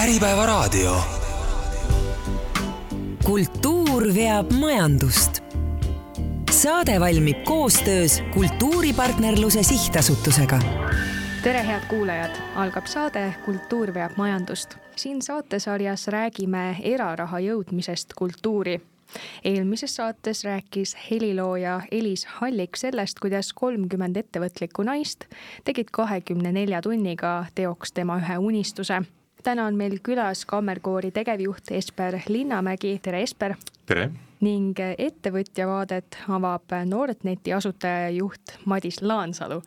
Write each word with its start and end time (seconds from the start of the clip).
Äripäevaraadio. 0.00 0.96
kultuur 3.24 4.14
veab 4.14 4.52
majandust. 4.52 5.42
saade 6.50 7.00
valmib 7.00 7.44
koostöös 7.44 8.22
Kultuuripartnerluse 8.34 9.62
Sihtasutusega 9.62 10.58
tere, 11.42 11.66
head 11.66 11.80
kuulajad, 11.88 12.30
algab 12.54 12.86
saade 12.86 13.34
Kultuur 13.44 13.94
veab 13.94 14.16
majandust. 14.16 14.74
siin 14.96 15.22
saatesarjas 15.22 16.08
räägime 16.08 16.76
eraraha 16.82 17.38
jõudmisest 17.38 18.16
kultuuri 18.16 18.80
eelmises 19.44 19.96
saates 19.96 20.44
rääkis 20.44 20.96
helilooja 21.10 21.80
Elis 21.90 22.24
Hallik 22.24 22.76
sellest, 22.76 23.20
kuidas 23.20 23.52
kolmkümmend 23.52 24.16
ettevõtlikku 24.16 24.82
naist 24.82 25.24
tegid 25.64 25.92
kahekümne 25.92 26.52
nelja 26.52 26.82
tunniga 26.82 27.44
teoks 27.54 27.92
tema 27.92 28.16
ühe 28.16 28.38
unistuse. 28.38 29.02
Täna 29.42 29.66
on 29.66 29.76
meil 29.76 29.98
külas 30.02 30.44
Kammerkoori 30.46 31.10
tegevjuht 31.10 31.70
Esper 31.70 32.18
Linnamägi, 32.28 32.98
tere 33.02 33.22
Esper! 33.22 33.56
tere! 33.86 34.10
ning 34.40 34.78
ettevõtja 34.80 35.66
vaadet 35.68 36.16
avab 36.32 36.72
Nordneti 36.88 37.52
asutaja 37.52 38.06
ja 38.06 38.10
juht 38.16 38.56
Madis 38.64 39.02
Laansalu. 39.02 39.60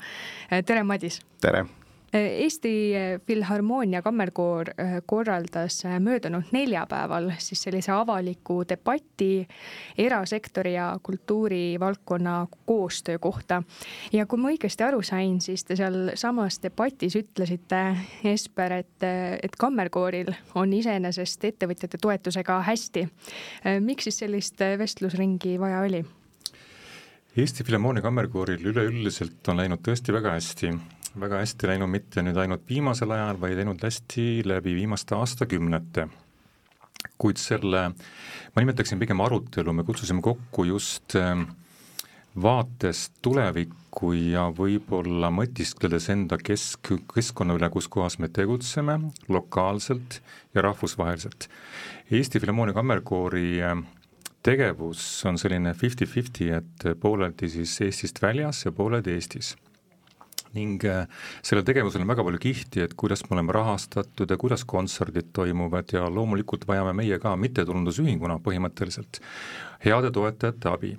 tere, 0.65 0.83
Madis! 0.83 1.21
tere! 1.41 1.65
Eesti 2.13 2.93
Filharmoonia 3.25 4.01
Kammerkoor 4.01 4.69
äh, 4.69 5.01
korraldas 5.05 5.85
äh, 5.85 5.99
möödunud 5.99 6.51
neljapäeval 6.51 7.31
siis 7.41 7.63
sellise 7.65 7.91
avaliku 7.91 8.59
debati 8.69 9.47
erasektori 9.97 10.75
ja 10.75 10.99
kultuurivaldkonna 11.03 12.47
koostöö 12.65 13.19
kohta. 13.19 13.63
ja 14.13 14.25
kui 14.25 14.37
ma 14.37 14.53
õigesti 14.53 14.85
aru 14.85 15.01
sain, 15.01 15.41
siis 15.41 15.65
te 15.65 15.75
sealsamas 15.75 16.61
debatis 16.61 17.17
ütlesite, 17.17 17.81
Esper, 18.23 18.77
et, 18.83 19.09
et 19.43 19.57
Kammerkooril 19.57 20.29
on 20.55 20.73
iseenesest 20.73 21.49
ettevõtjate 21.49 21.97
toetusega 21.97 22.61
hästi. 22.61 23.07
Äh, 23.65 23.81
miks 23.81 24.05
siis 24.05 24.21
sellist 24.21 24.61
vestlusringi 24.77 25.57
vaja 25.59 25.81
oli? 25.81 26.05
Eesti 27.33 27.63
Filharmoonia 27.63 28.05
Kammerkooril 28.05 28.69
üleüldiselt 28.69 29.47
on 29.49 29.57
läinud 29.57 29.81
tõesti 29.81 30.13
väga 30.13 30.37
hästi 30.37 30.77
väga 31.19 31.41
hästi 31.43 31.69
läinud 31.69 31.91
mitte 31.91 32.23
nüüd 32.25 32.37
ainult 32.41 32.63
viimasel 32.69 33.11
ajal, 33.13 33.39
vaid 33.41 33.57
läinud 33.59 33.81
hästi 33.83 34.43
läbi 34.49 34.75
viimaste 34.79 35.15
aastakümnete. 35.15 36.07
kuid 37.19 37.37
selle, 37.37 37.81
ma 38.55 38.61
nimetaksin 38.61 38.99
pigem 38.99 39.21
arutelu, 39.21 39.73
me 39.73 39.83
kutsusime 39.83 40.21
kokku 40.23 40.63
just 40.63 41.15
ähm, 41.19 41.43
vaatest 42.41 43.13
tulevikku 43.21 44.13
ja 44.15 44.47
võib-olla 44.55 45.29
mõtiskledes 45.31 46.09
enda 46.09 46.39
kesk, 46.39 46.93
keskkonna 47.13 47.57
üle, 47.59 47.69
kus 47.69 47.87
kohas 47.91 48.17
me 48.19 48.31
tegutseme 48.31 48.97
lokaalselt 49.29 50.21
ja 50.55 50.63
rahvusvaheliselt. 50.65 51.49
Eesti 52.11 52.39
Filharmoonia 52.39 52.73
Kammerkoori 52.73 53.61
ähm, 53.61 53.85
tegevus 54.43 55.03
on 55.29 55.37
selline 55.37 55.75
fifty-fifty, 55.77 56.49
et 56.55 56.87
pooleldi 56.99 57.51
siis 57.51 57.77
Eestist 57.83 58.23
väljas 58.23 58.65
ja 58.65 58.71
pooleldi 58.71 59.13
Eestis 59.19 59.53
ning 60.57 60.83
äh, 60.85 61.05
sellel 61.45 61.65
tegevusel 61.67 62.03
on 62.03 62.11
väga 62.11 62.25
palju 62.25 62.41
kihti, 62.41 62.83
et 62.85 62.95
kuidas 62.99 63.25
me 63.27 63.37
oleme 63.37 63.55
rahastatud 63.55 64.29
ja 64.29 64.37
kuidas 64.39 64.65
kontserdid 64.69 65.31
toimuvad 65.35 65.93
ja 65.95 66.07
loomulikult 66.09 66.67
vajame 66.69 66.93
meie 66.97 67.19
ka 67.21 67.35
mittetulundusühinguna 67.39 68.39
põhimõtteliselt 68.43 69.21
heade 69.85 70.11
toetajate 70.13 70.69
abi. 70.71 70.93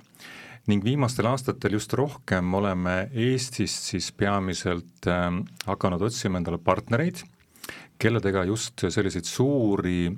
Ning 0.65 0.81
viimastel 0.81 1.27
aastatel 1.29 1.75
just 1.77 1.93
rohkem 1.93 2.53
oleme 2.57 2.95
Eestist 3.13 3.91
siis 3.91 4.09
peamiselt 4.17 5.09
äh, 5.11 5.29
hakanud 5.69 6.03
otsima 6.09 6.41
endale 6.41 6.59
partnereid, 6.59 7.23
kelledega 8.01 8.43
just 8.49 8.87
selliseid 8.91 9.27
suuri 9.29 10.09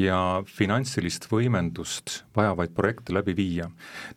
ja 0.00 0.42
finantsilist 0.46 1.26
võimendust 1.30 2.20
vajavaid 2.36 2.74
projekte 2.76 3.14
läbi 3.16 3.34
viia. 3.36 3.70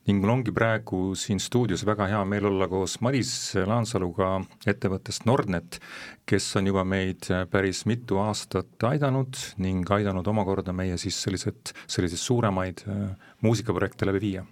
ning 0.08 0.22
mul 0.22 0.34
ongi 0.34 0.52
praegu 0.52 1.16
siin 1.16 1.40
stuudios 1.40 1.86
väga 1.88 2.08
hea 2.12 2.24
meel 2.26 2.46
olla 2.52 2.68
koos 2.68 3.00
Madis 3.02 3.56
Laansaluga 3.56 4.42
ettevõttest 4.68 5.26
Nordnet, 5.26 5.80
kes 6.26 6.56
on 6.56 6.68
juba 6.68 6.84
meid 6.84 7.30
päris 7.52 7.86
mitu 7.86 8.20
aastat 8.20 8.84
aidanud 8.84 9.38
ning 9.58 9.90
aidanud 9.90 10.28
omakorda 10.28 10.74
meie 10.74 10.98
siis 10.98 11.22
sellised, 11.24 11.74
selliseid 11.88 12.20
suuremaid 12.20 12.86
äh, 12.88 13.12
muusikaprojekte 13.42 14.06
läbi 14.06 14.26
viia 14.28 14.46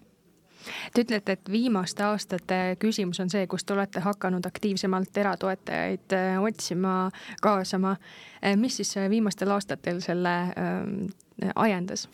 Te 0.94 1.04
ütlete, 1.06 1.38
et 1.38 1.52
viimaste 1.52 2.06
aastate 2.08 2.60
küsimus 2.82 3.22
on 3.24 3.32
see, 3.32 3.46
kus 3.50 3.66
te 3.66 3.76
olete 3.76 4.04
hakanud 4.04 4.46
aktiivsemalt 4.48 5.18
eratoetajaid 5.24 6.18
äh, 6.18 6.40
otsima, 6.44 6.98
kaasama. 7.44 7.98
Äh, 8.42 8.58
mis 8.60 8.80
siis 8.82 8.96
äh, 8.98 9.10
viimastel 9.12 9.52
aastatel 9.56 10.02
selle 10.06 10.36
ajendas? 11.56 12.08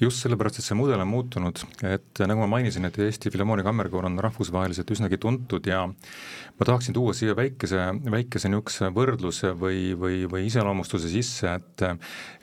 just 0.00 0.20
sellepärast, 0.24 0.58
et 0.58 0.66
see 0.66 0.76
mudel 0.76 1.00
on 1.00 1.08
muutunud, 1.08 1.60
et 1.86 2.20
nagu 2.26 2.42
ma 2.42 2.48
mainisin, 2.56 2.84
et 2.88 2.98
Eesti 3.00 3.30
Filharmoonia 3.30 3.64
Kammerkoor 3.64 4.08
on 4.08 4.18
rahvusvaheliselt 4.20 4.90
üsnagi 4.92 5.18
tuntud 5.22 5.66
ja 5.70 5.84
ma 5.86 6.66
tahaksin 6.66 6.96
tuua 6.96 7.14
siia 7.16 7.36
väikese, 7.38 7.86
väikese 8.10 8.50
niisuguse 8.50 8.90
võrdluse 8.96 9.54
või, 9.56 9.94
või, 9.98 10.24
või 10.30 10.48
iseloomustuse 10.50 11.08
sisse, 11.12 11.54
et 11.60 11.86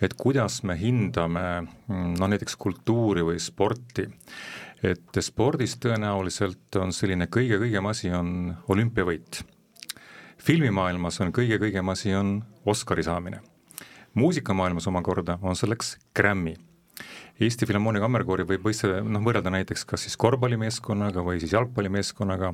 et 0.03 0.15
kuidas 0.17 0.61
me 0.63 0.77
hindame 0.79 1.45
no 1.91 2.31
näiteks 2.31 2.55
kultuuri 2.59 3.25
või 3.27 3.43
sporti 3.43 4.07
et 4.83 5.19
spordis 5.21 5.77
tõenäoliselt 5.79 6.75
on 6.81 6.93
selline 6.93 7.27
kõige-kõigem 7.31 7.89
asi 7.89 8.11
on 8.11 8.53
olümpiavõit. 8.67 9.43
filmimaailmas 10.37 11.21
on 11.21 11.31
kõige-kõigem 11.31 11.89
asi 11.91 12.13
on 12.15 12.43
Oscari 12.65 13.03
saamine. 13.03 13.41
muusikamaailmas 14.13 14.87
omakorda 14.87 15.39
on 15.41 15.55
selleks 15.55 15.97
Grammy 16.15 16.55
Eesti 17.41 17.65
Filharmoonia 17.65 18.01
Kammerkoori 18.03 18.45
võib 18.45 18.67
võistleda, 18.67 18.99
noh, 19.01 19.21
võrrelda 19.25 19.49
näiteks 19.49 19.83
kas 19.89 20.03
siis 20.05 20.13
korvpallimeeskonnaga 20.21 21.23
või 21.25 21.39
siis 21.41 21.55
jalgpallimeeskonnaga 21.55 22.51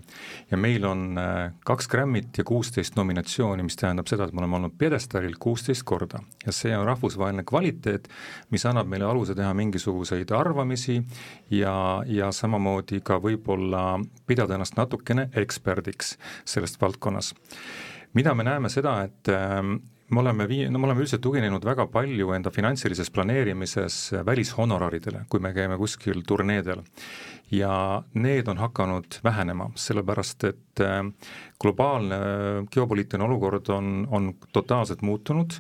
ja 0.52 0.60
meil 0.60 0.86
on 0.88 1.20
äh, 1.20 1.52
kaks 1.68 1.90
Grammy't 1.92 2.40
ja 2.40 2.46
kuusteist 2.48 2.96
nominatsiooni, 2.96 3.66
mis 3.68 3.76
tähendab 3.80 4.08
seda, 4.08 4.30
et 4.30 4.34
me 4.34 4.44
oleme 4.44 4.56
olnud 4.62 4.78
pjedestaalil 4.80 5.36
kuusteist 5.40 5.84
korda. 5.84 6.24
ja 6.46 6.56
see 6.56 6.72
on 6.78 6.88
rahvusvaheline 6.88 7.44
kvaliteet, 7.44 8.08
mis 8.56 8.66
annab 8.66 8.88
meile 8.88 9.10
aluse 9.10 9.36
teha 9.36 9.52
mingisuguseid 9.60 10.32
arvamisi 10.32 11.02
ja, 11.52 11.76
ja 12.08 12.32
samamoodi 12.32 13.04
ka 13.04 13.20
võib-olla 13.20 14.00
pidada 14.28 14.56
ennast 14.56 14.80
natukene 14.80 15.30
eksperdiks 15.44 16.16
sellest 16.48 16.82
valdkonnas 16.82 17.36
mida 18.14 18.34
me 18.34 18.44
näeme 18.44 18.70
seda, 18.72 19.02
et 19.06 19.30
ähm, 19.34 19.76
me 20.10 20.20
oleme 20.20 20.48
vii-, 20.50 20.68
no 20.72 20.80
me 20.80 20.88
oleme 20.90 21.04
üldiselt 21.04 21.22
tuginenud 21.24 21.66
väga 21.66 21.86
palju 21.92 22.34
enda 22.36 22.52
finantsilises 22.54 23.12
planeerimises 23.14 23.98
välishonoraridele, 24.26 25.26
kui 25.30 25.42
me 25.44 25.54
käime 25.54 25.78
kuskil 25.78 26.24
turneedel. 26.28 26.84
ja 27.52 28.04
need 28.14 28.48
on 28.48 28.60
hakanud 28.62 29.16
vähenema, 29.24 29.72
sellepärast 29.74 30.44
et 30.44 30.82
äh, 30.86 31.00
globaalne 31.62 32.16
äh, 32.16 32.68
geopoliitiline 32.72 33.26
olukord 33.26 33.70
on, 33.74 34.08
on 34.12 34.34
totaalselt 34.54 35.02
muutunud 35.02 35.58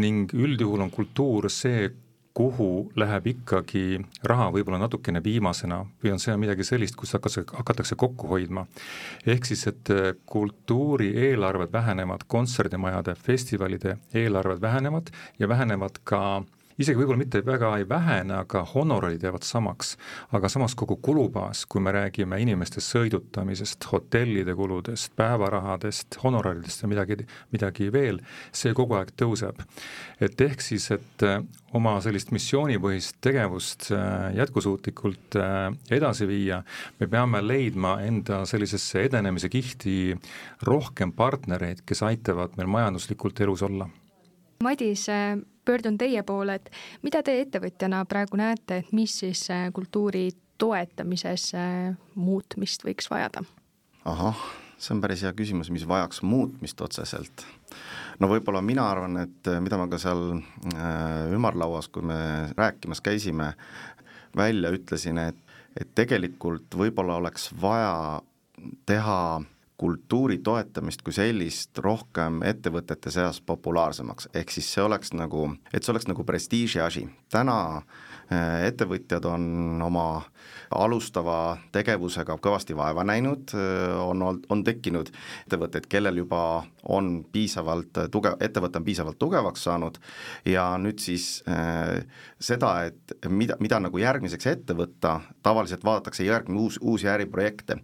ning 0.00 0.32
üldjuhul 0.32 0.80
on 0.80 0.90
kultuur 0.90 1.50
see, 1.52 1.90
kuhu 2.36 2.90
läheb 3.00 3.30
ikkagi 3.30 4.00
raha 4.28 4.50
võib-olla 4.52 4.80
natukene 4.82 5.22
viimasena 5.24 5.78
või 6.04 6.12
on 6.12 6.20
see 6.20 6.34
midagi 6.36 6.66
sellist, 6.68 6.96
kus 7.00 7.14
hakatakse, 7.16 7.46
hakatakse 7.56 7.96
kokku 7.96 8.28
hoidma. 8.28 8.66
ehk 9.26 9.48
siis, 9.48 9.66
et 9.70 9.90
äh, 9.94 10.10
kultuuri 10.26 11.14
eelarved 11.30 11.72
vähenevad, 11.72 12.26
kontserdimajade, 12.28 13.14
festivalide 13.14 13.96
eelarved 14.14 14.60
vähenevad 14.60 15.08
ja 15.38 15.48
vähenevad 15.48 16.02
ka 16.04 16.42
isegi 16.78 16.98
võib-olla 17.00 17.20
mitte 17.20 17.40
väga 17.46 17.70
ei 17.80 17.86
vähene, 17.88 18.34
aga 18.42 18.62
honorarid 18.74 19.22
jäävad 19.24 19.44
samaks. 19.46 19.96
aga 20.32 20.48
samas 20.48 20.74
kogu 20.74 20.96
kulubaas, 20.96 21.64
kui 21.66 21.80
me 21.80 21.92
räägime 21.92 22.40
inimeste 22.42 22.80
sõidutamisest, 22.80 23.88
hotellide 23.92 24.54
kuludest, 24.54 25.12
päevarahadest, 25.16 26.18
honoraridest 26.22 26.82
ja 26.82 26.88
midagi, 26.88 27.26
midagi 27.52 27.90
veel, 27.92 28.20
see 28.52 28.74
kogu 28.74 28.98
aeg 28.98 29.12
tõuseb. 29.16 29.62
et 30.20 30.40
ehk 30.40 30.60
siis, 30.60 30.90
et 30.90 31.22
äh, 31.22 31.42
oma 31.74 31.96
sellist 32.00 32.30
missioonipõhist 32.32 33.20
tegevust 33.24 33.90
äh, 33.92 34.32
jätkusuutlikult 34.36 35.36
äh, 35.40 35.68
edasi 35.90 36.28
viia, 36.28 36.62
me 37.00 37.06
peame 37.06 37.42
leidma 37.42 38.00
enda 38.04 38.44
sellisesse 38.46 39.06
edenemise 39.08 39.48
kihti 39.48 40.16
rohkem 40.62 41.12
partnereid, 41.12 41.84
kes 41.86 42.02
aitavad 42.02 42.56
meil 42.56 42.68
majanduslikult 42.68 43.40
elus 43.40 43.62
olla. 43.62 43.88
Madis, 44.66 45.06
pöördun 45.66 45.98
teie 45.98 46.22
poole, 46.26 46.58
et 46.58 46.70
mida 47.06 47.22
te 47.22 47.36
ettevõtjana 47.42 48.04
praegu 48.08 48.38
näete, 48.40 48.80
et 48.82 48.92
mis 48.96 49.14
siis 49.22 49.44
äh, 49.54 49.68
kultuuri 49.74 50.28
toetamises 50.58 51.50
äh, 51.54 51.96
muutmist 52.14 52.86
võiks 52.86 53.10
vajada? 53.12 53.44
ahah, 54.06 54.38
see 54.78 54.94
on 54.94 55.00
päris 55.02 55.24
hea 55.26 55.32
küsimus, 55.34 55.70
mis 55.74 55.86
vajaks 55.88 56.22
muutmist 56.22 56.80
otseselt. 56.80 57.46
no 58.22 58.30
võib-olla 58.30 58.62
mina 58.62 58.86
arvan, 58.90 59.18
et 59.24 59.50
äh, 59.50 59.58
mida 59.62 59.78
ma 59.78 59.88
ka 59.90 59.98
seal 60.02 60.40
ümarlauas, 61.34 61.90
kui 61.90 62.06
me 62.06 62.18
rääkimas 62.56 63.02
käisime, 63.02 63.52
välja 64.36 64.70
ütlesin, 64.74 65.18
et, 65.18 65.58
et 65.78 65.90
tegelikult 65.94 66.74
võib-olla 66.78 67.18
oleks 67.22 67.50
vaja 67.62 68.22
teha 68.86 69.20
kultuuri 69.76 70.38
toetamist 70.38 71.02
kui 71.04 71.12
sellist 71.12 71.78
rohkem 71.78 72.40
ettevõtete 72.42 73.10
seas 73.12 73.40
populaarsemaks, 73.44 74.30
ehk 74.34 74.54
siis 74.54 74.68
see 74.72 74.84
oleks 74.84 75.12
nagu, 75.12 75.50
et 75.72 75.84
see 75.84 75.92
oleks 75.92 76.08
nagu 76.08 76.24
prestiiži 76.24 76.80
asi. 76.80 77.08
täna 77.30 77.58
äh, 77.76 78.15
ettevõtjad 78.30 79.24
on 79.30 79.82
oma 79.86 80.06
alustava 80.74 81.56
tegevusega 81.74 82.36
kõvasti 82.42 82.74
vaeva 82.76 83.04
näinud, 83.06 83.52
äh, 83.54 83.94
on, 84.02 84.22
on 84.22 84.64
tekkinud 84.66 85.10
ettevõtteid, 85.46 85.86
kellel 85.90 86.22
juba 86.22 86.40
on 86.90 87.24
piisavalt 87.32 88.00
tugev, 88.10 88.38
ettevõte 88.42 88.80
on 88.80 88.86
piisavalt 88.86 89.18
tugevaks 89.18 89.66
saanud 89.66 89.98
ja 90.48 90.68
nüüd 90.80 91.02
siis 91.02 91.42
äh, 91.50 92.02
seda, 92.38 92.72
et 92.90 93.16
mida, 93.30 93.58
mida 93.62 93.80
nagu 93.82 94.00
järgmiseks 94.00 94.50
ette 94.52 94.76
võtta, 94.76 95.20
tavaliselt 95.46 95.84
vaadatakse 95.86 96.26
järgmine 96.26 96.66
uus, 96.66 96.80
uusi 96.82 97.10
äriprojekte, 97.10 97.78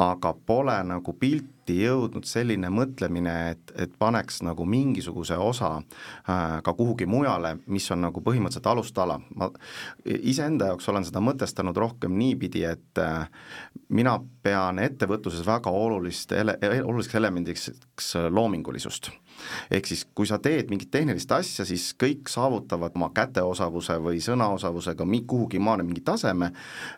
aga 0.00 0.34
pole 0.46 0.78
nagu 0.88 1.16
pilti 1.18 1.51
jõudnud 1.70 2.26
selline 2.26 2.70
mõtlemine, 2.72 3.34
et, 3.52 3.72
et 3.78 3.92
paneks 3.98 4.42
nagu 4.42 4.64
mingisuguse 4.68 5.36
osa 5.38 5.76
äh, 5.78 6.58
ka 6.64 6.74
kuhugi 6.78 7.06
mujale, 7.06 7.56
mis 7.66 7.86
on 7.94 8.02
nagu 8.06 8.22
põhimõtteliselt 8.24 8.66
alustala. 8.72 9.20
ma 9.36 9.50
iseenda 10.04 10.72
jaoks 10.72 10.88
olen 10.88 11.06
seda 11.06 11.22
mõtestanud 11.24 11.76
rohkem 11.76 12.16
niipidi, 12.18 12.64
et 12.64 13.02
äh, 13.02 13.28
mina 13.88 14.18
pean 14.42 14.78
ettevõtluses 14.82 15.46
väga 15.46 15.70
olulist 15.70 16.32
ele-, 16.32 16.58
oluliseks 16.82 17.20
elemendiks 17.20 17.70
loomingulisust 18.30 19.12
ehk 19.70 19.86
siis, 19.86 20.04
kui 20.14 20.28
sa 20.28 20.38
teed 20.42 20.70
mingit 20.70 20.90
tehnilist 20.90 21.32
asja, 21.32 21.66
siis 21.68 21.92
kõik 21.98 22.30
saavutavad 22.32 22.96
oma 22.98 23.10
käteosavuse 23.14 23.98
või 24.02 24.20
sõnaosavusega 24.24 25.06
kuhugi 25.26 25.58
maani 25.58 25.86
mingi 25.86 26.00
taseme, 26.04 26.52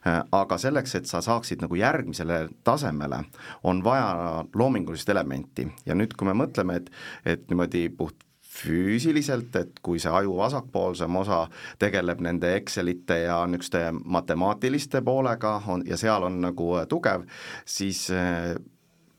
äh, 0.07 0.21
aga 0.33 0.59
selleks, 0.59 0.95
et 0.95 1.07
sa 1.07 1.21
saaksid 1.25 1.63
nagu 1.65 1.75
järgmisele 1.75 2.49
tasemele, 2.65 3.25
on 3.63 3.85
vaja 3.85 4.45
loomingulist 4.55 5.09
elementi. 5.09 5.69
Ja 5.87 5.95
nüüd, 5.95 6.17
kui 6.17 6.29
me 6.29 6.37
mõtleme, 6.45 6.81
et, 6.81 6.91
et 7.25 7.51
niimoodi 7.51 7.89
puht 7.97 8.25
füüsiliselt, 8.55 9.57
et 9.59 9.81
kui 9.83 9.99
see 10.03 10.13
aju 10.15 10.37
vasakpoolsem 10.39 11.17
osa 11.19 11.41
tegeleb 11.83 12.23
nende 12.23 12.55
Excelite 12.59 13.25
ja 13.25 13.41
niisuguste 13.51 13.89
matemaatiliste 14.05 15.03
poolega 15.03 15.57
on 15.75 15.83
ja 15.87 15.99
seal 15.99 16.27
on 16.29 16.41
nagu 16.45 16.69
tugev, 16.91 17.27
siis 17.67 18.07
äh, 18.15 18.55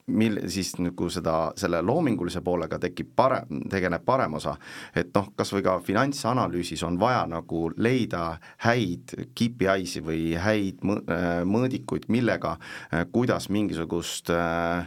mil 0.07 0.37
siis 0.51 0.75
nagu 0.77 1.07
seda, 1.09 1.35
selle 1.57 1.81
loomingulise 1.81 2.41
poolega 2.45 2.77
tekib 2.81 3.11
parem, 3.17 3.63
tegeleb 3.71 4.05
parem 4.05 4.37
osa, 4.37 4.55
et 4.95 5.09
noh, 5.15 5.31
kas 5.37 5.53
või 5.55 5.65
ka 5.65 5.79
finantsanalüüsis 5.85 6.83
on 6.85 6.99
vaja 7.01 7.23
nagu 7.29 7.69
leida 7.77 8.35
häid 8.67 9.15
KPI-si 9.33 10.03
või 10.05 10.35
häid 10.39 10.85
äh, 10.85 11.41
mõõdikuid, 11.49 12.09
millega, 12.13 12.55
äh, 12.91 13.07
kuidas 13.11 13.49
mingisugust 13.49 14.29
äh, 14.33 14.85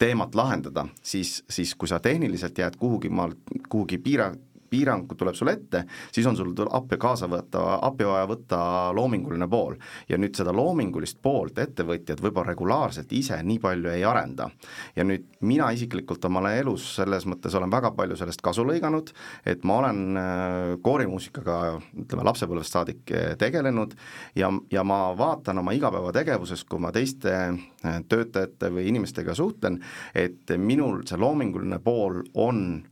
teemat 0.00 0.34
lahendada, 0.34 0.86
siis, 1.02 1.42
siis 1.50 1.74
kui 1.78 1.88
sa 1.88 2.00
tehniliselt 2.02 2.58
jääd 2.58 2.78
kuhugi 2.80 3.10
maal, 3.12 3.36
kuhugi 3.68 4.00
piira, 4.02 4.30
piirang 4.70 5.08
tuleb 5.16 5.34
sulle 5.34 5.56
ette, 5.58 5.84
siis 6.12 6.26
on 6.26 6.36
sul 6.38 6.54
appi 6.70 6.98
kaasa 7.00 7.28
võtta, 7.30 7.62
appi 7.86 8.06
vaja 8.06 8.28
võtta 8.30 8.60
loominguline 8.96 9.48
pool. 9.50 9.76
ja 10.08 10.18
nüüd 10.18 10.36
seda 10.36 10.52
loomingulist 10.54 11.18
poolt 11.22 11.58
ettevõtjad 11.58 12.20
võib-olla 12.22 12.52
regulaarselt 12.52 13.12
ise 13.12 13.42
nii 13.42 13.58
palju 13.58 13.90
ei 13.90 14.04
arenda. 14.04 14.50
ja 14.96 15.04
nüüd 15.04 15.26
mina 15.40 15.70
isiklikult 15.74 16.24
oma 16.24 16.52
elus 16.54 16.86
selles 16.96 17.26
mõttes 17.26 17.54
olen 17.56 17.70
väga 17.72 17.92
palju 17.96 18.16
sellest 18.16 18.42
kasu 18.44 18.64
lõiganud, 18.66 19.12
et 19.46 19.64
ma 19.64 19.78
olen 19.82 20.00
äh, 20.16 20.76
koorimuusikaga 20.82 21.58
ütleme, 22.04 22.24
lapsepõlvest 22.26 22.76
saadik 22.76 23.12
äh, 23.14 23.34
tegelenud 23.40 23.94
ja, 24.38 24.50
ja 24.70 24.84
ma 24.84 25.00
vaatan 25.16 25.62
oma 25.62 25.74
igapäevategevuses, 25.76 26.64
kui 26.68 26.82
ma 26.82 26.92
teiste 26.94 27.34
äh, 27.34 28.00
töötajate 28.08 28.72
või 28.74 28.88
inimestega 28.92 29.34
suhtlen, 29.36 29.80
et 30.14 30.54
minul 30.58 31.02
see 31.08 31.20
loominguline 31.20 31.80
pool 31.84 32.22
on 32.34 32.82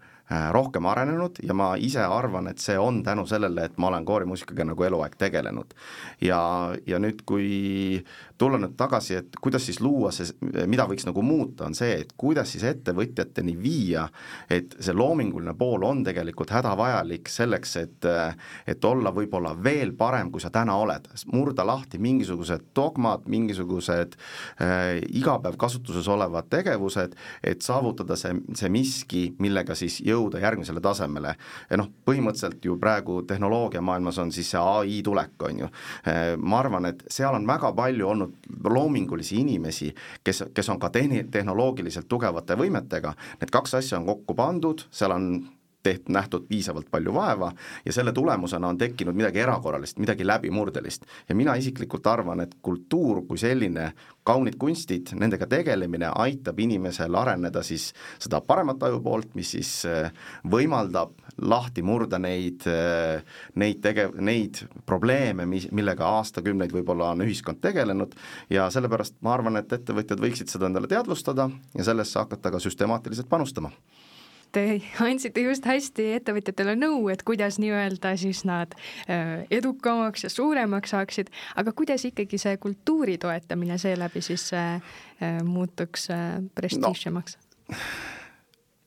rohkem 0.52 0.86
arenenud 0.86 1.38
ja 1.42 1.54
ma 1.56 1.70
ise 1.80 2.02
arvan, 2.04 2.50
et 2.50 2.60
see 2.60 2.76
on 2.78 3.02
tänu 3.04 3.24
sellele, 3.26 3.64
et 3.64 3.78
ma 3.80 3.88
olen 3.88 4.04
koorimuusikaga 4.04 4.66
nagu 4.68 4.84
eluaeg 4.84 5.16
tegelenud. 5.16 5.72
ja, 6.20 6.40
ja 6.86 6.98
nüüd, 7.00 7.22
kui 7.24 8.04
tulla 8.38 8.58
nüüd 8.60 8.76
tagasi, 8.78 9.16
et 9.18 9.38
kuidas 9.42 9.64
siis 9.66 9.80
luua 9.82 10.12
see, 10.14 10.30
mida 10.70 10.86
võiks 10.88 11.06
nagu 11.08 11.22
muuta, 11.26 11.66
on 11.66 11.74
see, 11.76 11.98
et 12.04 12.12
kuidas 12.18 12.52
siis 12.54 12.64
ettevõtjateni 12.68 13.54
viia, 13.58 14.06
et 14.50 14.76
see 14.78 14.94
loominguline 14.94 15.54
pool 15.58 15.84
on 15.88 16.04
tegelikult 16.06 16.52
hädavajalik 16.54 17.28
selleks, 17.32 17.76
et 17.82 18.08
et 18.68 18.84
olla 18.84 19.10
võib-olla 19.14 19.54
veel 19.62 19.92
parem, 19.98 20.30
kui 20.32 20.42
sa 20.42 20.50
täna 20.54 20.76
oled, 20.78 21.08
murda 21.32 21.64
lahti 21.66 21.98
mingisugused 22.02 22.68
dogmad, 22.76 23.26
mingisugused 23.30 24.14
äh, 24.62 25.00
igapäev 25.18 25.58
kasutuses 25.60 26.08
olevad 26.08 26.48
tegevused, 26.50 27.16
et 27.42 27.64
saavutada 27.66 28.16
see, 28.18 28.36
see 28.58 28.70
miski, 28.72 29.24
millega 29.42 29.76
siis 29.78 29.98
jõuda 30.04 30.42
järgmisele 30.42 30.82
tasemele. 30.84 31.34
ja 31.70 31.80
noh, 31.80 31.90
põhimõtteliselt 32.06 32.64
ju 32.64 32.78
praegu 32.80 33.22
tehnoloogiamaailmas 33.28 34.18
on 34.22 34.32
siis 34.32 34.52
see 34.54 34.62
ai 34.62 35.00
tulek, 35.04 35.34
on 35.42 35.64
ju. 35.64 35.70
ma 36.38 36.60
arvan, 36.62 36.88
et 36.92 37.02
seal 37.12 37.34
on 37.34 37.46
väga 37.48 37.72
palju 37.76 38.08
olnud 38.08 38.27
loomingulisi 38.64 39.40
inimesi, 39.40 39.92
kes, 40.24 40.44
kes 40.54 40.68
on 40.68 40.80
ka 40.80 40.90
tehni-, 40.94 41.24
tehnoloogiliselt 41.30 42.08
tugevate 42.08 42.56
võimetega, 42.58 43.14
need 43.40 43.52
kaks 43.54 43.78
asja 43.80 43.98
on 44.00 44.06
kokku 44.08 44.34
pandud, 44.38 44.84
seal 44.90 45.14
on 45.14 45.30
teht-, 45.82 46.08
nähtud 46.08 46.46
piisavalt 46.48 46.90
palju 46.90 47.14
vaeva 47.14 47.52
ja 47.84 47.92
selle 47.92 48.12
tulemusena 48.12 48.68
on 48.68 48.78
tekkinud 48.78 49.16
midagi 49.16 49.42
erakorralist, 49.44 49.98
midagi 49.98 50.26
läbimurdelist. 50.26 51.06
ja 51.28 51.34
mina 51.34 51.54
isiklikult 51.54 52.06
arvan, 52.06 52.40
et 52.40 52.56
kultuur 52.62 53.22
kui 53.26 53.38
selline, 53.38 53.92
kaunid 54.24 54.58
kunstid, 54.58 55.14
nendega 55.16 55.46
tegelemine 55.46 56.10
aitab 56.14 56.58
inimesel 56.60 57.14
areneda 57.14 57.62
siis 57.62 57.92
seda 58.18 58.40
paremat 58.40 58.82
ajupoolt, 58.82 59.34
mis 59.38 59.54
siis 59.56 59.72
äh, 59.88 60.10
võimaldab 60.44 61.14
lahti 61.42 61.82
murda 61.82 62.18
neid, 62.18 62.66
äh, 62.68 63.22
neid 63.54 63.80
tegev-, 63.84 64.18
neid 64.20 64.62
probleeme, 64.86 65.46
mis, 65.46 65.68
millega 65.72 66.10
aastakümneid 66.18 66.74
võib-olla 66.74 67.12
on 67.14 67.24
ühiskond 67.26 67.62
tegelenud 67.62 68.14
ja 68.50 68.68
sellepärast 68.72 69.20
ma 69.22 69.36
arvan, 69.36 69.60
et 69.60 69.72
ettevõtjad 69.72 70.20
võiksid 70.20 70.52
seda 70.52 70.68
endale 70.68 70.90
teadvustada 70.90 71.48
ja 71.78 71.86
sellesse 71.86 72.18
hakata 72.18 72.52
ka 72.52 72.60
süstemaatiliselt 72.62 73.30
panustama 73.30 73.72
te 74.52 74.64
andsite 75.04 75.42
just 75.44 75.66
hästi 75.68 76.08
ettevõtjatele 76.18 76.74
nõu, 76.78 77.08
et 77.12 77.22
kuidas 77.26 77.58
nii-öelda 77.62 78.14
siis 78.20 78.44
nad 78.48 78.74
äh, 79.08 79.46
edukamaks 79.54 80.26
ja 80.26 80.32
suuremaks 80.32 80.94
saaksid, 80.94 81.32
aga 81.60 81.74
kuidas 81.76 82.04
ikkagi 82.08 82.40
see 82.40 82.56
kultuuri 82.62 83.18
toetamine 83.22 83.78
seeläbi 83.78 84.22
siis 84.24 84.50
äh, 84.56 84.78
äh, 85.22 85.40
muutuks 85.44 86.08
prestiižsemaks 86.54 87.38
no.? 87.38 87.76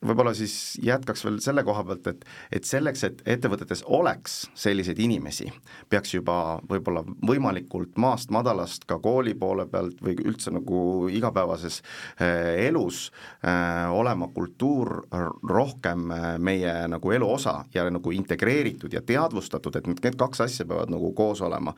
Võib-olla 0.02 0.34
siis 0.34 0.78
jätkaks 0.82 1.24
veel 1.24 1.38
selle 1.42 1.64
koha 1.66 1.84
pealt, 1.86 2.06
et, 2.10 2.24
et 2.52 2.66
selleks, 2.66 3.04
et 3.06 3.22
ettevõtetes 3.36 3.84
oleks 3.86 4.38
selliseid 4.58 4.98
inimesi, 5.02 5.48
peaks 5.92 6.14
juba 6.16 6.58
võib-olla 6.68 7.04
võimalikult 7.28 7.98
maast 8.02 8.32
madalast 8.34 8.86
ka 8.90 8.98
kooli 9.02 9.34
poole 9.38 9.66
pealt 9.70 10.00
või 10.02 10.16
üldse 10.24 10.52
nagu 10.54 11.08
igapäevases 11.12 11.80
äh, 11.82 12.66
elus 12.66 13.04
äh, 13.44 13.86
olema 13.92 14.28
kultuur 14.34 15.06
rohkem 15.48 16.10
äh, 16.10 16.26
meie 16.38 16.74
nagu 16.90 17.14
elu 17.14 17.30
osa 17.32 17.60
ja 17.74 17.86
nagu 17.90 18.12
integreeritud 18.14 18.92
ja 18.92 19.02
teadvustatud, 19.06 19.76
et 19.76 19.88
need 19.90 20.18
kaks 20.18 20.44
asja 20.46 20.66
peavad 20.66 20.90
nagu 20.92 21.12
koos 21.16 21.42
olema. 21.42 21.74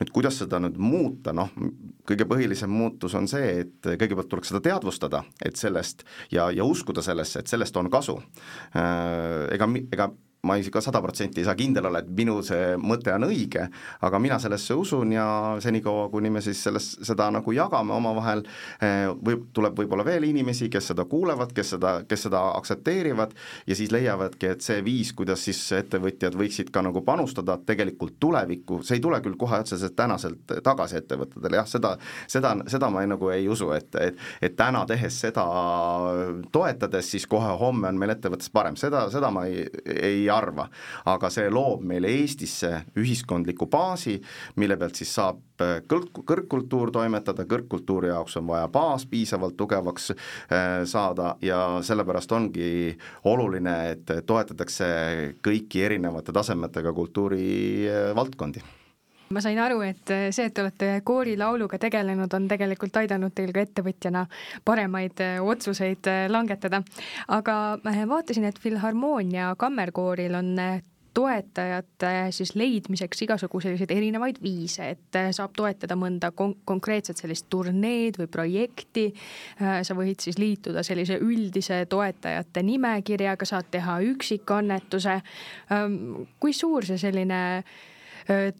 nüüd 0.00 0.10
kuidas 0.14 0.38
seda 0.42 0.60
nüüd 0.62 0.78
muuta, 0.78 1.34
noh, 1.34 1.50
kõige 2.08 2.26
põhilisem 2.28 2.70
muutus 2.70 3.14
on 3.18 3.26
see, 3.30 3.64
et 3.64 3.90
kõigepealt 3.98 4.30
tuleks 4.30 4.52
seda 4.52 4.60
teadvustada, 4.64 5.24
et 5.44 5.56
sellest 5.58 6.04
ja, 6.32 6.50
ja 6.54 6.64
uskuda 6.64 7.02
sellesse, 7.02 7.40
et 7.40 7.50
sellest 7.50 7.63
sellest 7.64 7.76
on 7.80 7.90
kasu. 7.90 8.18
Äh, 8.76 9.54
ega, 9.54 9.68
ega 9.92 10.10
ma 10.44 10.56
ka 10.72 10.82
sada 10.84 11.00
protsenti 11.02 11.42
ei 11.42 11.48
saa 11.48 11.56
kindel 11.58 11.88
olla, 11.88 12.02
et 12.04 12.10
minu 12.16 12.38
see 12.44 12.74
mõte 12.80 13.12
on 13.14 13.26
õige, 13.28 13.66
aga 14.06 14.20
mina 14.22 14.38
sellesse 14.42 14.76
usun 14.78 15.12
ja 15.14 15.26
senikaua, 15.62 16.08
kuni 16.12 16.30
me 16.30 16.42
siis 16.44 16.62
selles, 16.66 16.90
seda 17.04 17.30
nagu 17.34 17.54
jagame 17.54 17.94
omavahel, 17.96 18.44
eh, 18.80 19.08
võib, 19.14 19.48
tuleb 19.56 19.78
võib-olla 19.78 20.06
veel 20.06 20.28
inimesi, 20.28 20.68
kes 20.72 20.92
seda 20.92 21.06
kuulevad, 21.10 21.54
kes 21.56 21.74
seda, 21.76 21.94
kes 22.08 22.26
seda 22.28 22.42
aktsepteerivad 22.58 23.34
ja 23.66 23.78
siis 23.78 23.92
leiavadki, 23.94 24.52
et 24.54 24.64
see 24.64 24.82
viis, 24.84 25.12
kuidas 25.16 25.44
siis 25.44 25.60
ettevõtjad 25.80 26.36
võiksid 26.38 26.72
ka 26.74 26.84
nagu 26.84 27.04
panustada 27.06 27.58
tegelikult 27.66 28.18
tulevikku, 28.20 28.82
see 28.84 28.98
ei 28.98 29.04
tule 29.04 29.20
küll 29.24 29.38
kohe 29.40 29.62
otseselt 29.64 29.96
tänaselt 29.96 30.56
tagasi 30.64 31.00
ettevõtetele, 31.00 31.60
jah, 31.60 31.68
seda, 31.68 31.96
seda, 32.30 32.54
seda 32.70 32.90
ma 32.92 33.04
ei, 33.04 33.12
nagu 33.14 33.30
ei 33.34 33.48
usu, 33.50 33.70
et, 33.76 33.90
et 34.00 34.18
et 34.44 34.56
täna 34.56 34.84
tehes 34.88 35.16
seda 35.24 35.44
toetades, 36.52 37.10
siis 37.10 37.26
kohe 37.30 37.54
homme 37.60 37.88
on 37.90 37.98
meil 38.00 38.14
ettevõttes 38.14 38.50
parem, 38.54 38.76
seda, 38.80 39.06
seda 39.12 39.30
ma 39.34 39.46
ei, 39.50 39.64
ei 39.94 40.24
arva, 40.34 40.68
aga 41.10 41.30
see 41.32 41.50
loob 41.52 41.84
meile 41.88 42.10
Eestisse 42.14 42.72
ühiskondliku 43.00 43.68
baasi, 43.70 44.18
mille 44.60 44.76
pealt 44.80 45.00
siis 45.00 45.14
saab 45.16 45.64
äh, 45.64 45.80
kõrg, 45.90 46.22
kõrgkultuur 46.26 46.92
toimetada, 46.94 47.46
kõrgkultuuri 47.50 48.12
jaoks 48.12 48.38
on 48.40 48.48
vaja 48.50 48.68
baas 48.68 49.06
piisavalt 49.10 49.56
tugevaks 49.56 50.12
äh, 50.14 50.84
saada 50.84 51.34
ja 51.42 51.80
sellepärast 51.82 52.32
ongi 52.32 52.70
oluline, 53.30 53.76
et 53.94 54.16
toetatakse 54.26 54.86
kõiki 55.44 55.84
erinevate 55.88 56.32
tasemetega 56.34 56.92
kultuurivaldkondi 56.92 58.64
ma 59.30 59.40
sain 59.40 59.58
aru, 59.58 59.80
et 59.86 60.12
see, 60.30 60.46
et 60.46 60.54
te 60.54 60.62
olete 60.62 60.90
koorilauluga 61.04 61.78
tegelenud, 61.78 62.32
on 62.34 62.48
tegelikult 62.48 62.96
aidanud 63.02 63.34
teil 63.34 63.52
ka 63.54 63.64
ettevõtjana 63.64 64.26
paremaid 64.64 65.22
otsuseid 65.40 66.10
langetada. 66.28 66.82
aga 67.28 67.78
vaatasin, 67.84 68.44
et 68.44 68.58
Filharmoonia 68.58 69.54
kammerkooril 69.58 70.34
on 70.34 70.56
toetajate 71.14 72.10
siis 72.30 72.54
leidmiseks 72.58 73.22
igasugu 73.22 73.60
selliseid 73.62 73.92
erinevaid 73.94 74.40
viise, 74.42 74.88
et 74.96 75.18
saab 75.36 75.54
toetada 75.56 75.96
mõnda 75.98 76.32
kon 76.34 76.56
konkreetset 76.66 77.20
sellist 77.20 77.46
turneed 77.50 78.18
või 78.18 78.28
projekti. 78.30 79.06
sa 79.58 79.94
võid 79.94 80.20
siis 80.20 80.38
liituda 80.38 80.82
sellise 80.82 81.18
üldise 81.22 81.84
toetajate 81.88 82.62
nimekirjaga, 82.62 83.46
saad 83.46 83.70
teha 83.70 84.00
üksikannetuse. 84.10 85.20
kui 86.40 86.52
suur 86.52 86.84
see 86.84 86.98
selline 86.98 87.42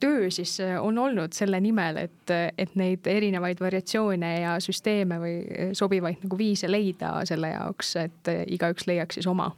töö 0.00 0.30
siis 0.34 0.58
on 0.80 0.98
olnud 0.98 1.32
selle 1.32 1.60
nimel, 1.60 1.96
et, 2.04 2.32
et 2.58 2.74
neid 2.76 3.06
erinevaid 3.08 3.60
variatsioone 3.60 4.32
ja 4.42 4.56
süsteeme 4.60 5.18
või 5.22 5.36
sobivaid 5.76 6.24
nagu 6.26 6.38
viise 6.38 6.70
leida 6.70 7.16
selle 7.28 7.54
jaoks, 7.54 7.94
et 8.02 8.32
igaüks 8.46 8.88
leiaks 8.90 9.20
siis 9.20 9.30
oma? 9.30 9.50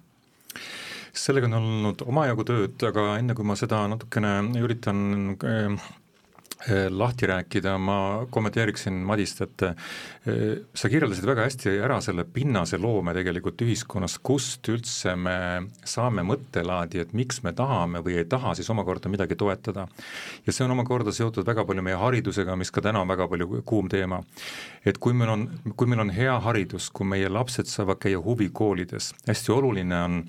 sellega 1.17 1.49
on 1.49 1.57
olnud 1.59 2.03
omajagu 2.05 2.45
tööd, 2.45 2.83
aga 2.85 3.15
enne 3.19 3.35
kui 3.37 3.47
ma 3.49 3.57
seda 3.57 3.87
natukene 3.89 4.35
üritan 4.61 4.99
lahti 6.90 7.26
rääkida, 7.26 7.76
ma 7.78 8.26
kommenteeriksin 8.30 8.94
Madist, 9.06 9.40
et 9.44 9.62
eh, 9.62 9.75
sa 10.75 10.90
kirjeldasid 10.90 11.26
väga 11.28 11.46
hästi 11.46 11.75
ära 11.85 11.99
selle 12.04 12.25
pinnase 12.25 12.78
loome 12.82 13.14
tegelikult 13.16 13.62
ühiskonnas, 13.66 14.18
kust 14.23 14.66
üldse 14.73 15.14
me 15.16 15.37
saame 15.87 16.25
mõttelaadi, 16.26 17.02
et 17.04 17.12
miks 17.16 17.42
me 17.46 17.52
tahame 17.56 18.02
või 18.04 18.18
ei 18.20 18.28
taha 18.30 18.54
siis 18.58 18.70
omakorda 18.73 19.12
midagi 19.12 19.38
toetada. 19.38 19.87
ja 20.46 20.52
see 20.52 20.64
on 20.64 20.75
omakorda 20.75 21.12
seotud 21.12 21.46
väga 21.46 21.64
palju 21.64 21.82
meie 21.82 22.00
haridusega, 22.00 22.56
mis 22.56 22.70
ka 22.70 22.82
täna 22.82 23.04
on 23.04 23.08
väga 23.08 23.28
palju 23.28 23.62
kuum 23.64 23.88
teema. 23.88 24.23
et 24.85 24.99
kui 24.99 25.12
meil 25.12 25.30
on, 25.30 25.49
kui 25.76 25.87
meil 25.87 26.00
on 26.00 26.11
hea 26.11 26.40
haridus, 26.40 26.90
kui 26.90 27.06
meie 27.06 27.28
lapsed 27.28 27.70
saavad 27.70 28.00
käia 28.02 28.18
huvikoolides, 28.23 29.12
hästi 29.28 29.52
oluline 29.52 30.02
on 30.02 30.25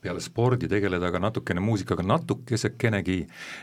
peale 0.00 0.20
spordi 0.22 0.68
tegeleda 0.70 1.10
ka 1.12 1.20
natukene 1.22 1.62
muusikaga, 1.64 2.04
natukesekenegi, 2.06 3.18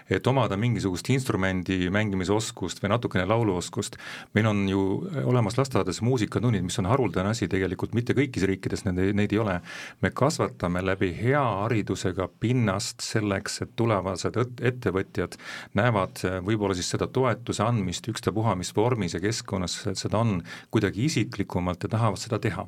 et 0.10 0.28
omada 0.28 0.58
mingisugust 0.60 1.10
instrumendi 1.14 1.90
mängimisoskust 1.94 2.82
või 2.84 2.92
natukene 2.94 3.26
lauluoskust. 3.30 3.98
meil 4.34 4.48
on 4.48 4.68
ju 4.70 4.82
olemas 5.24 5.58
lasteaedades 5.58 6.02
muusikatunnid, 6.02 6.64
mis 6.64 6.80
on 6.80 6.90
haruldane 6.92 7.30
asi 7.30 7.48
tegelikult, 7.48 7.94
mitte 7.94 8.14
kõikides 8.14 8.48
riikides 8.52 8.86
need, 8.86 9.16
neid 9.16 9.34
ei 9.34 9.40
ole. 9.40 9.60
me 10.02 10.10
kasvatame 10.12 10.82
läbi 10.86 11.14
hea 11.16 11.44
haridusega 11.64 12.28
pinnast 12.40 13.02
selleks, 13.02 13.62
et 13.62 13.76
tulevased 13.76 14.36
ettevõtjad 14.62 15.38
näevad 15.74 16.24
võib-olla 16.46 16.76
siis 16.76 16.90
seda 16.90 17.08
toetuse 17.08 17.64
andmist 17.64 18.08
ükstapuha 18.12 18.56
mis 18.56 18.76
vormis 18.76 19.14
ja 19.14 19.20
keskkonnas 19.24 19.82
seda 19.94 20.18
on, 20.18 20.42
kuidagi 20.72 21.06
isiklikumalt 21.06 21.84
ja 21.84 21.96
tahavad 21.98 22.20
seda 22.22 22.40
teha 22.40 22.68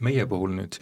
meie 0.00 0.26
puhul 0.26 0.56
nüüd, 0.56 0.80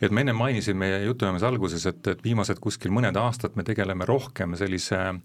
et 0.00 0.14
me 0.14 0.24
enne 0.24 0.34
mainisime 0.36 0.88
jutuajamise 1.04 1.46
alguses, 1.46 1.86
et, 1.86 2.02
et 2.06 2.24
viimased 2.24 2.60
kuskil 2.62 2.94
mõned 2.94 3.16
aastad 3.20 3.56
me 3.56 3.64
tegeleme 3.66 4.08
rohkem 4.08 4.56
sellise 4.58 4.98
äh, 5.10 5.20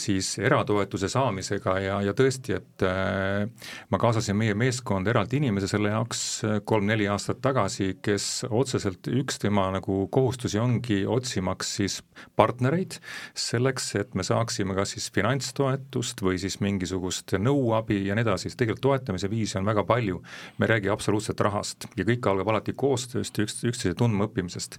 siis 0.00 0.34
eratoetuse 0.38 1.08
saamisega 1.08 1.76
ja, 1.82 1.98
ja 2.06 2.14
tõesti, 2.16 2.56
et 2.58 2.84
eh, 2.86 3.68
ma 3.90 4.00
kaasasin 4.00 4.36
meie 4.38 4.54
meeskonda 4.58 5.12
eraldi 5.12 5.38
inimese 5.40 5.68
selle 5.70 5.92
jaoks 5.92 6.22
eh, 6.46 6.58
kolm-neli 6.68 7.08
aastat 7.12 7.42
tagasi, 7.44 7.96
kes 8.02 8.46
otseselt 8.50 9.08
üks 9.12 9.40
tema 9.42 9.68
nagu 9.74 10.06
kohustusi 10.12 10.60
ongi 10.62 11.02
otsimaks 11.06 11.74
siis 11.78 12.00
partnereid 12.38 12.98
selleks, 13.38 13.92
et 14.00 14.16
me 14.18 14.26
saaksime 14.26 14.76
kas 14.78 14.94
siis 14.96 15.08
finantstoetust 15.14 16.22
või 16.24 16.40
siis 16.42 16.58
mingisugust 16.64 17.36
nõuabi 17.38 18.02
ja 18.06 18.16
nii 18.16 18.26
edasi, 18.26 18.50
sest 18.50 18.60
tegelikult 18.62 18.84
toetamise 18.86 19.30
viise 19.32 19.58
on 19.60 19.68
väga 19.68 19.84
palju. 19.88 20.22
me 20.58 20.66
ei 20.66 20.74
räägi 20.74 20.92
absoluutselt 20.92 21.40
rahast 21.40 21.86
ja 21.96 22.06
kõik 22.08 22.26
algab 22.30 22.52
alati 22.52 22.72
koostööst 22.76 23.38
ja 23.38 23.46
üks, 23.46 23.60
üksteise 23.64 23.94
tundmaõppimisest. 23.98 24.78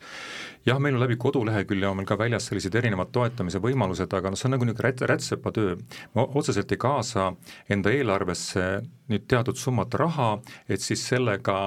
jah, 0.65 0.79
meil 0.79 0.95
on 0.95 1.03
läbi 1.05 1.17
kodulehekülje 1.17 1.87
on 1.87 1.97
meil 1.97 2.07
ka 2.09 2.17
väljas 2.19 2.47
sellised 2.49 2.75
erinevad 2.75 3.11
toetamise 3.11 3.59
võimalused, 3.63 4.11
aga 4.13 4.31
noh, 4.31 4.39
see 4.39 4.47
on 4.49 4.55
nagu 4.57 4.65
niisugune 4.67 4.82
rät-, 4.83 5.05
rätsepatöö. 5.09 5.75
ma 6.15 6.27
otseselt 6.35 6.71
ei 6.71 6.77
kaasa 6.77 7.33
enda 7.69 7.91
eelarvesse 7.91 8.83
nüüd 9.09 9.25
teatud 9.27 9.59
summat 9.59 9.93
raha, 9.93 10.37
et 10.69 10.81
siis 10.81 11.07
sellega 11.07 11.57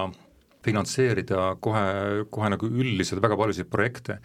finantseerida 0.66 1.42
kohe, 1.62 2.24
kohe 2.32 2.50
nagu 2.52 2.68
üldiselt 2.68 3.22
väga 3.24 3.38
paljusid 3.38 3.70
projekte. 3.70 4.18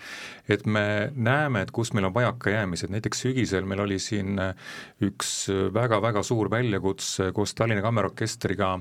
et 0.50 0.66
me 0.66 1.12
näeme, 1.16 1.62
et 1.62 1.72
kus 1.72 1.94
meil 1.94 2.08
on 2.10 2.14
vajakajäämised, 2.16 2.92
näiteks 2.92 3.24
sügisel 3.26 3.68
meil 3.70 3.84
oli 3.86 4.00
siin 4.02 4.40
üks 5.06 5.32
väga-väga 5.74 6.24
suur 6.26 6.50
väljakutse 6.52 7.32
koos 7.36 7.54
Tallinna 7.56 7.84
Kammerorkestriga 7.86 8.72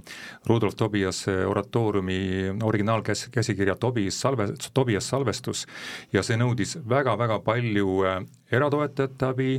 Rudolf 0.48 0.76
Tobiase 0.76 1.36
oratooriumi 1.46 2.20
originaalkäsikirja 2.64 3.76
Tobias 3.76 4.20
salve, 4.20 4.48
Tobias 4.74 5.08
salvestus 5.12 5.66
ja 6.12 6.24
see 6.26 6.40
nõudis 6.40 6.78
väga-väga 6.88 7.40
palju 7.44 8.00
eratoetajate 8.50 9.30
abi, 9.30 9.52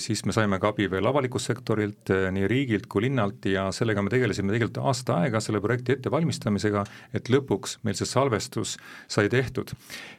siis 0.00 0.22
me 0.24 0.32
saime 0.32 0.56
ka 0.60 0.70
abi 0.72 0.86
veel 0.90 1.04
avalikust 1.10 1.50
sektorilt, 1.50 2.12
nii 2.32 2.46
riigilt 2.48 2.86
kui 2.88 3.04
linnalt 3.04 3.44
ja 3.50 3.66
sellega 3.74 4.00
me 4.02 4.12
tegelesime 4.12 4.54
tegelikult 4.54 4.80
aasta 4.88 5.18
aega 5.20 5.42
selle 5.44 5.60
projekti 5.60 5.98
ettevalmistamisega, 5.98 6.86
et 7.12 7.28
lõpuks 7.28 7.78
meil 7.84 7.98
see 7.98 8.08
salvestus 8.08 8.78
sai 9.08 9.28
tehtud. 9.28 9.74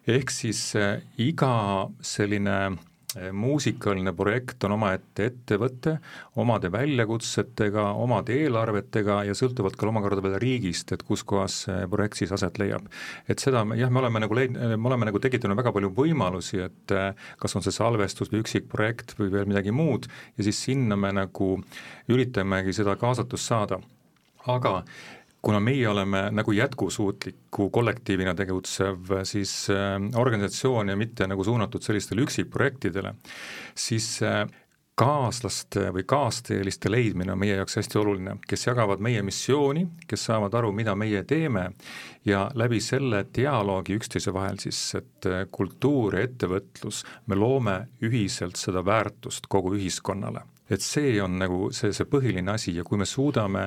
ehk 0.06 0.30
siis 0.30 0.62
iga 1.18 1.90
selline 2.06 2.78
muusikaline 3.36 4.14
projekt 4.16 4.64
on 4.64 4.76
omaette 4.78 5.26
ettevõte, 5.32 5.98
omade 6.40 6.72
väljakutsetega, 6.72 7.90
omade 8.00 8.38
eelarvetega 8.46 9.22
ja 9.28 9.36
sõltuvalt 9.38 9.76
ka 9.76 9.90
omakorda 9.90 10.24
veel 10.24 10.38
riigist, 10.42 10.94
et 10.96 11.04
kus 11.08 11.26
kohas 11.28 11.58
see 11.66 11.88
projekt 11.92 12.22
siis 12.22 12.32
aset 12.32 12.60
leiab. 12.62 12.88
et 13.28 13.40
seda 13.40 13.66
jah, 13.76 13.92
me 13.92 14.00
oleme 14.00 14.24
nagu 14.24 14.38
leid-, 14.38 14.56
me 14.56 14.92
oleme 14.92 15.10
nagu 15.10 15.20
tekitanud 15.20 15.60
väga 15.60 15.74
palju 15.76 15.92
võimalusi, 15.98 16.62
et 16.64 16.96
eh, 16.96 17.12
kas 17.42 17.56
on 17.56 17.66
see 17.66 17.76
salvestus 17.76 18.32
või 18.32 18.46
üksikprojekt 18.46 19.18
või 19.20 19.32
veel 19.34 19.50
midagi 19.50 19.76
muud 19.76 20.08
ja 20.38 20.48
siis 20.48 20.64
sinna 20.70 20.96
me 20.96 21.12
nagu 21.16 21.58
üritamegi 22.12 22.74
seda 22.74 22.96
kaasatust 22.96 23.52
saada. 23.52 23.82
aga 24.48 24.84
kuna 25.42 25.60
meie 25.60 25.88
oleme 25.90 26.28
nagu 26.32 26.52
jätkusuutliku 26.52 27.70
kollektiivina 27.70 28.36
tegutsev 28.36 29.14
siis 29.24 29.70
äh, 29.70 29.98
organisatsioon 30.16 30.90
ja 30.90 30.96
mitte 30.96 31.28
nagu 31.28 31.44
suunatud 31.44 31.82
sellistele 31.82 32.22
üksikprojektidele, 32.22 33.16
siis 33.76 34.20
äh, 34.24 34.46
kaaslaste 35.02 35.88
või 35.96 36.04
kaasteeliste 36.06 36.92
leidmine 36.92 37.34
on 37.34 37.40
meie 37.42 37.56
jaoks 37.56 37.80
hästi 37.80 37.98
oluline, 37.98 38.36
kes 38.48 38.68
jagavad 38.68 39.02
meie 39.02 39.24
missiooni, 39.26 39.88
kes 40.08 40.28
saavad 40.30 40.54
aru, 40.60 40.72
mida 40.78 40.94
meie 40.96 41.24
teeme 41.26 41.72
ja 42.28 42.44
läbi 42.54 42.82
selle 42.84 43.24
dialoogi 43.36 43.98
üksteise 43.98 44.34
vahel 44.34 44.60
siis, 44.62 44.80
et 45.00 45.30
äh, 45.30 45.46
kultuur 45.52 46.20
ja 46.20 46.26
ettevõtlus, 46.28 47.04
me 47.26 47.40
loome 47.40 47.78
ühiselt 48.06 48.62
seda 48.62 48.86
väärtust 48.86 49.50
kogu 49.50 49.74
ühiskonnale. 49.80 50.46
Et 50.72 50.84
see 50.86 51.18
on 51.20 51.34
nagu 51.40 51.72
see, 51.76 51.92
see 51.92 52.08
põhiline 52.08 52.54
asi 52.54 52.76
ja 52.78 52.86
kui 52.88 53.02
me 53.02 53.10
suudame 53.10 53.66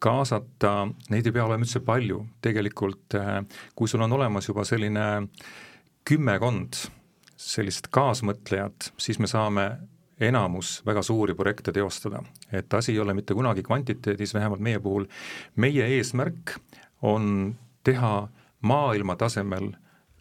kaasata, 0.00 0.88
neid 1.12 1.28
ei 1.28 1.34
pea 1.34 1.44
olema 1.44 1.66
üldse 1.66 1.82
palju, 1.84 2.22
tegelikult 2.42 3.16
äh, 3.18 3.42
kui 3.76 3.88
sul 3.90 4.02
on 4.04 4.16
olemas 4.16 4.48
juba 4.48 4.64
selline 4.68 5.06
kümmekond 6.08 6.78
sellist 7.40 7.88
kaasmõtlejat, 7.92 8.90
siis 9.00 9.20
me 9.20 9.28
saame 9.30 9.66
enamus 10.20 10.80
väga 10.86 11.02
suuri 11.02 11.34
projekte 11.34 11.72
teostada. 11.72 12.22
et 12.52 12.74
asi 12.74 12.92
ei 12.92 13.00
ole 13.00 13.14
mitte 13.14 13.34
kunagi 13.34 13.62
kvantiteedis, 13.62 14.34
vähemalt 14.34 14.60
meie 14.60 14.80
puhul, 14.80 15.06
meie 15.56 15.86
eesmärk 15.96 16.56
on 17.02 17.56
teha 17.84 18.28
maailma 18.60 19.16
tasemel 19.16 19.72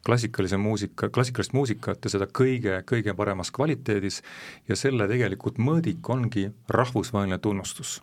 klassikalise 0.05 0.57
muusika, 0.57 1.09
klassikalist 1.09 1.53
muusikat 1.53 2.03
ja 2.03 2.09
seda 2.09 2.27
kõige, 2.27 2.79
kõige 2.87 3.13
paremas 3.13 3.51
kvaliteedis. 3.51 4.21
Ja 4.67 4.75
selle 4.79 5.07
tegelikult 5.11 5.59
mõõdik 5.59 6.07
ongi 6.09 6.47
rahvusvaheline 6.69 7.37
tunnustus 7.43 7.99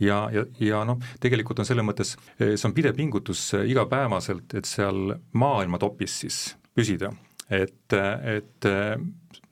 ja, 0.00 0.28
ja, 0.32 0.44
ja 0.60 0.82
noh, 0.88 1.00
tegelikult 1.20 1.60
on 1.62 1.68
selles 1.68 1.86
mõttes, 1.86 2.14
eh, 2.38 2.54
see 2.56 2.68
on 2.68 2.74
pidev 2.76 2.96
pingutus 2.96 3.48
eh, 3.56 3.66
igapäevaselt, 3.72 4.56
et 4.58 4.68
seal 4.68 5.16
maailma 5.38 5.80
topis 5.82 6.20
siis 6.24 6.40
püsida, 6.76 7.12
et, 7.50 7.92
et 7.96 8.70
eh, 8.70 8.96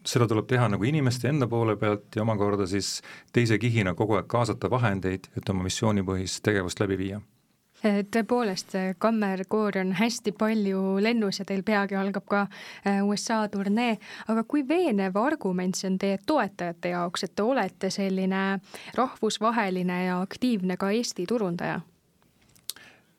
seda 0.04 0.28
tuleb 0.28 0.48
teha 0.48 0.68
nagu 0.72 0.84
inimeste 0.84 1.30
enda 1.30 1.48
poole 1.48 1.78
pealt 1.80 2.16
ja 2.16 2.24
omakorda 2.26 2.66
siis 2.68 2.98
teise 3.32 3.58
kihina 3.58 3.94
kogu 3.96 4.18
aeg 4.18 4.28
kaasata 4.28 4.70
vahendeid, 4.70 5.30
et 5.36 5.54
oma 5.54 5.64
missioonipõhist 5.68 6.44
tegevust 6.44 6.84
läbi 6.84 7.00
viia 7.00 7.22
tõepoolest, 7.84 8.74
kammerkoori 8.98 9.80
on 9.80 9.92
hästi 9.98 10.32
palju 10.38 10.82
lennus 11.04 11.40
ja 11.40 11.44
teil 11.48 11.62
peagi 11.62 11.96
algab 12.00 12.26
ka 12.30 12.42
äh, 12.46 13.02
USA 13.04 13.42
turnee, 13.48 13.98
aga 14.28 14.44
kui 14.48 14.64
veenev 14.68 15.16
argument 15.20 15.76
see 15.76 15.90
on 15.90 15.98
teie 16.00 16.18
toetajate 16.26 16.94
jaoks, 16.94 17.26
et 17.26 17.34
te 17.36 17.42
olete 17.44 17.90
selline 17.90 18.44
rahvusvaheline 18.96 20.04
ja 20.06 20.20
aktiivne 20.20 20.76
ka 20.80 20.90
Eesti 20.90 21.26
turundaja? 21.26 21.80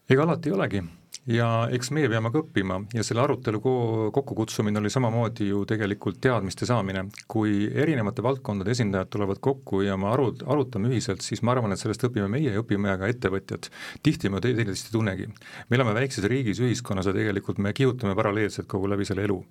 ega 0.10 0.24
alati 0.24 0.50
ei 0.50 0.54
olegi 0.54 0.84
ja 1.30 1.48
eks 1.74 1.90
meie 1.96 2.10
peame 2.10 2.30
ka 2.34 2.42
õppima 2.44 2.78
ja 2.94 3.04
selle 3.06 3.24
arutelu 3.24 3.60
ko-, 3.62 4.10
kokkukutsumine 4.14 4.78
oli 4.82 4.92
samamoodi 4.94 5.48
ju 5.50 5.64
tegelikult 5.66 6.20
teadmiste 6.22 6.68
saamine. 6.70 7.06
kui 7.28 7.66
erinevate 7.74 8.24
valdkondade 8.24 8.72
esindajad 8.72 9.10
tulevad 9.10 9.42
kokku 9.42 9.82
ja 9.82 9.98
me 9.98 10.12
aru, 10.12 10.32
arutame 10.46 10.90
ühiselt, 10.92 11.26
siis 11.26 11.42
ma 11.42 11.56
arvan, 11.56 11.74
et 11.74 11.82
sellest 11.82 12.06
õpime 12.06 12.30
meie 12.30 12.54
ja 12.54 12.62
õpime 12.62 12.94
ka 13.00 13.10
ettevõtjad. 13.10 13.70
tihti 14.04 14.30
me 14.30 14.42
teineteist 14.42 14.92
ei 14.92 14.98
tunnegi. 14.98 15.28
me 15.70 15.80
elame 15.80 15.96
väikses 15.98 16.30
riigis, 16.30 16.62
ühiskonnas 16.62 17.10
ja 17.10 17.14
tegelikult 17.14 17.58
me 17.58 17.74
kihutame 17.74 18.16
paralleelselt 18.16 18.68
kogu 18.68 18.90
läbi 18.90 19.06
selle 19.06 19.26
elu. 19.26 19.42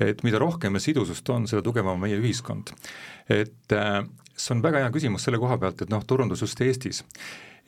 et 0.00 0.24
mida 0.24 0.38
rohkem 0.38 0.72
meil 0.72 0.84
sidusust 0.84 1.28
on, 1.30 1.46
seda 1.46 1.62
tugevam 1.62 1.98
on 1.98 2.00
meie 2.00 2.16
ühiskond. 2.16 2.72
et 3.28 3.76
äh, 3.76 4.00
see 4.36 4.56
on 4.56 4.62
väga 4.62 4.86
hea 4.86 4.90
küsimus 4.90 5.28
selle 5.28 5.38
koha 5.38 5.58
pealt, 5.58 5.82
et 5.82 5.92
noh, 5.92 6.04
turundus 6.06 6.40
just 6.40 6.60
Eestis 6.60 7.04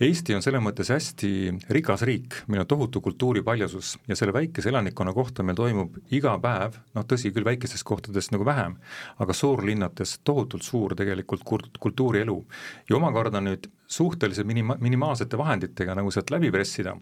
Eesti 0.01 0.33
on 0.35 0.43
selles 0.43 0.63
mõttes 0.65 0.89
hästi 0.89 1.29
rikas 1.75 2.03
riik, 2.09 2.39
meil 2.49 2.63
on 2.63 2.69
tohutu 2.69 3.03
kultuuripaljasus 3.05 3.99
ja 4.09 4.17
selle 4.17 4.33
väikese 4.33 4.71
elanikkonna 4.73 5.13
kohta 5.13 5.45
meil 5.45 5.59
toimub 5.59 5.99
iga 6.17 6.33
päev, 6.41 6.79
noh 6.97 7.05
tõsi 7.09 7.33
küll, 7.35 7.45
väikestes 7.45 7.85
kohtades 7.85 8.31
nagu 8.33 8.47
vähem, 8.49 8.79
aga 9.21 9.37
suurlinnades 9.37 10.19
tohutult 10.25 10.65
suur 10.65 10.97
tegelikult 10.97 11.45
kult-, 11.45 11.77
kultuurielu. 11.79 12.39
ja 12.89 12.97
omakorda 12.97 13.45
nüüd 13.45 13.69
suhteliselt 13.87 14.49
minima-, 14.49 14.79
minimaalsete 14.81 15.39
vahenditega 15.39 15.95
nagu 15.95 16.11
sealt 16.11 16.33
läbi 16.33 16.51
pressida 16.51 16.97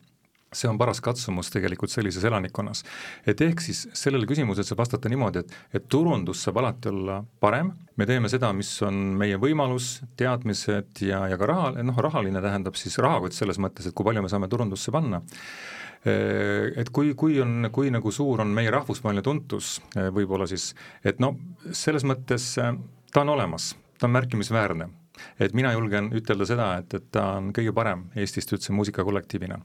see 0.52 0.69
on 0.71 0.78
paras 0.78 0.99
katsumus 1.00 1.50
tegelikult 1.54 1.92
sellises 1.92 2.25
elanikkonnas. 2.26 2.83
et 3.26 3.40
ehk 3.40 3.61
siis 3.62 3.85
sellele 3.95 4.26
küsimusele 4.26 4.66
saab 4.66 4.83
vastata 4.83 5.11
niimoodi, 5.12 5.45
et, 5.45 5.57
et 5.75 5.88
turundus 5.88 6.42
saab 6.45 6.59
alati 6.62 6.90
olla 6.90 7.21
parem, 7.40 7.71
me 7.97 8.07
teeme 8.07 8.28
seda, 8.33 8.52
mis 8.57 8.71
on 8.83 8.95
meie 9.21 9.38
võimalus, 9.38 10.00
teadmised 10.19 11.04
ja, 11.07 11.23
ja 11.30 11.38
ka 11.38 11.50
raha, 11.50 11.75
noh 11.87 12.00
rahaline 12.02 12.42
tähendab 12.42 12.78
siis 12.78 12.99
rahakott 12.99 13.37
selles 13.37 13.61
mõttes, 13.62 13.87
et 13.87 13.95
kui 13.95 14.07
palju 14.07 14.25
me 14.25 14.33
saame 14.33 14.50
turundusse 14.50 14.90
panna. 14.95 15.23
Et 16.00 16.88
kui, 16.97 17.11
kui 17.12 17.35
on, 17.45 17.66
kui 17.69 17.90
nagu 17.92 18.09
suur 18.09 18.40
on 18.40 18.54
meie 18.57 18.71
rahvusvaheline 18.73 19.21
tuntus 19.21 19.75
võib-olla 19.92 20.47
siis, 20.49 20.71
et 21.04 21.21
no 21.21 21.35
selles 21.76 22.07
mõttes 22.09 22.54
ta 22.57 23.21
on 23.21 23.35
olemas, 23.37 23.75
ta 24.00 24.09
on 24.09 24.16
märkimisväärne 24.16 24.88
et 25.41 25.55
mina 25.57 25.73
julgen 25.73 26.11
ütelda 26.17 26.47
seda, 26.49 26.69
et, 26.81 26.95
et 26.95 27.11
ta 27.12 27.27
on 27.39 27.50
kõige 27.57 27.75
parem 27.77 28.07
Eestist 28.17 28.53
üldse 28.53 28.75
muusikakollektiivina. 28.77 29.59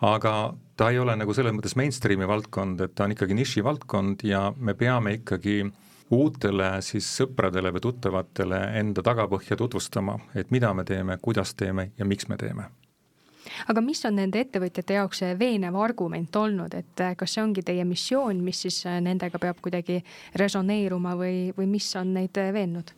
aga 0.00 0.34
ta 0.76 0.90
ei 0.90 0.98
ole 0.98 1.16
nagu 1.16 1.34
selles 1.34 1.54
mõttes 1.54 1.76
mainstream'i 1.76 2.28
valdkond, 2.28 2.80
et 2.80 2.94
ta 2.94 3.04
on 3.04 3.16
ikkagi 3.16 3.34
nišivaldkond 3.34 4.24
ja 4.28 4.46
me 4.56 4.74
peame 4.74 5.18
ikkagi 5.20 5.62
uutele 6.14 6.70
siis 6.84 7.08
sõpradele 7.18 7.72
või 7.72 7.84
tuttavatele 7.88 8.60
enda 8.80 9.02
tagapõhja 9.02 9.56
tutvustama, 9.56 10.18
et 10.34 10.50
mida 10.50 10.74
me 10.74 10.84
teeme, 10.84 11.18
kuidas 11.22 11.54
teeme 11.54 11.90
ja 11.98 12.04
miks 12.04 12.28
me 12.28 12.36
teeme 12.36 12.70
aga 13.68 13.82
mis 13.84 14.00
on 14.08 14.16
nende 14.18 14.40
ettevõtjate 14.44 14.96
jaoks 14.98 15.22
see 15.22 15.34
veenev 15.38 15.76
argument 15.80 16.36
olnud, 16.36 16.74
et 16.76 17.02
äh, 17.02 17.14
kas 17.18 17.36
see 17.36 17.42
ongi 17.44 17.64
teie 17.66 17.84
missioon, 17.88 18.40
mis 18.44 18.62
siis 18.66 18.80
äh, 18.88 18.98
nendega 19.04 19.40
peab 19.42 19.60
kuidagi 19.64 20.00
resoneeruma 20.40 21.14
või, 21.18 21.52
või 21.56 21.68
mis 21.76 21.90
on 22.00 22.14
neid 22.16 22.40
äh, 22.40 22.50
veennud? 22.54 22.94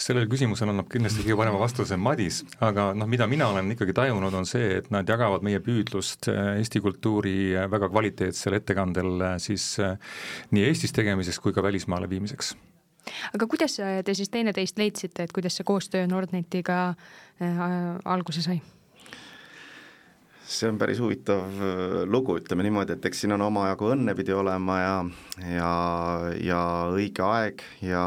sellele 0.00 0.28
küsimusele 0.30 0.72
annab 0.74 0.88
kindlasti 0.92 1.24
kõige 1.24 1.38
parema 1.42 1.60
vastuse 1.60 1.98
Madis, 2.00 2.42
aga 2.64 2.90
noh, 2.96 3.10
mida 3.10 3.28
mina 3.30 3.50
olen 3.52 3.74
ikkagi 3.74 3.96
tajunud, 3.96 4.34
on 4.34 4.48
see, 4.48 4.80
et 4.80 4.90
nad 4.94 5.08
jagavad 5.08 5.44
meie 5.46 5.60
püüdlust 5.64 6.30
Eesti 6.30 6.80
kultuuri 6.82 7.36
väga 7.70 7.90
kvaliteetsel 7.92 8.56
ettekandel 8.60 9.38
siis 9.42 9.74
nii 10.54 10.66
Eestis 10.66 10.94
tegemiseks 10.96 11.40
kui 11.42 11.54
ka 11.56 11.64
välismaale 11.64 12.08
viimiseks 12.10 12.54
aga 13.34 13.46
kuidas 13.50 13.76
te 13.78 14.14
siis 14.16 14.30
teineteist 14.32 14.78
leidsite, 14.80 15.24
et 15.24 15.32
kuidas 15.34 15.56
see 15.58 15.66
koostöö 15.66 16.06
Nordnetiga 16.10 16.82
äh, 16.90 17.64
alguse 18.04 18.44
sai? 18.44 18.60
See 20.50 20.70
on 20.70 20.78
päris 20.80 21.00
huvitav 21.02 21.44
äh, 21.62 21.96
lugu, 22.10 22.38
ütleme 22.40 22.66
niimoodi, 22.66 22.96
et 22.96 23.10
eks 23.10 23.24
siin 23.24 23.34
on 23.36 23.46
omajagu 23.46 23.92
õnne 23.94 24.14
pidi 24.18 24.34
olema 24.34 24.78
ja, 24.80 24.94
ja, 25.46 25.72
ja 26.42 26.60
õige 26.94 27.24
aeg 27.26 27.64
ja 27.86 28.04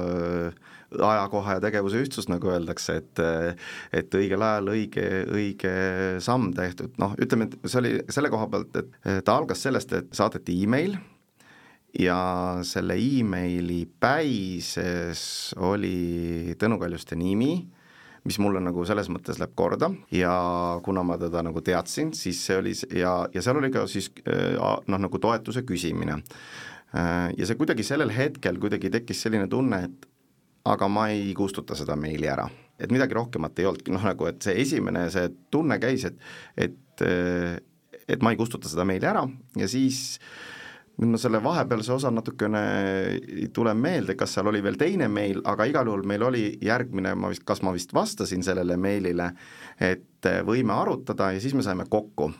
äh, 0.00 0.70
ajakoha 0.92 1.56
ja 1.56 1.62
tegevuse 1.64 2.02
ühtsus, 2.04 2.28
nagu 2.28 2.50
öeldakse, 2.52 2.98
et 3.00 3.22
et 3.96 4.14
õigel 4.18 4.42
ajal 4.44 4.72
õige, 4.74 5.06
õige 5.32 5.72
samm 6.20 6.50
tehtud, 6.56 6.92
noh, 7.00 7.14
ütleme, 7.22 7.48
et 7.48 7.56
see 7.64 7.80
oli 7.80 7.94
selle 8.12 8.32
koha 8.32 8.48
pealt, 8.52 8.76
et 8.76 9.24
ta 9.24 9.38
algas 9.38 9.64
sellest, 9.64 9.94
et 9.96 10.12
saadeti 10.16 10.58
email 10.66 10.98
ja 11.98 12.18
selle 12.64 12.96
emaili 12.96 13.84
päises 14.00 15.22
oli 15.60 16.56
Tõnu 16.60 16.80
Kaljuste 16.80 17.16
nimi 17.20 17.54
mis 18.28 18.38
mulle 18.38 18.60
nagu 18.62 18.84
selles 18.86 19.08
mõttes 19.10 19.40
läheb 19.40 19.54
korda 19.58 19.90
ja 20.14 20.32
kuna 20.84 21.02
ma 21.06 21.18
teda 21.20 21.42
nagu 21.42 21.62
teadsin, 21.64 22.12
siis 22.14 22.42
see 22.46 22.58
oli 22.60 22.74
ja, 22.98 23.16
ja 23.34 23.42
seal 23.42 23.58
oli 23.58 23.72
ka 23.74 23.84
siis 23.90 24.12
äh, 24.22 24.54
noh, 24.60 25.02
nagu 25.06 25.18
toetuse 25.22 25.64
küsimine. 25.66 26.20
Äh, 26.94 27.32
ja 27.38 27.48
see 27.48 27.58
kuidagi 27.58 27.86
sellel 27.86 28.12
hetkel 28.14 28.60
kuidagi 28.62 28.92
tekkis 28.94 29.24
selline 29.26 29.48
tunne, 29.50 29.82
et 29.88 30.08
aga 30.70 30.86
ma 30.92 31.08
ei 31.10 31.32
kustuta 31.34 31.74
seda 31.78 31.98
meili 31.98 32.30
ära. 32.30 32.48
et 32.82 32.90
midagi 32.90 33.14
rohkemat 33.14 33.60
ei 33.60 33.66
olnudki, 33.68 33.92
noh 33.94 34.02
nagu, 34.02 34.26
et 34.26 34.42
see 34.42 34.56
esimene, 34.58 35.04
see 35.12 35.28
tunne 35.54 35.76
käis, 35.78 36.02
et, 36.08 36.16
et, 36.58 37.04
äh, 37.06 37.60
et 38.10 38.22
ma 38.22 38.32
ei 38.32 38.38
kustuta 38.40 38.70
seda 38.70 38.86
meili 38.88 39.06
ära 39.06 39.22
ja 39.58 39.68
siis 39.70 40.16
äh, 40.18 40.51
nüüd 41.00 41.14
ma 41.14 41.18
selle 41.20 41.40
vahepealse 41.42 41.94
osa 41.94 42.10
natukene 42.12 42.62
ei 43.16 43.48
tule 43.54 43.72
meelde, 43.74 44.14
kas 44.18 44.36
seal 44.36 44.50
oli 44.50 44.60
veel 44.64 44.76
teine 44.80 45.08
meil, 45.08 45.40
aga 45.48 45.66
igal 45.70 45.88
juhul 45.88 46.04
meil 46.08 46.24
oli 46.26 46.44
järgmine, 46.62 47.14
ma 47.18 47.30
vist, 47.32 47.46
kas 47.48 47.62
ma 47.64 47.72
vist 47.74 47.94
vastasin 47.96 48.44
sellele 48.44 48.76
meilile, 48.80 49.30
et 49.80 50.28
võime 50.46 50.76
arutada 50.76 51.32
ja 51.32 51.40
siis 51.42 51.56
me 51.58 51.64
saime 51.64 51.88
kokku. 51.90 52.32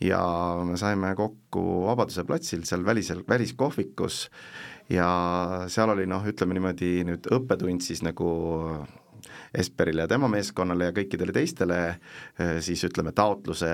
ja 0.00 0.20
me 0.64 0.76
saime 0.78 1.10
kokku 1.14 1.62
Vabaduse 1.86 2.24
platsil 2.24 2.62
seal 2.64 2.84
välisel, 2.86 3.24
väliskohvikus 3.28 4.28
ja 4.88 5.08
seal 5.68 5.90
oli 5.90 6.06
noh, 6.06 6.24
ütleme 6.24 6.54
niimoodi 6.54 7.02
nüüd 7.04 7.26
õppetund 7.34 7.82
siis 7.82 8.02
nagu 8.06 8.30
Esperile 9.54 10.04
ja 10.04 10.08
tema 10.08 10.28
meeskonnale 10.28 10.90
ja 10.90 10.94
kõikidele 10.96 11.32
teistele 11.32 11.78
siis 12.64 12.84
ütleme 12.84 13.12
taotluse 13.12 13.72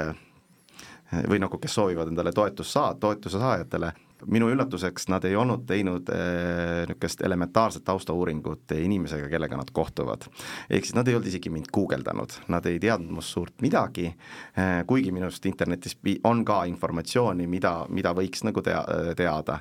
või 1.28 1.38
nagu, 1.42 1.58
kes 1.60 1.74
soovivad 1.76 2.10
endale 2.10 2.32
toetust 2.34 2.74
saa-, 2.74 2.94
toetuse 3.00 3.38
saajatele, 3.38 3.92
minu 4.26 4.48
üllatuseks 4.52 5.08
nad 5.12 5.24
ei 5.28 5.36
olnud 5.36 5.64
teinud 5.68 6.08
äh, 6.12 6.84
niisugust 6.88 7.22
elementaarset 7.24 7.84
taustauuringut 7.84 8.72
inimesega, 8.76 9.28
kellega 9.28 9.56
nad 9.56 9.70
kohtuvad. 9.72 10.26
ehk 10.70 10.84
siis 10.84 10.94
nad 10.94 11.08
ei 11.08 11.16
olnud 11.16 11.28
isegi 11.28 11.50
mind 11.50 11.70
guugeldanud, 11.72 12.32
nad 12.48 12.66
ei 12.66 12.78
teadnud 12.80 13.12
must 13.18 13.34
suurt 13.34 13.60
midagi 13.62 14.06
äh,, 14.08 14.84
kuigi 14.86 15.12
minust 15.12 15.46
internetis 15.46 15.96
on 16.24 16.44
ka 16.44 16.64
informatsiooni, 16.70 17.46
mida, 17.46 17.86
mida 17.88 18.14
võiks 18.14 18.44
nagu 18.44 18.62
tea, 18.62 18.82
teada. 19.16 19.58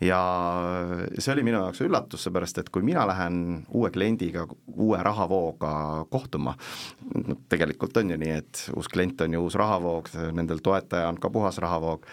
ja 0.00 0.20
see 1.18 1.32
oli 1.34 1.44
minu 1.46 1.60
jaoks 1.60 1.82
üllatus, 1.84 2.26
seepärast 2.26 2.58
et 2.62 2.70
kui 2.70 2.82
mina 2.86 3.06
lähen 3.06 3.66
uue 3.68 3.90
kliendiga, 3.90 4.46
uue 4.76 5.02
rahavooga 5.02 6.06
kohtuma, 6.10 6.56
no 7.14 7.38
tegelikult 7.48 7.96
on 7.96 8.14
ju 8.14 8.20
nii, 8.20 8.38
et 8.40 8.64
uus 8.76 8.88
klient 8.88 9.20
on 9.20 9.36
ju 9.36 9.44
uus 9.44 9.58
rahavoog, 9.58 10.10
nendel 10.36 10.62
toetaja 10.64 11.08
on 11.10 11.20
ka 11.20 11.30
puhas 11.30 11.58
rahavoog 11.62 12.06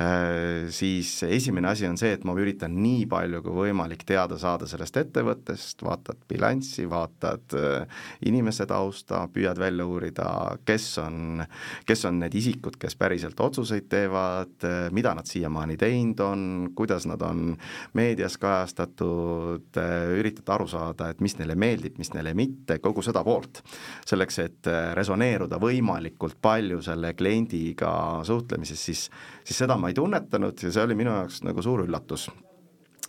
äh,, 0.00 0.70
siis 0.70 1.18
esimene 1.22 1.49
esimene 1.50 1.68
asi 1.68 1.86
on 1.88 1.96
see, 1.98 2.12
et 2.14 2.22
ma 2.22 2.34
üritan 2.38 2.76
nii 2.78 3.08
palju 3.10 3.40
kui 3.42 3.54
võimalik 3.66 4.04
teada 4.06 4.36
saada 4.38 4.68
sellest 4.70 4.94
ettevõttest, 5.00 5.82
vaatad 5.82 6.20
bilanssi, 6.30 6.84
vaatad 6.86 7.56
äh, 7.58 8.02
inimese 8.30 8.68
tausta, 8.70 9.24
püüad 9.34 9.58
välja 9.58 9.86
uurida, 9.88 10.28
kes 10.68 10.86
on, 11.02 11.42
kes 11.88 12.06
on 12.06 12.20
need 12.22 12.36
isikud, 12.38 12.78
kes 12.78 12.94
päriselt 13.00 13.40
otsuseid 13.42 13.88
teevad, 13.90 14.54
äh, 14.62 14.86
mida 14.94 15.16
nad 15.18 15.26
siiamaani 15.26 15.74
teinud 15.80 16.22
on, 16.22 16.44
kuidas 16.78 17.08
nad 17.10 17.24
on 17.26 17.56
meedias 17.98 18.38
kajastatud, 18.38 19.66
äh, 19.74 20.14
üritad 20.20 20.54
aru 20.54 20.68
saada, 20.70 21.10
et 21.10 21.24
mis 21.24 21.34
neile 21.40 21.58
meeldib, 21.58 21.98
mis 21.98 22.14
neile 22.14 22.36
mitte, 22.38 22.78
kogu 22.78 23.02
seda 23.02 23.24
poolt. 23.26 23.64
selleks, 24.06 24.38
et 24.42 24.68
resoneeruda 24.94 25.58
võimalikult 25.60 26.38
palju 26.42 26.80
selle 26.82 27.12
kliendiga 27.18 27.90
suhtlemises, 28.26 28.80
siis, 28.86 29.02
siis 29.44 29.60
seda 29.64 29.76
ma 29.80 29.90
ei 29.90 29.96
tunnetanud 29.96 30.62
ja 30.62 30.72
see 30.72 30.82
oli 30.84 30.96
minu 30.98 31.12
jaoks 31.14 31.29
nagu 31.46 31.62
suur 31.62 31.84
üllatus 31.86 32.28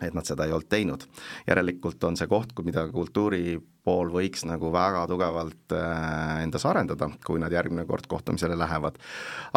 et 0.02 0.16
nad 0.18 0.28
seda 0.28 0.48
ei 0.48 0.56
olnud 0.56 0.70
teinud. 0.72 1.06
järelikult 1.48 2.04
on 2.04 2.18
see 2.18 2.28
koht, 2.32 2.56
mida 2.66 2.88
kultuuri 2.92 3.60
pool 3.86 4.12
võiks 4.14 4.44
nagu 4.46 4.70
väga 4.74 5.06
tugevalt 5.10 5.74
äh, 5.74 6.44
endas 6.44 6.66
arendada, 6.70 7.08
kui 7.26 7.42
nad 7.42 7.54
järgmine 7.54 7.88
kord 7.90 8.06
kohtumisele 8.10 8.56
lähevad. 8.60 9.00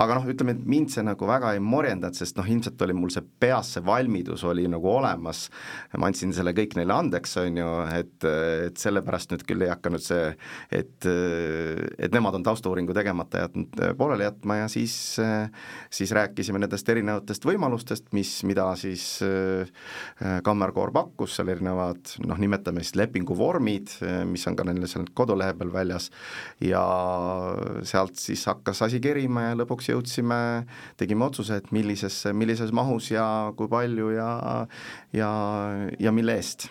aga 0.00 0.16
noh, 0.16 0.28
ütleme, 0.33 0.54
et 0.57 0.62
mind 0.64 0.92
see 0.94 1.04
nagu 1.04 1.28
väga 1.28 1.52
ei 1.54 1.61
morjendanud, 1.61 2.16
sest 2.16 2.38
noh, 2.40 2.48
ilmselt 2.48 2.80
oli 2.87 2.96
mul 2.96 3.12
see 3.12 3.24
peas, 3.40 3.74
see 3.74 3.85
valmidus 3.85 4.44
oli 4.48 4.64
nagu 4.70 4.88
olemas, 4.88 5.46
ma 5.98 6.09
andsin 6.09 6.33
selle 6.37 6.54
kõik 6.57 6.76
neile 6.78 6.96
andeks, 6.96 7.37
on 7.42 7.61
ju, 7.61 7.68
et, 7.98 8.28
et 8.70 8.80
sellepärast 8.80 9.35
nüüd 9.35 9.44
küll 9.48 9.66
ei 9.66 9.72
hakka 9.72 9.92
nüüd 9.92 10.07
see, 10.07 10.33
et, 10.72 11.09
et 11.09 12.16
nemad 12.16 12.38
on 12.38 12.46
taustauuringu 12.48 12.96
tegemata 12.96 13.44
jätnud 13.44 13.85
pooleli 13.98 14.24
jätma 14.24 14.62
ja 14.62 14.72
siis, 14.72 14.96
siis 15.92 16.16
rääkisime 16.16 16.62
nendest 16.64 16.88
erinevatest 16.88 17.44
võimalustest, 17.44 18.09
mis, 18.16 18.38
mida 18.48 18.70
siis 18.80 19.18
äh, 19.26 20.34
kammerkoor 20.44 20.92
pakkus, 20.94 21.37
seal 21.37 21.51
erinevad 21.53 22.14
noh, 22.27 22.38
nimetame 22.40 22.85
siis 22.85 22.97
lepinguvormid, 22.99 23.97
mis 24.31 24.47
on 24.51 24.59
ka 24.59 24.66
neil 24.66 24.87
seal 24.90 25.07
kodulehe 25.16 25.57
peal 25.59 25.73
väljas, 25.75 26.11
ja 26.64 26.85
sealt 27.87 28.18
siis 28.20 28.44
hakkas 28.51 28.85
asi 28.88 29.03
kerima 29.05 29.49
ja 29.49 29.59
lõpuks 29.59 29.90
jõudsime, 29.92 30.38
tegime 31.01 31.29
otsuse, 31.29 31.61
et 31.61 31.75
millisesse, 31.75 32.33
millises 32.37 32.73
mahus 32.75 33.11
ja 33.14 33.27
kui 33.59 33.70
palju 33.70 34.14
ja 34.16 34.31
ja, 35.14 35.31
ja 36.01 36.12
mille 36.14 36.38
eest 36.38 36.68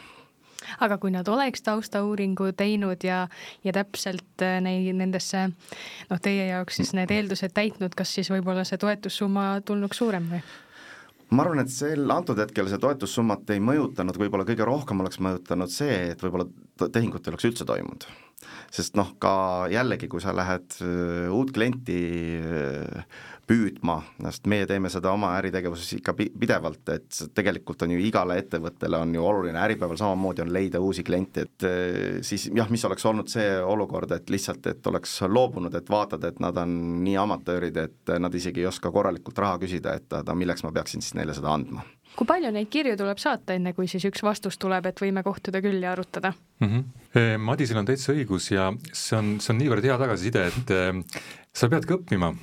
aga 0.83 0.97
kui 1.01 1.11
nad 1.13 1.27
oleks 1.31 1.63
taustauuringu 1.65 2.51
teinud 2.57 3.03
ja, 3.05 3.27
ja 3.63 3.73
täpselt 3.75 4.43
äh, 4.43 4.59
neid 4.63 4.95
nendesse 4.99 5.47
noh, 5.49 6.21
teie 6.21 6.49
jaoks 6.51 6.81
siis 6.81 6.93
need 6.97 7.11
eeldused 7.13 7.55
täitnud, 7.55 7.95
kas 7.97 8.13
siis 8.17 8.31
võib-olla 8.33 8.65
see 8.67 8.79
toetussumma 8.81 9.47
tulnuks 9.65 10.01
suurem 10.03 10.29
või? 10.33 10.43
Ma 11.33 11.45
arvan, 11.45 11.63
et 11.63 11.71
sel, 11.73 12.03
antud 12.13 12.39
hetkel 12.41 12.69
see 12.69 12.81
toetussummat 12.81 13.49
ei 13.55 13.61
mõjutanud, 13.63 14.17
võib-olla 14.19 14.45
kõige 14.47 14.67
rohkem 14.67 15.01
oleks 15.03 15.19
mõjutanud 15.23 15.71
see, 15.71 16.13
et 16.13 16.21
võib-olla 16.23 16.47
tehingut 16.93 17.25
ei 17.25 17.33
oleks 17.33 17.49
üldse 17.49 17.67
toimunud. 17.69 18.07
sest 18.73 18.97
noh, 18.99 19.13
ka 19.23 19.33
jällegi, 19.71 20.09
kui 20.11 20.21
sa 20.21 20.33
lähed 20.35 20.75
äh, 20.83 21.29
uut 21.31 21.53
klienti 21.55 21.99
äh, 22.41 23.21
püüdma, 23.47 23.97
sest 24.23 24.47
meie 24.51 24.67
teeme 24.69 24.89
seda 24.91 25.11
oma 25.11 25.33
äritegevuses 25.39 25.97
ikka 25.97 26.15
pidevalt, 26.15 26.83
et 26.93 27.21
tegelikult 27.35 27.83
on 27.83 27.93
ju 27.95 28.03
igale 28.07 28.37
ettevõttele 28.39 29.01
on 29.03 29.15
ju 29.15 29.25
oluline, 29.25 29.59
Äripäeval 29.59 29.99
samamoodi 29.99 30.45
on 30.45 30.53
leida 30.55 30.79
uusi 30.83 31.03
kliente, 31.03 31.47
et 31.47 31.67
eh, 31.67 32.21
siis 32.25 32.47
jah, 32.55 32.69
mis 32.71 32.85
oleks 32.87 33.05
olnud 33.09 33.31
see 33.31 33.49
olukord, 33.59 34.11
et 34.15 34.31
lihtsalt, 34.31 34.67
et 34.71 34.87
oleks 34.91 35.17
loobunud, 35.27 35.75
et 35.75 35.91
vaatad, 35.91 36.23
et 36.29 36.39
nad 36.43 36.57
on 36.63 36.77
nii 37.03 37.17
amatöörid, 37.19 37.81
et 37.83 38.13
nad 38.19 38.35
isegi 38.35 38.63
ei 38.63 38.69
oska 38.69 38.91
korralikult 38.95 39.43
raha 39.43 39.59
küsida, 39.65 39.97
et 39.99 40.15
aga 40.21 40.37
milleks 40.37 40.63
ma 40.63 40.71
peaksin 40.75 41.03
siis 41.03 41.17
neile 41.19 41.35
seda 41.35 41.51
andma 41.53 41.83
kui 42.13 42.27
palju 42.29 42.51
neid 42.53 42.67
kirju 42.69 42.93
tuleb 42.99 43.17
saata, 43.17 43.55
enne 43.57 43.71
kui 43.73 43.87
siis 43.89 44.03
üks 44.05 44.21
vastus 44.21 44.59
tuleb, 44.61 44.85
et 44.85 44.99
võime 45.01 45.23
kohtuda 45.25 45.63
küll 45.65 45.81
ja 45.81 45.95
arutada 45.95 46.29
mm? 46.61 46.67
-hmm. 46.67 47.41
Madisel 47.41 47.81
on 47.81 47.89
täitsa 47.89 48.13
õigus 48.13 48.51
ja 48.53 48.69
see 48.91 49.17
on, 49.17 49.31
see 49.41 49.53
on 49.53 49.57
niivõrd 49.57 49.89
hea 49.89 49.97
tagasiside, 49.97 50.45
et 50.51 50.73
eh, 50.77 51.21
sa 51.53 51.69
peadki 51.73 51.97
õppima 51.97 52.35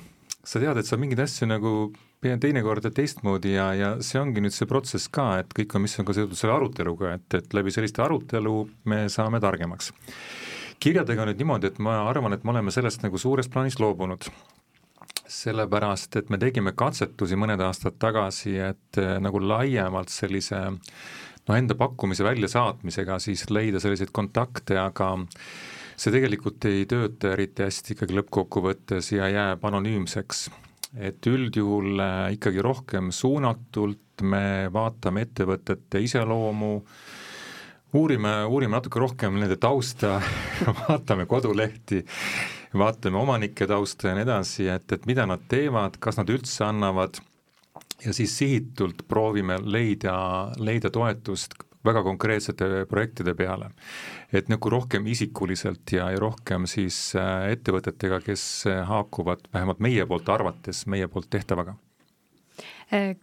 sa 0.43 0.61
tead, 0.61 0.77
et 0.77 0.87
sa 0.87 0.97
mingeid 0.97 1.21
asju 1.23 1.47
nagu 1.49 1.73
teinekord 2.21 2.85
teistmoodi 2.93 3.55
ja, 3.55 3.71
ja 3.77 3.89
see 4.05 4.21
ongi 4.21 4.43
nüüd 4.43 4.53
see 4.53 4.69
protsess 4.69 5.09
ka, 5.13 5.41
et 5.41 5.53
kõik 5.57 5.75
on, 5.75 5.85
mis 5.85 5.97
on 5.99 6.07
ka 6.07 6.15
seotud 6.17 6.37
selle 6.37 6.55
aruteluga, 6.55 7.15
et, 7.17 7.39
et 7.39 7.57
läbi 7.57 7.73
selliste 7.73 8.03
arutelu 8.05 8.55
me 8.89 9.03
saame 9.09 9.41
targemaks. 9.41 9.91
kirjadega 10.81 11.23
on 11.23 11.31
nüüd 11.31 11.41
niimoodi, 11.41 11.71
et 11.71 11.79
ma 11.81 12.01
arvan, 12.09 12.33
et 12.33 12.45
me 12.45 12.53
oleme 12.53 12.73
sellest 12.73 13.05
nagu 13.05 13.21
suures 13.21 13.49
plaanis 13.49 13.79
loobunud 13.81 14.29
sellepärast, 15.31 16.15
et 16.19 16.29
me 16.29 16.37
tegime 16.41 16.73
katsetusi 16.77 17.37
mõned 17.39 17.61
aastad 17.63 17.97
tagasi, 18.01 18.57
et 18.59 18.99
eh, 18.99 19.17
nagu 19.23 19.39
laiemalt 19.39 20.11
sellise 20.11 20.59
noh, 20.67 21.55
enda 21.55 21.77
pakkumise 21.79 22.25
väljasaatmisega 22.27 23.19
siis 23.23 23.47
leida 23.49 23.79
selliseid 23.83 24.11
kontakte, 24.15 24.77
aga 24.79 25.13
see 26.01 26.13
tegelikult 26.15 26.65
ei 26.65 26.85
tööta 26.89 27.35
eriti 27.35 27.65
hästi 27.67 27.93
ikkagi 27.93 28.15
lõppkokkuvõttes 28.17 29.11
ja 29.13 29.27
jääb 29.29 29.65
anonüümseks. 29.69 30.49
et 30.97 31.27
üldjuhul 31.27 31.99
äh, 32.03 32.33
ikkagi 32.35 32.61
rohkem 32.61 33.11
suunatult 33.15 34.21
me 34.21 34.67
vaatame 34.73 35.23
ettevõtete 35.23 36.01
iseloomu, 36.03 36.71
uurime, 37.93 38.33
uurime 38.45 38.75
natuke 38.75 38.99
rohkem 38.99 39.37
nende 39.39 39.55
tausta 39.55 40.17
vaatame 40.81 41.25
kodulehti, 41.25 42.03
vaatame 42.73 43.21
omanike 43.21 43.67
tausta 43.67 44.11
ja 44.11 44.17
nii 44.17 44.25
edasi, 44.27 44.67
et, 44.73 44.91
et 44.91 45.07
mida 45.07 45.25
nad 45.29 45.47
teevad, 45.47 45.95
kas 46.03 46.19
nad 46.19 46.29
üldse 46.33 46.65
annavad 46.67 47.21
ja 48.03 48.13
siis 48.13 48.33
sihitult 48.41 49.05
proovime 49.07 49.61
leida, 49.63 50.15
leida 50.59 50.89
toetust 50.91 51.55
väga 51.85 52.03
konkreetsete 52.05 52.85
projektide 52.89 53.33
peale. 53.37 53.71
et 54.33 54.49
nagu 54.49 54.69
rohkem 54.69 55.07
isikuliselt 55.07 55.91
ja, 55.91 56.09
ja 56.11 56.19
rohkem 56.19 56.67
siis 56.69 57.15
äh, 57.15 57.51
ettevõtetega, 57.55 58.21
kes 58.25 58.67
äh, 58.69 58.83
haakuvad 58.87 59.47
vähemalt 59.53 59.79
meie 59.79 60.05
poolt 60.05 60.29
arvates, 60.29 60.85
meie 60.87 61.07
poolt 61.07 61.29
tehtavaga 61.29 61.75
äh, 62.93 63.15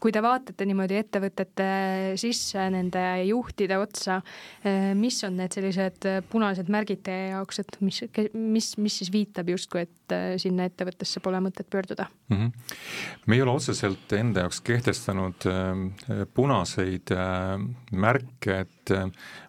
kui 0.00 0.12
te 0.14 0.22
vaatate 0.24 0.66
niimoodi 0.68 0.98
ettevõtete 0.98 1.66
sisse, 2.20 2.62
nende 2.72 3.02
juhtide 3.28 3.78
otsa, 3.80 4.20
mis 4.98 5.20
on 5.26 5.38
need 5.40 5.56
sellised 5.56 6.08
punased 6.32 6.70
märgid 6.72 7.04
teie 7.06 7.30
jaoks, 7.34 7.60
et 7.64 7.78
mis, 7.84 8.02
mis, 8.34 8.70
mis 8.80 8.98
siis 9.00 9.12
viitab 9.14 9.50
justkui, 9.52 9.84
et 9.84 10.16
sinna 10.40 10.68
ettevõttesse 10.68 11.22
pole 11.24 11.40
mõtet 11.44 11.68
pöörduda 11.72 12.06
mm? 12.28 12.36
-hmm. 12.36 12.76
me 13.26 13.36
ei 13.36 13.42
ole 13.42 13.56
otseselt 13.56 14.12
enda 14.12 14.44
jaoks 14.44 14.60
kehtestanud 14.64 15.48
punaseid 16.34 17.14
märke, 17.92 18.58
et 18.64 18.94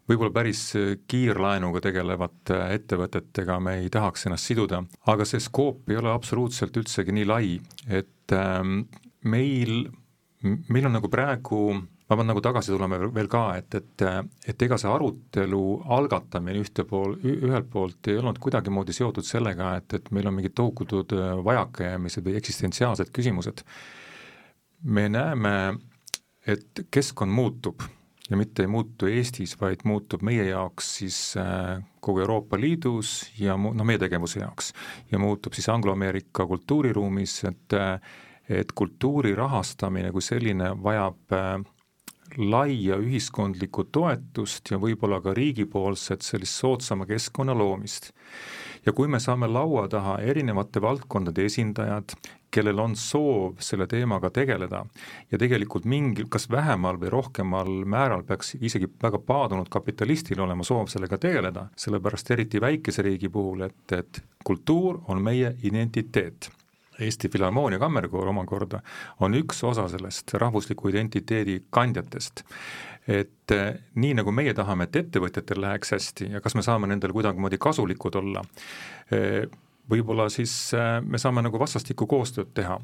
võib-olla 0.10 0.32
päris 0.32 0.62
kiirlaenuga 1.08 1.82
tegelevate 1.82 2.60
ettevõtetega 2.78 3.60
me 3.60 3.80
ei 3.84 3.90
tahaks 3.90 4.28
ennast 4.28 4.52
siduda, 4.52 4.84
aga 5.12 5.26
see 5.26 5.44
skoop 5.44 5.90
ei 5.90 6.00
ole 6.00 6.12
absoluutselt 6.14 6.78
üldsegi 6.78 7.16
nii 7.16 7.30
lai, 7.30 7.60
et 7.90 8.36
meil 9.26 9.86
meil 10.46 10.88
on 10.88 10.96
nagu 10.98 11.10
praegu, 11.12 11.60
ma 11.76 12.18
pean 12.18 12.30
nagu 12.30 12.42
tagasi 12.44 12.74
tulema 12.74 13.00
veel 13.02 13.30
ka, 13.32 13.44
et, 13.60 13.78
et, 13.80 14.06
et 14.52 14.66
ega 14.68 14.78
see 14.82 14.92
arutelu 14.92 15.64
algatamine 15.98 16.62
ühte 16.62 16.86
pool, 16.90 17.18
ühelt 17.24 17.70
poolt 17.74 18.12
ei 18.12 18.20
olnud 18.22 18.40
kuidagimoodi 18.44 18.96
seotud 18.96 19.26
sellega, 19.26 19.76
et, 19.82 19.98
et 20.00 20.14
meil 20.16 20.30
on 20.30 20.38
mingid 20.38 20.56
tohutud 20.58 21.16
vajakajäämised 21.46 22.26
või 22.26 22.38
eksistentsiaalsed 22.42 23.12
küsimused. 23.16 23.66
me 24.86 25.10
näeme, 25.10 25.54
et 26.46 26.86
keskkond 26.94 27.34
muutub 27.34 27.82
ja 28.30 28.38
mitte 28.38 28.64
ei 28.64 28.68
muutu 28.68 29.10
Eestis, 29.10 29.56
vaid 29.62 29.86
muutub 29.86 30.24
meie 30.26 30.48
jaoks 30.50 30.92
siis 31.00 31.18
äh, 31.38 31.82
kogu 32.00 32.24
Euroopa 32.24 32.60
Liidus 32.60 33.32
ja 33.40 33.58
mu-, 33.58 33.74
noh, 33.74 33.86
meie 33.86 34.02
tegevuse 34.02 34.40
jaoks. 34.40 34.74
ja 35.12 35.20
muutub 35.20 35.54
siis 35.54 35.70
Anglo-Ameerika 35.70 36.48
kultuuriruumis, 36.50 37.44
et 37.52 37.78
äh, 37.78 38.00
et 38.50 38.72
kultuuri 38.76 39.36
rahastamine 39.36 40.12
kui 40.12 40.22
selline 40.22 40.72
vajab 40.84 41.34
äh, 41.34 41.64
laia 42.38 42.98
ühiskondlikku 43.00 43.88
toetust 43.94 44.72
ja 44.72 44.80
võib-olla 44.82 45.22
ka 45.24 45.34
riigipoolset 45.38 46.26
sellist 46.26 46.60
soodsama 46.62 47.06
keskkonna 47.06 47.54
loomist. 47.58 48.12
ja 48.86 48.94
kui 48.94 49.08
me 49.08 49.20
saame 49.20 49.48
laua 49.48 49.88
taha 49.90 50.18
erinevate 50.22 50.82
valdkondade 50.82 51.46
esindajad, 51.46 52.14
kellel 52.52 52.80
on 52.80 52.96
soov 52.96 53.56
selle 53.60 53.88
teemaga 53.88 54.30
tegeleda 54.30 54.84
ja 55.32 55.38
tegelikult 55.38 55.86
mingi, 55.86 56.26
kas 56.30 56.50
vähemal 56.52 57.00
või 57.02 57.10
rohkemal 57.10 57.72
määral 57.86 58.24
peaks 58.24 58.56
isegi 58.62 58.90
väga 59.02 59.20
paadunud 59.20 59.70
kapitalistil 59.70 60.42
olema 60.42 60.64
soov 60.64 60.88
sellega 60.92 61.18
tegeleda, 61.18 61.70
sellepärast 61.78 62.32
eriti 62.32 62.62
väikese 62.62 63.02
riigi 63.02 63.30
puhul, 63.30 63.66
et, 63.70 63.92
et 63.92 64.22
kultuur 64.44 65.02
on 65.08 65.24
meie 65.24 65.56
identiteet 65.64 66.52
Eesti 67.00 67.30
Filharmoonia 67.30 67.80
Kammerkoor 67.80 68.28
omakorda 68.32 68.80
on 69.20 69.36
üks 69.36 69.64
osa 69.68 69.88
sellest 69.92 70.34
rahvusliku 70.34 70.90
identiteedi 70.94 71.62
kandjatest. 71.70 72.44
et 73.08 73.52
eh, 73.54 73.76
nii, 74.02 74.16
nagu 74.18 74.32
meie 74.34 74.54
tahame, 74.58 74.88
et 74.88 74.96
ettevõtjatel 74.98 75.60
läheks 75.62 75.92
hästi 75.94 76.32
ja 76.32 76.40
kas 76.42 76.56
me 76.58 76.64
saame 76.66 76.88
nendele 76.90 77.14
kuidagimoodi 77.14 77.60
kasulikud 77.62 78.16
olla, 78.18 78.42
eh, 79.14 79.46
võib-olla 79.90 80.28
siis 80.34 80.54
äh, 80.74 80.98
me 81.06 81.20
saame 81.22 81.44
nagu 81.46 81.60
vastastikku 81.60 82.08
koostööd 82.10 82.54
teha. 82.58 82.80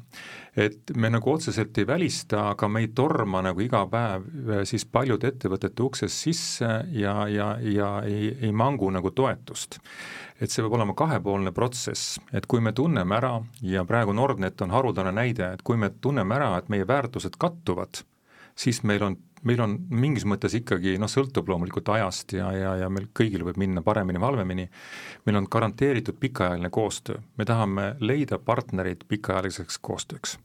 et 0.56 0.92
me 0.96 1.10
nagu 1.10 1.32
otseselt 1.32 1.78
ei 1.78 1.86
välista, 1.86 2.48
aga 2.50 2.68
me 2.68 2.84
ei 2.84 2.88
torma 2.94 3.42
nagu 3.42 3.60
iga 3.60 3.84
päev 3.90 4.26
äh, 4.26 4.62
siis 4.68 4.84
paljude 4.84 5.32
ettevõtete 5.32 5.82
uksest 5.82 6.26
sisse 6.26 6.70
ja, 6.92 7.16
ja, 7.28 7.56
ja 7.60 7.92
ei, 8.06 8.36
ei 8.40 8.52
mangu 8.52 8.90
nagu 8.90 9.10
toetust. 9.10 9.80
et 10.40 10.50
see 10.50 10.62
peab 10.62 10.78
olema 10.78 10.94
kahepoolne 10.98 11.52
protsess, 11.52 12.18
et 12.32 12.46
kui 12.46 12.60
me 12.60 12.72
tunneme 12.72 13.16
ära 13.16 13.34
ja 13.62 13.84
praegu 13.84 14.12
Nordnet 14.12 14.60
on 14.62 14.70
haruldane 14.74 15.12
näide, 15.12 15.52
et 15.54 15.62
kui 15.62 15.76
me 15.76 15.90
tunneme 16.00 16.34
ära, 16.34 16.56
et 16.58 16.68
meie 16.72 16.86
väärtused 16.88 17.38
kattuvad, 17.38 18.02
siis 18.58 18.82
meil 18.82 19.02
on 19.02 19.18
meil 19.48 19.62
on 19.64 19.76
mingis 19.90 20.26
mõttes 20.28 20.54
ikkagi 20.58 20.96
noh, 21.02 21.10
sõltub 21.10 21.48
loomulikult 21.50 21.88
ajast 21.94 22.36
ja, 22.36 22.50
ja, 22.56 22.76
ja 22.84 22.92
meil 22.92 23.08
kõigil 23.16 23.44
võib 23.46 23.58
minna 23.60 23.82
paremini 23.82 24.22
või 24.22 24.30
halvemini, 24.30 24.68
meil 25.26 25.42
on 25.42 25.50
garanteeritud 25.50 26.20
pikaajaline 26.22 26.70
koostöö, 26.70 27.20
me 27.38 27.48
tahame 27.48 27.92
leida 28.00 28.38
partnereid 28.38 29.06
pikaajaliseks 29.08 29.78
koostööks. 29.82 30.38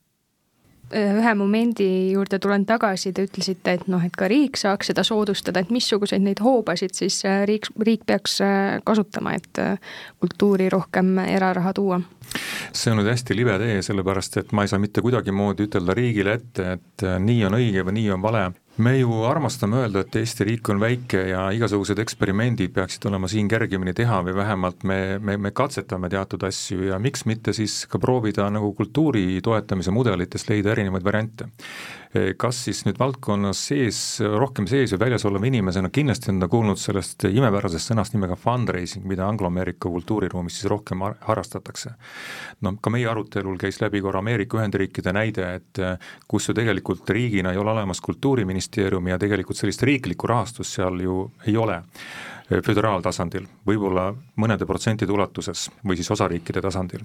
Ühe 0.88 1.34
momendi 1.36 2.14
juurde 2.14 2.38
tulen 2.40 2.64
tagasi, 2.64 3.12
te 3.12 3.26
ütlesite, 3.28 3.74
et 3.76 3.90
noh, 3.92 4.00
et 4.08 4.14
ka 4.16 4.30
riik 4.32 4.56
saaks 4.56 4.88
seda 4.88 5.04
soodustada, 5.04 5.60
et 5.60 5.72
missuguseid 5.74 6.24
neid 6.24 6.40
hoobasid 6.40 6.96
siis 6.96 7.18
äh, 7.28 7.42
riik, 7.50 7.68
riik 7.84 8.06
peaks 8.08 8.38
äh, 8.40 8.78
kasutama, 8.88 9.34
et 9.36 9.60
äh, 9.60 9.98
kultuuri 10.24 10.70
rohkem 10.72 11.18
eraraha 11.26 11.74
tuua? 11.76 12.00
see 12.76 12.92
on 12.92 13.02
nüüd 13.02 13.10
hästi 13.12 13.36
libe 13.36 13.58
tee, 13.60 13.82
sellepärast 13.84 14.40
et 14.40 14.56
ma 14.56 14.64
ei 14.64 14.72
saa 14.72 14.80
mitte 14.80 15.04
kuidagimoodi 15.04 15.68
ütelda 15.68 15.96
riigile 15.96 16.38
ette, 16.40 16.72
et 16.78 17.06
nii 17.24 17.44
on 17.48 17.56
õige 17.60 17.84
või 17.88 17.98
nii 18.00 18.10
on 18.16 18.24
vale 18.24 18.42
me 18.78 18.98
ju 19.00 19.24
armastame 19.26 19.82
öelda, 19.82 20.02
et 20.04 20.16
Eesti 20.16 20.46
riik 20.48 20.70
on 20.70 20.80
väike 20.82 21.24
ja 21.32 21.48
igasugused 21.56 22.00
eksperimendid 22.00 22.74
peaksid 22.76 23.08
olema 23.10 23.30
siin 23.32 23.50
kergemini 23.50 23.94
teha 23.98 24.20
või 24.26 24.36
vähemalt 24.38 24.84
me, 24.88 25.00
me, 25.20 25.38
me 25.38 25.52
katsetame 25.56 26.10
teatud 26.14 26.44
asju 26.48 26.92
ja 26.92 27.00
miks 27.02 27.26
mitte 27.26 27.54
siis 27.58 27.80
ka 27.90 28.00
proovida 28.00 28.50
nagu 28.54 28.74
kultuuri 28.78 29.42
toetamise 29.44 29.94
mudelitest 29.96 30.52
leida 30.52 30.76
erinevaid 30.76 31.06
variante. 31.06 31.50
Kas 32.40 32.60
siis 32.68 32.84
nüüd 32.88 33.00
valdkonnas 33.00 33.60
sees, 33.70 33.98
rohkem 34.22 34.68
sees 34.70 34.94
või 34.94 35.02
väljas 35.06 35.26
oleva 35.28 35.48
inimesena, 35.50 35.92
kindlasti 35.94 36.32
on 36.32 36.40
ta 36.42 36.48
kuulnud 36.52 36.80
sellest 36.80 37.28
imepärasest 37.28 37.92
sõnast 37.92 38.16
nimega 38.16 38.38
fundraising, 38.40 39.06
mida 39.08 39.28
Anglo-Ameerika 39.28 39.92
kultuuriruumis 39.92 40.60
siis 40.60 40.70
rohkem 40.72 41.04
harrastatakse. 41.04 41.92
noh, 42.62 42.78
ka 42.82 42.94
meie 42.94 43.08
arutelul 43.12 43.58
käis 43.60 43.82
läbi 43.82 44.02
korra 44.02 44.20
Ameerika 44.24 44.58
Ühendriikide 44.58 45.14
näide, 45.14 45.50
et 45.60 45.84
kus 46.28 46.50
ju 46.50 46.56
tegelikult 46.58 47.10
riigina 47.10 47.52
ei 47.52 47.58
ole 47.58 47.72
olemas 47.72 48.02
kultuuriministeeriumi 48.02 49.12
ja 49.12 49.20
tegelikult 49.20 49.58
sellist 49.58 49.84
riiklikku 49.84 50.28
rahastust 50.28 50.80
seal 50.80 51.00
ju 51.04 51.32
ei 51.48 51.58
ole 51.58 51.82
föderaaltasandil, 52.48 53.44
võib-olla 53.68 54.14
mõnede 54.40 54.66
protsentide 54.66 55.12
ulatuses 55.12 55.68
või 55.84 56.00
siis 56.00 56.12
osariikide 56.16 56.62
tasandil 56.64 57.04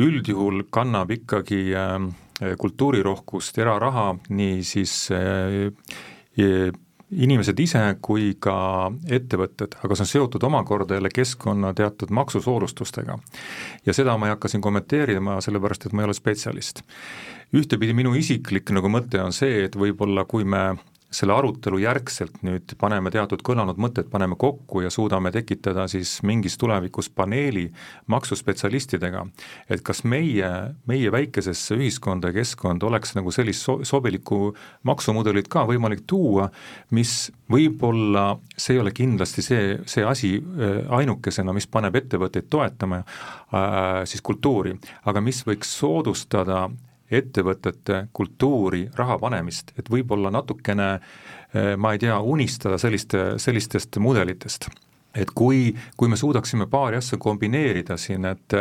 üldjuhul 0.00 0.66
kannab 0.72 1.10
ikkagi 1.12 1.72
ähm, 1.76 2.12
kultuurirohkust 2.58 3.58
eraraha 3.58 4.14
nii 4.28 4.62
siis 4.66 4.94
äh, 5.14 6.72
inimesed 7.12 7.58
ise 7.60 7.80
kui 8.04 8.32
ka 8.40 8.54
ettevõtted, 9.12 9.76
aga 9.84 9.96
see 9.96 10.04
on 10.04 10.10
seotud 10.10 10.46
omakorda 10.48 10.96
jälle 10.96 11.10
keskkonna 11.12 11.74
teatud 11.76 12.10
maksusoodustustega. 12.10 13.18
ja 13.86 13.94
seda 13.94 14.16
ma 14.18 14.26
ei 14.26 14.34
hakka 14.36 14.48
siin 14.48 14.64
kommenteerima, 14.64 15.40
sellepärast 15.44 15.86
et 15.86 15.92
ma 15.92 16.02
ei 16.02 16.10
ole 16.10 16.16
spetsialist. 16.16 16.82
ühtepidi 17.54 17.92
minu 17.94 18.14
isiklik 18.14 18.70
nagu 18.72 18.88
mõte 18.88 19.20
on 19.20 19.32
see, 19.32 19.64
et 19.64 19.76
võib-olla 19.76 20.24
kui 20.24 20.44
me 20.44 20.76
selle 21.12 21.34
arutelu 21.36 21.78
järgselt 21.82 22.40
nüüd 22.46 22.74
paneme 22.80 23.12
teatud 23.12 23.42
kõlanud 23.44 23.78
mõtted, 23.80 24.08
paneme 24.10 24.36
kokku 24.40 24.82
ja 24.84 24.90
suudame 24.92 25.32
tekitada 25.34 25.86
siis 25.90 26.18
mingis 26.26 26.56
tulevikus 26.60 27.10
paneeli 27.12 27.66
maksuspetsialistidega, 28.12 29.26
et 29.70 29.84
kas 29.84 30.02
meie, 30.08 30.50
meie 30.88 31.12
väikesesse 31.12 31.76
ühiskonda 31.78 32.32
ja 32.32 32.40
keskkonda 32.40 32.88
oleks 32.88 33.16
nagu 33.18 33.32
sellist 33.34 33.66
so 33.66 33.78
sobilikku 33.86 34.54
maksumudelit 34.88 35.50
ka 35.52 35.66
võimalik 35.68 36.06
tuua, 36.08 36.48
mis 36.96 37.30
võib-olla 37.52 38.38
see 38.56 38.76
ei 38.76 38.80
ole 38.82 38.94
kindlasti 38.96 39.44
see, 39.44 39.74
see 39.86 40.04
asi 40.06 40.36
äh, 40.38 40.80
ainukesena, 40.96 41.52
mis 41.52 41.68
paneb 41.68 41.96
ettevõtteid 42.02 42.48
toetama 42.50 43.02
äh, 43.02 44.02
siis 44.08 44.24
kultuuri, 44.24 44.74
aga 45.08 45.20
mis 45.24 45.42
võiks 45.46 45.76
soodustada 45.78 46.66
ettevõtete 47.18 48.06
kultuuri 48.12 48.86
raha 48.96 49.18
panemist, 49.22 49.72
et 49.78 49.90
võib-olla 49.92 50.32
natukene 50.32 50.88
eh, 50.94 51.74
ma 51.76 51.92
ei 51.92 52.02
tea, 52.02 52.18
unistada 52.20 52.78
selliste, 52.78 53.34
sellistest 53.42 53.98
mudelitest. 54.02 54.70
et 55.14 55.28
kui, 55.34 55.74
kui 55.96 56.08
me 56.08 56.16
suudaksime 56.16 56.66
paari 56.72 56.96
asja 56.96 57.18
kombineerida 57.20 57.98
siin, 58.00 58.24
et 58.24 58.54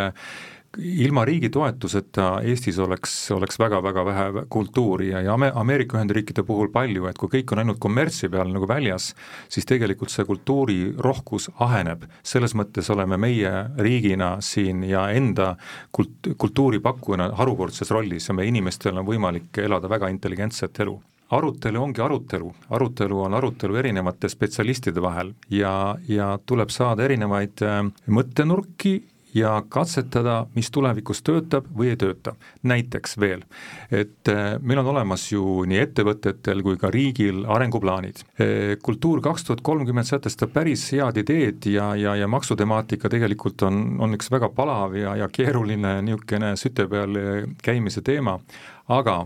ilma 0.78 1.26
riigi 1.26 1.50
toetuseta 1.50 2.42
Eestis 2.48 2.80
oleks, 2.80 3.14
oleks 3.36 3.60
väga-väga 3.60 4.06
vähe 4.06 4.46
kultuuri 4.50 5.10
ja, 5.10 5.22
ja 5.22 5.36
Ameerika 5.36 5.98
Ühendriikide 5.98 6.44
puhul 6.48 6.72
palju, 6.72 7.08
et 7.10 7.20
kui 7.20 7.32
kõik 7.36 7.52
on 7.52 7.64
ainult 7.64 7.82
kommertsi 7.84 8.30
peal 8.32 8.54
nagu 8.54 8.68
väljas, 8.70 9.12
siis 9.52 9.68
tegelikult 9.68 10.14
see 10.14 10.26
kultuurirohkus 10.28 11.50
aheneb. 11.60 12.06
selles 12.24 12.56
mõttes 12.56 12.90
oleme 12.94 13.18
meie 13.18 13.52
riigina 13.78 14.38
siin 14.42 14.84
ja 14.88 15.10
enda 15.12 15.56
kult-, 15.92 16.34
kultuuripakkujana 16.38 17.32
harukordses 17.36 17.92
rollis 17.92 18.30
ja 18.30 18.36
meie 18.38 18.48
inimestel 18.48 18.98
on 18.98 19.06
võimalik 19.06 19.58
elada 19.58 19.90
väga 19.90 20.10
intelligentset 20.10 20.80
elu 20.80 21.00
arutelu 21.32 21.80
ongi 21.80 22.02
arutelu, 22.02 22.50
arutelu 22.76 23.22
on 23.24 23.34
arutelu 23.34 23.76
erinevate 23.80 24.30
spetsialistide 24.30 25.02
vahel 25.02 25.32
ja, 25.50 25.96
ja 26.08 26.34
tuleb 26.46 26.70
saada 26.74 27.06
erinevaid 27.08 27.64
äh, 27.64 27.80
mõttenurki 28.12 28.98
ja 29.34 29.64
katsetada, 29.70 30.46
mis 30.56 30.72
tulevikus 30.72 31.22
töötab 31.24 31.68
või 31.78 31.92
ei 31.94 32.00
tööta. 32.00 32.36
näiteks 32.64 33.18
veel, 33.20 33.44
et 33.92 34.30
äh, 34.30 34.58
meil 34.62 34.80
on 34.80 34.88
olemas 34.94 35.32
ju 35.32 35.64
nii 35.68 35.80
ettevõtetel 35.82 36.62
kui 36.64 36.78
ka 36.78 36.92
riigil 36.92 37.46
arenguplaanid. 37.46 38.24
Äh, 38.42 38.76
kultuur 38.84 39.22
kaks 39.22 39.44
tuhat 39.44 39.62
kolmkümmend 39.62 40.08
sätestab 40.08 40.54
päris 40.54 40.88
head 40.92 41.18
ideed 41.18 41.66
ja, 41.66 41.96
ja, 41.96 42.16
ja 42.16 42.28
maksutemaatika 42.28 43.10
tegelikult 43.10 43.62
on, 43.68 43.98
on 44.00 44.18
üks 44.18 44.32
väga 44.32 44.50
palav 44.56 44.96
ja, 44.96 45.16
ja 45.16 45.30
keeruline 45.32 46.00
niisugune 46.02 46.56
süte 46.60 46.88
peal 46.92 47.18
käimise 47.64 48.02
teema, 48.02 48.40
aga 48.88 49.26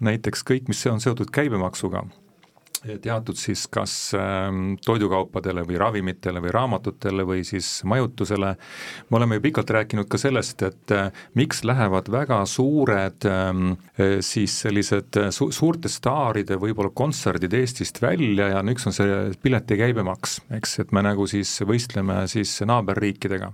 näiteks 0.00 0.44
kõik, 0.44 0.68
mis 0.68 0.86
on 0.90 1.00
seotud 1.00 1.30
käibemaksuga 1.32 2.04
teatud 3.02 3.38
siis 3.38 3.66
kas 3.72 3.92
ähm, 4.16 4.76
toidukaupadele 4.84 5.64
või 5.66 5.78
ravimitele 5.80 6.40
või 6.44 6.52
raamatutele 6.54 7.26
või 7.26 7.44
siis 7.46 7.82
majutusele. 7.84 8.54
me 9.10 9.16
oleme 9.18 9.38
ju 9.38 9.44
pikalt 9.48 9.70
rääkinud 9.70 10.08
ka 10.08 10.18
sellest, 10.18 10.62
et 10.62 10.94
äh, 10.94 11.10
miks 11.34 11.64
lähevad 11.64 12.10
väga 12.12 12.42
suured 12.46 13.26
ähm, 13.28 13.76
äh, 13.98 14.18
siis 14.20 14.60
sellised 14.64 15.18
äh, 15.20 15.30
su 15.30 15.50
suurte 15.52 15.88
staaride 15.92 16.58
võib-olla 16.60 16.90
kontserdid 16.94 17.54
Eestist 17.54 18.02
välja 18.02 18.48
ja 18.54 18.62
üks 18.62 18.86
on 18.86 18.96
see 18.96 19.20
pileti 19.42 19.78
käibemaks, 19.78 20.40
eks, 20.56 20.78
et 20.84 20.92
me 20.92 21.02
nagu 21.06 21.26
siis 21.30 21.52
võistleme 21.66 22.22
siis 22.30 22.58
naaberriikidega. 22.66 23.52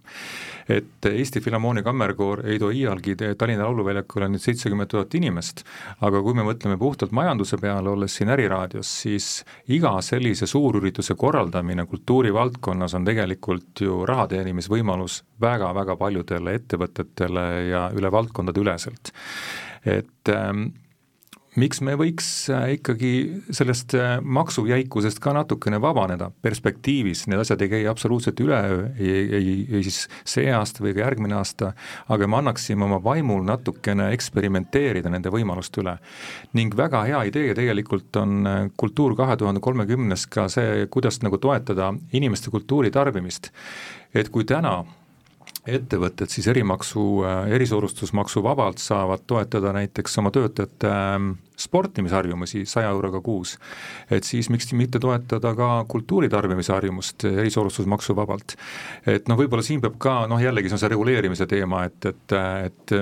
et 0.68 1.06
Eesti 1.08 1.40
Filharmoonia 1.40 1.82
Kammerkoor 1.82 2.44
ei 2.46 2.58
too 2.58 2.70
iialgi 2.70 3.16
Tallinna 3.38 3.64
Lauluväljakule 3.66 4.28
nüüd 4.30 4.42
seitsekümmend 4.42 4.90
tuhat 4.92 5.14
inimest, 5.18 5.64
aga 6.00 6.22
kui 6.22 6.34
me 6.38 6.44
mõtleme 6.46 6.78
puhtalt 6.78 7.12
majanduse 7.12 7.58
peale, 7.60 7.90
olles 7.90 8.14
siin 8.16 8.30
Äriraadios, 8.32 8.90
siis 9.02 9.21
siis 9.22 9.44
iga 9.68 9.94
sellise 10.02 10.46
suurürituse 10.46 11.14
korraldamine 11.18 11.86
kultuurivaldkonnas 11.86 12.94
on 12.98 13.06
tegelikult 13.06 13.80
ju 13.80 14.02
raha 14.08 14.26
teenimisvõimalus 14.34 15.22
väga-väga 15.40 15.96
paljudele 15.96 16.56
ettevõtetele 16.58 17.46
ja 17.70 17.88
üle 17.96 18.12
valdkondade 18.12 18.60
üleselt. 18.60 19.12
et 19.86 20.28
ähm, 20.28 20.68
miks 21.60 21.82
me 21.84 21.94
võiks 22.00 22.28
äh, 22.52 22.74
ikkagi 22.78 23.10
sellest 23.52 23.92
äh, 23.98 24.14
maksujäikusest 24.24 25.20
ka 25.22 25.34
natukene 25.36 25.80
vabaneda 25.82 26.30
perspektiivis, 26.44 27.26
need 27.28 27.42
asjad 27.42 27.60
ei 27.64 27.72
käi 27.74 27.82
absoluutselt 27.90 28.40
üleöö, 28.40 28.86
ei, 28.96 29.26
ei, 29.36 29.52
ei 29.68 29.82
siis 29.84 30.06
see 30.24 30.48
aasta 30.52 30.84
või 30.84 30.94
ka 30.96 31.04
järgmine 31.04 31.36
aasta, 31.36 31.72
aga 32.12 32.28
me 32.28 32.40
annaksime 32.40 32.86
oma 32.88 33.02
vaimul 33.04 33.44
natukene 33.48 34.08
eksperimenteerida 34.16 35.12
nende 35.12 35.32
võimaluste 35.32 35.82
üle. 35.84 35.98
ning 36.56 36.74
väga 36.76 37.04
hea 37.08 37.22
idee 37.28 37.52
tegelikult 37.58 38.16
on 38.22 38.46
äh, 38.46 38.60
Kultuur 38.76 39.16
kahe 39.16 39.36
tuhande 39.36 39.60
kolmekümnes 39.60 40.26
ka 40.32 40.48
see, 40.52 40.86
kuidas 40.90 41.20
nagu 41.22 41.38
toetada 41.38 41.92
inimeste 42.12 42.50
kultuuri 42.50 42.90
tarbimist. 42.90 43.52
et 44.14 44.28
kui 44.28 44.44
täna 44.44 44.84
ettevõtted 45.66 46.30
siis 46.32 46.48
erimaksu, 46.50 47.02
äh, 47.22 47.52
erisoodustusmaksu 47.54 48.42
vabalt 48.42 48.82
saavad 48.82 49.22
toetada 49.26 49.72
näiteks 49.76 50.18
oma 50.18 50.32
töötajate 50.34 50.90
ähm, 50.90 51.32
sportimisharjumusi 51.62 52.64
saja 52.66 52.90
euroga 52.90 53.20
kuus, 53.20 53.54
et 54.10 54.26
siis 54.26 54.48
miks 54.50 54.72
mitte 54.74 54.98
toetada 55.02 55.52
ka 55.54 55.68
kultuuri 55.88 56.30
tarbimise 56.32 56.72
harjumust 56.74 57.26
erisoodustusmaksu 57.28 58.16
vabalt. 58.16 58.56
et 59.06 59.28
noh, 59.30 59.38
võib-olla 59.38 59.62
siin 59.62 59.80
peab 59.84 59.98
ka 60.02 60.16
noh, 60.30 60.42
jällegi 60.42 60.70
see 60.70 60.78
on 60.78 60.82
see 60.82 60.92
reguleerimise 60.94 61.46
teema, 61.50 61.84
et, 61.86 62.10
et, 62.10 62.36
et 62.66 62.96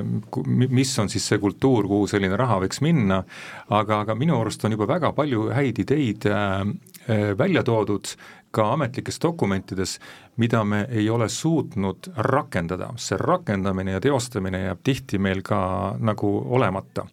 mis 0.68 0.92
on 1.00 1.08
siis 1.12 1.30
see 1.32 1.40
kultuur, 1.40 1.88
kuhu 1.88 2.10
selline 2.10 2.36
raha 2.36 2.60
võiks 2.66 2.82
minna, 2.84 3.22
aga, 3.70 4.02
aga 4.04 4.18
minu 4.18 4.36
arust 4.40 4.64
on 4.68 4.76
juba 4.76 4.88
väga 4.90 5.14
palju 5.16 5.48
häid 5.56 5.80
ideid 5.86 6.28
äh, 6.28 6.60
äh 7.08 7.32
välja 7.38 7.62
toodud, 7.64 8.12
ka 8.50 8.72
ametlikes 8.72 9.20
dokumentides, 9.22 9.98
mida 10.36 10.64
me 10.64 10.86
ei 10.90 11.10
ole 11.10 11.28
suutnud 11.28 12.10
rakendada, 12.16 12.92
see 12.96 13.18
rakendamine 13.20 13.96
ja 13.96 14.00
teostamine 14.00 14.64
jääb 14.64 14.82
tihti 14.84 15.18
meil 15.18 15.42
ka 15.46 15.96
nagu 15.98 16.34
olemata. 16.58 17.06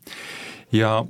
ja 0.72 1.06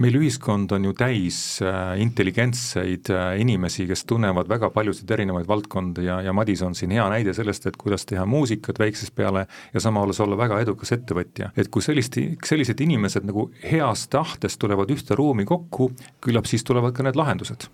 meil 0.00 0.16
ühiskond 0.16 0.72
on 0.72 0.86
ju 0.88 0.94
täis 0.96 1.38
äh, 1.62 1.98
intelligentseid 2.00 3.10
äh, 3.12 3.40
inimesi, 3.42 3.86
kes 3.88 4.04
tunnevad 4.08 4.48
väga 4.48 4.70
paljusid 4.72 5.10
erinevaid 5.12 5.48
valdkondi 5.48 6.06
ja, 6.06 6.20
ja 6.24 6.32
Madis 6.32 6.62
on 6.64 6.76
siin 6.78 6.94
hea 6.96 7.04
näide 7.12 7.34
sellest, 7.36 7.68
et 7.68 7.76
kuidas 7.76 8.06
teha 8.08 8.24
muusikat 8.26 8.80
väiksest 8.80 9.14
peale 9.14 9.46
ja 9.74 9.82
samas 9.84 10.20
olla 10.24 10.38
väga 10.40 10.60
edukas 10.64 10.94
ettevõtja. 10.96 11.50
et 11.56 11.68
kui 11.68 11.84
sellist, 11.84 12.16
sellised 12.44 12.80
inimesed 12.80 13.28
nagu 13.28 13.50
heast 13.64 14.10
tahtest 14.14 14.58
tulevad 14.58 14.90
ühte 14.94 15.18
ruumi 15.18 15.44
kokku, 15.44 15.92
küllap 16.24 16.48
siis 16.48 16.64
tulevad 16.64 16.96
ka 16.96 17.04
need 17.04 17.20
lahendused 17.20 17.68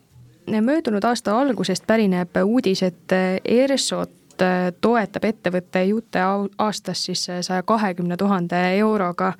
möödunud 0.47 1.05
aasta 1.05 1.39
algusest 1.41 1.87
pärineb 1.87 2.37
uudis, 2.45 2.83
et 2.83 3.13
ERSO-t 3.45 4.45
toetab 4.81 5.25
ettevõte 5.25 5.85
Jute 5.87 6.23
aastas 6.59 7.05
siis 7.07 7.23
saja 7.25 7.63
kahekümne 7.63 8.17
tuhande 8.17 8.59
euroga. 8.79 9.33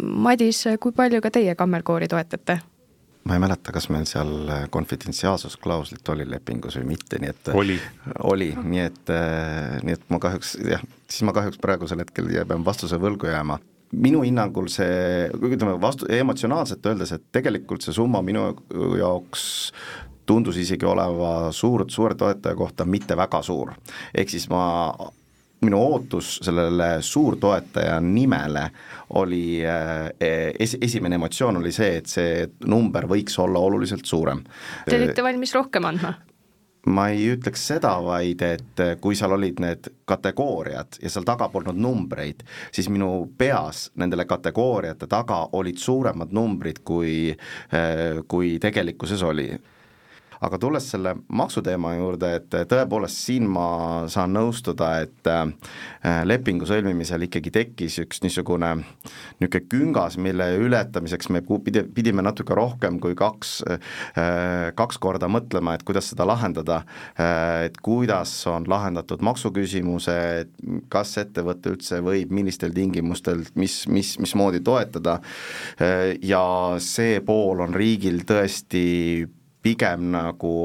Madis, 0.00 0.64
kui 0.80 0.92
palju 0.92 1.22
ka 1.24 1.30
teie 1.30 1.54
Kammerkoori 1.54 2.08
toetate? 2.08 2.60
ma 3.24 3.36
ei 3.36 3.40
mäleta, 3.42 3.72
kas 3.72 3.90
meil 3.92 4.06
seal 4.08 4.48
konfidentsiaalsusklauslit 4.72 6.08
oli 6.08 6.24
lepingus 6.30 6.78
või 6.80 6.86
mitte, 6.94 7.18
nii 7.20 7.30
et 7.30 7.50
oli, 7.52 7.76
oli, 8.32 8.48
nii 8.56 8.80
et, 8.80 9.12
nii 9.84 9.96
et 9.98 10.06
ma 10.08 10.18
kahjuks 10.22 10.54
jah, 10.64 10.80
siis 11.04 11.26
ma 11.28 11.34
kahjuks 11.36 11.60
praegusel 11.60 12.00
hetkel 12.00 12.32
pean 12.48 12.64
vastuse 12.64 12.98
võlgu 12.98 13.28
jääma 13.28 13.60
minu 13.90 14.22
hinnangul 14.22 14.68
see, 14.70 15.28
ütleme 15.34 15.74
vastu, 15.82 16.06
emotsionaalselt 16.14 16.86
öeldes, 16.86 17.12
et 17.16 17.24
tegelikult 17.34 17.84
see 17.84 17.94
summa 17.96 18.22
minu 18.22 18.46
jaoks 18.98 19.44
tundus 20.26 20.56
isegi 20.56 20.86
oleva 20.86 21.52
suur, 21.52 21.84
suure 21.88 22.14
toetaja 22.14 22.54
kohta 22.56 22.84
mitte 22.84 23.16
väga 23.16 23.42
suur. 23.42 23.72
ehk 24.14 24.30
siis 24.30 24.48
ma 24.50 24.92
minu 25.60 25.80
ootus 25.80 26.38
sellele 26.42 27.02
suurtoetaja 27.04 28.00
nimele 28.00 28.70
oli 29.20 29.60
es-, 30.58 30.78
esimene 30.80 31.14
emotsioon 31.20 31.60
oli 31.60 31.72
see, 31.72 31.96
et 32.00 32.08
see 32.08 32.48
number 32.64 33.06
võiks 33.10 33.36
olla 33.42 33.60
oluliselt 33.60 34.04
suurem. 34.08 34.42
Te 34.88 34.96
olite 34.96 35.24
valmis 35.24 35.54
rohkem 35.54 35.88
andma? 35.92 36.14
ma 36.88 37.10
ei 37.12 37.26
ütleks 37.34 37.66
seda, 37.72 37.90
vaid 38.00 38.40
et 38.40 38.80
kui 39.04 39.16
seal 39.18 39.34
olid 39.36 39.58
need 39.60 39.88
kategooriad 40.08 40.96
ja 41.02 41.10
seal 41.12 41.26
taga 41.28 41.50
polnud 41.52 41.76
numbreid, 41.76 42.40
siis 42.72 42.88
minu 42.88 43.26
peas 43.38 43.90
nendele 44.00 44.24
kategooriate 44.24 45.04
taga 45.10 45.42
olid 45.60 45.76
suuremad 45.76 46.32
numbrid, 46.32 46.80
kui, 46.84 47.34
kui 48.32 48.54
tegelikkuses 48.64 49.26
oli 49.28 49.50
aga 50.40 50.58
tulles 50.60 50.86
selle 50.92 51.14
maksuteema 51.36 51.92
juurde, 51.98 52.30
et 52.38 52.54
tõepoolest 52.70 53.26
siin 53.26 53.48
ma 53.50 53.66
saan 54.10 54.32
nõustuda, 54.36 54.90
et 55.04 55.28
äh, 55.30 56.22
lepingu 56.24 56.68
sõlmimisel 56.68 57.26
ikkagi 57.26 57.52
tekkis 57.54 57.98
üks 58.04 58.22
niisugune 58.24 58.72
niisugune 58.80 59.66
küngas, 59.70 60.16
mille 60.20 60.46
ületamiseks 60.60 61.28
me 61.34 61.42
pidi, 61.44 61.82
pidime 61.94 62.24
natuke 62.24 62.56
rohkem 62.56 62.98
kui 63.02 63.16
kaks, 63.18 63.52
äh, 63.68 64.70
kaks 64.78 65.00
korda 65.02 65.28
mõtlema, 65.28 65.74
et 65.76 65.84
kuidas 65.88 66.08
seda 66.12 66.24
lahendada, 66.28 66.82
äh, 67.20 67.66
et 67.68 67.76
kuidas 67.84 68.32
on 68.48 68.68
lahendatud 68.70 69.20
maksuküsimused, 69.26 70.54
kas 70.92 71.16
ettevõte 71.20 71.74
üldse 71.74 72.00
võib, 72.04 72.32
millistel 72.32 72.72
tingimustel, 72.76 73.44
mis, 73.60 73.82
mis, 73.92 74.14
mismoodi 74.22 74.62
toetada. 74.64 75.18
Ja 76.24 76.42
see 76.82 77.20
pool 77.24 77.60
on 77.64 77.74
riigil 77.76 78.22
tõesti 78.28 78.80
pigem 79.60 80.10
nagu 80.10 80.56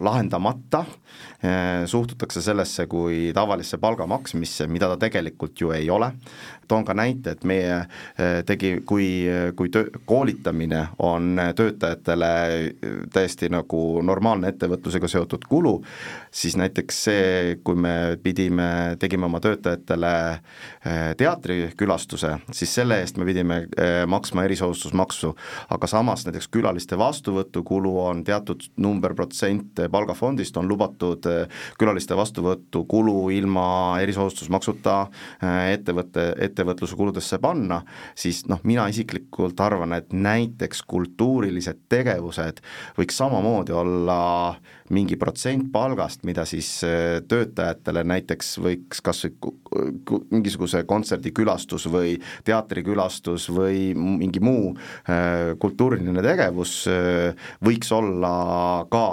lahendamata, 0.00 0.84
eh, 0.84 0.96
suhtutakse 1.86 2.42
sellesse 2.42 2.86
kui 2.86 3.32
tavalisse 3.34 3.78
palga 3.82 4.06
maksmisse, 4.06 4.68
mida 4.70 4.86
ta 4.92 4.96
tegelikult 5.08 5.60
ju 5.60 5.72
ei 5.74 5.88
ole, 5.90 6.12
toon 6.72 6.86
ka 6.86 6.94
näite, 6.96 7.34
et 7.34 7.44
meie 7.48 7.74
eh, 7.82 8.40
tegi, 8.48 8.74
kui, 8.86 9.06
kui 9.56 9.70
töö, 9.72 9.90
koolitamine 10.08 10.86
on 11.04 11.40
töötajatele 11.56 12.30
täiesti 13.12 13.50
nagu 13.52 14.00
normaalne 14.04 14.52
ettevõtlusega 14.52 15.10
seotud 15.10 15.44
kulu, 15.48 15.74
siis 16.30 16.56
näiteks 16.60 17.02
see, 17.08 17.56
kui 17.64 17.76
me 17.76 17.94
pidime, 18.22 18.96
tegime 19.02 19.28
oma 19.28 19.40
töötajatele 19.42 20.12
teatrikülastuse, 21.18 22.32
siis 22.54 22.72
selle 22.74 23.00
eest 23.02 23.18
me 23.20 23.26
pidime 23.28 23.58
maksma 24.10 24.44
erisoodustusmaksu, 24.46 25.32
aga 25.74 25.90
samas 25.90 26.24
näiteks 26.26 26.48
külaliste 26.52 26.98
vastuvõtu 26.98 27.62
kulu 27.66 27.94
on 28.06 28.24
teatud 28.26 28.64
number 28.82 29.14
protsent 29.18 29.82
palgafondist 29.92 30.56
on 30.56 30.68
lubatud 30.70 31.28
külaliste 31.80 32.16
vastuvõtu 32.18 32.84
kulu 32.88 33.30
ilma 33.34 33.66
erisoodustusmaksuta 34.02 34.96
ettevõtte, 35.72 36.30
ettevõtte 36.38 36.62
ettevõtluse 36.62 36.96
kuludesse 36.96 37.38
panna, 37.42 37.82
siis 38.14 38.44
noh, 38.48 38.60
mina 38.64 38.86
isiklikult 38.92 39.60
arvan, 39.60 39.92
et 39.96 40.12
näiteks 40.12 40.82
kultuurilised 40.88 41.86
tegevused 41.92 42.62
võiks 42.98 43.18
samamoodi 43.18 43.74
olla 43.76 44.20
mingi 44.92 45.16
protsent 45.20 45.70
palgast, 45.72 46.26
mida 46.28 46.44
siis 46.48 46.68
äh, 46.86 47.20
töötajatele 47.28 48.04
näiteks 48.08 48.54
võiks 48.62 49.00
kas 49.04 49.24
või 49.24 50.20
mingisuguse 50.32 50.82
kontserdikülastus 50.88 51.88
või 51.92 52.18
teatrikülastus 52.46 53.48
või 53.54 53.92
mingi 53.96 54.42
muu 54.44 54.74
äh, 54.74 55.54
kultuuriline 55.62 56.24
tegevus 56.24 56.82
äh, 56.90 57.48
võiks 57.64 57.92
olla 57.96 58.36
ka 58.92 59.08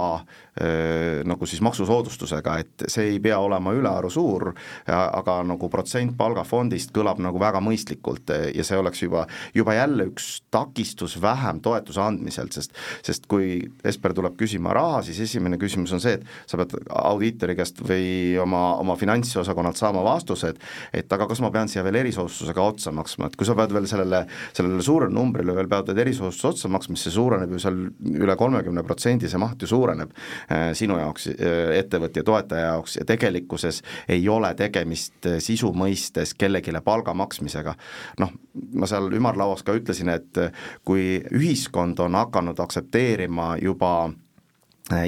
nagu 0.60 1.48
siis 1.48 1.62
maksusoodustusega, 1.64 2.54
et 2.60 2.84
see 2.92 3.14
ei 3.14 3.20
pea 3.24 3.38
olema 3.40 3.72
ülearu 3.72 4.10
suur, 4.12 4.50
aga 4.92 5.38
nagu 5.48 5.70
protsent 5.72 6.18
palgafondist 6.20 6.92
kõlab 6.92 7.22
nagu 7.24 7.40
väga 7.40 7.62
mõistlikult 7.64 8.34
ja 8.52 8.66
see 8.68 8.76
oleks 8.76 9.06
juba, 9.06 9.22
juba 9.56 9.78
jälle 9.78 10.10
üks 10.10 10.28
takistus 10.52 11.16
vähem 11.24 11.62
toetuse 11.64 12.04
andmiselt, 12.04 12.58
sest 12.58 12.76
sest 13.08 13.30
kui 13.32 13.62
Esper 13.88 14.12
tuleb 14.18 14.36
küsima 14.36 14.74
raha, 14.76 15.00
siis 15.08 15.22
esimene 15.30 15.56
küsimus 15.56 15.69
küsimus 15.70 15.94
on 15.96 16.04
see, 16.04 16.18
et 16.18 16.50
sa 16.50 16.60
pead 16.60 16.76
audiitori 16.90 17.56
käest 17.60 17.80
või 17.86 18.36
oma, 18.42 18.76
oma 18.82 18.98
finantsosakonnalt 19.00 19.80
saama 19.80 20.04
vastused, 20.06 20.60
et 20.94 21.14
aga 21.14 21.28
kas 21.30 21.42
ma 21.46 21.52
pean 21.54 21.70
siia 21.72 21.84
veel 21.86 22.02
erisoodustusega 22.02 22.66
otsa 22.74 22.94
maksma, 22.96 23.30
et 23.30 23.38
kui 23.40 23.48
sa 23.48 23.56
pead 23.58 23.74
veel 23.76 23.88
sellele, 23.90 24.24
sellele 24.56 24.84
suurele 24.86 25.14
numbrile 25.14 25.56
veel 25.56 25.70
pead 25.72 25.94
erisoodustuse 25.94 26.54
otsa 26.54 26.74
maksma, 26.74 26.98
siis 26.98 27.10
see 27.10 27.18
suureneb 27.18 27.54
ju 27.56 27.62
seal 27.62 27.80
üle 28.10 28.36
kolmekümne 28.40 28.84
protsendi, 28.88 29.30
see 29.32 29.42
maht 29.42 29.62
ju 29.62 29.70
suureneb 29.70 30.14
äh, 30.50 30.70
sinu 30.78 31.00
jaoks 31.00 31.30
äh,, 31.36 31.76
ettevõtja 31.80 32.26
toetaja 32.28 32.74
jaoks 32.74 33.00
ja 33.00 33.08
tegelikkuses 33.10 33.84
ei 34.12 34.26
ole 34.30 34.52
tegemist 34.60 35.30
äh, 35.30 35.40
sisu 35.44 35.72
mõistes 35.76 36.36
kellelegi 36.38 36.76
palga 36.86 37.14
maksmisega. 37.18 37.76
noh, 38.20 38.32
ma 38.74 38.88
seal 38.88 39.10
ümarlauas 39.16 39.64
ka 39.66 39.76
ütlesin, 39.78 40.10
et 40.14 40.40
kui 40.86 41.20
ühiskond 41.36 42.00
on 42.00 42.16
hakanud 42.16 42.60
aktsepteerima 42.60 43.56
juba 43.62 44.10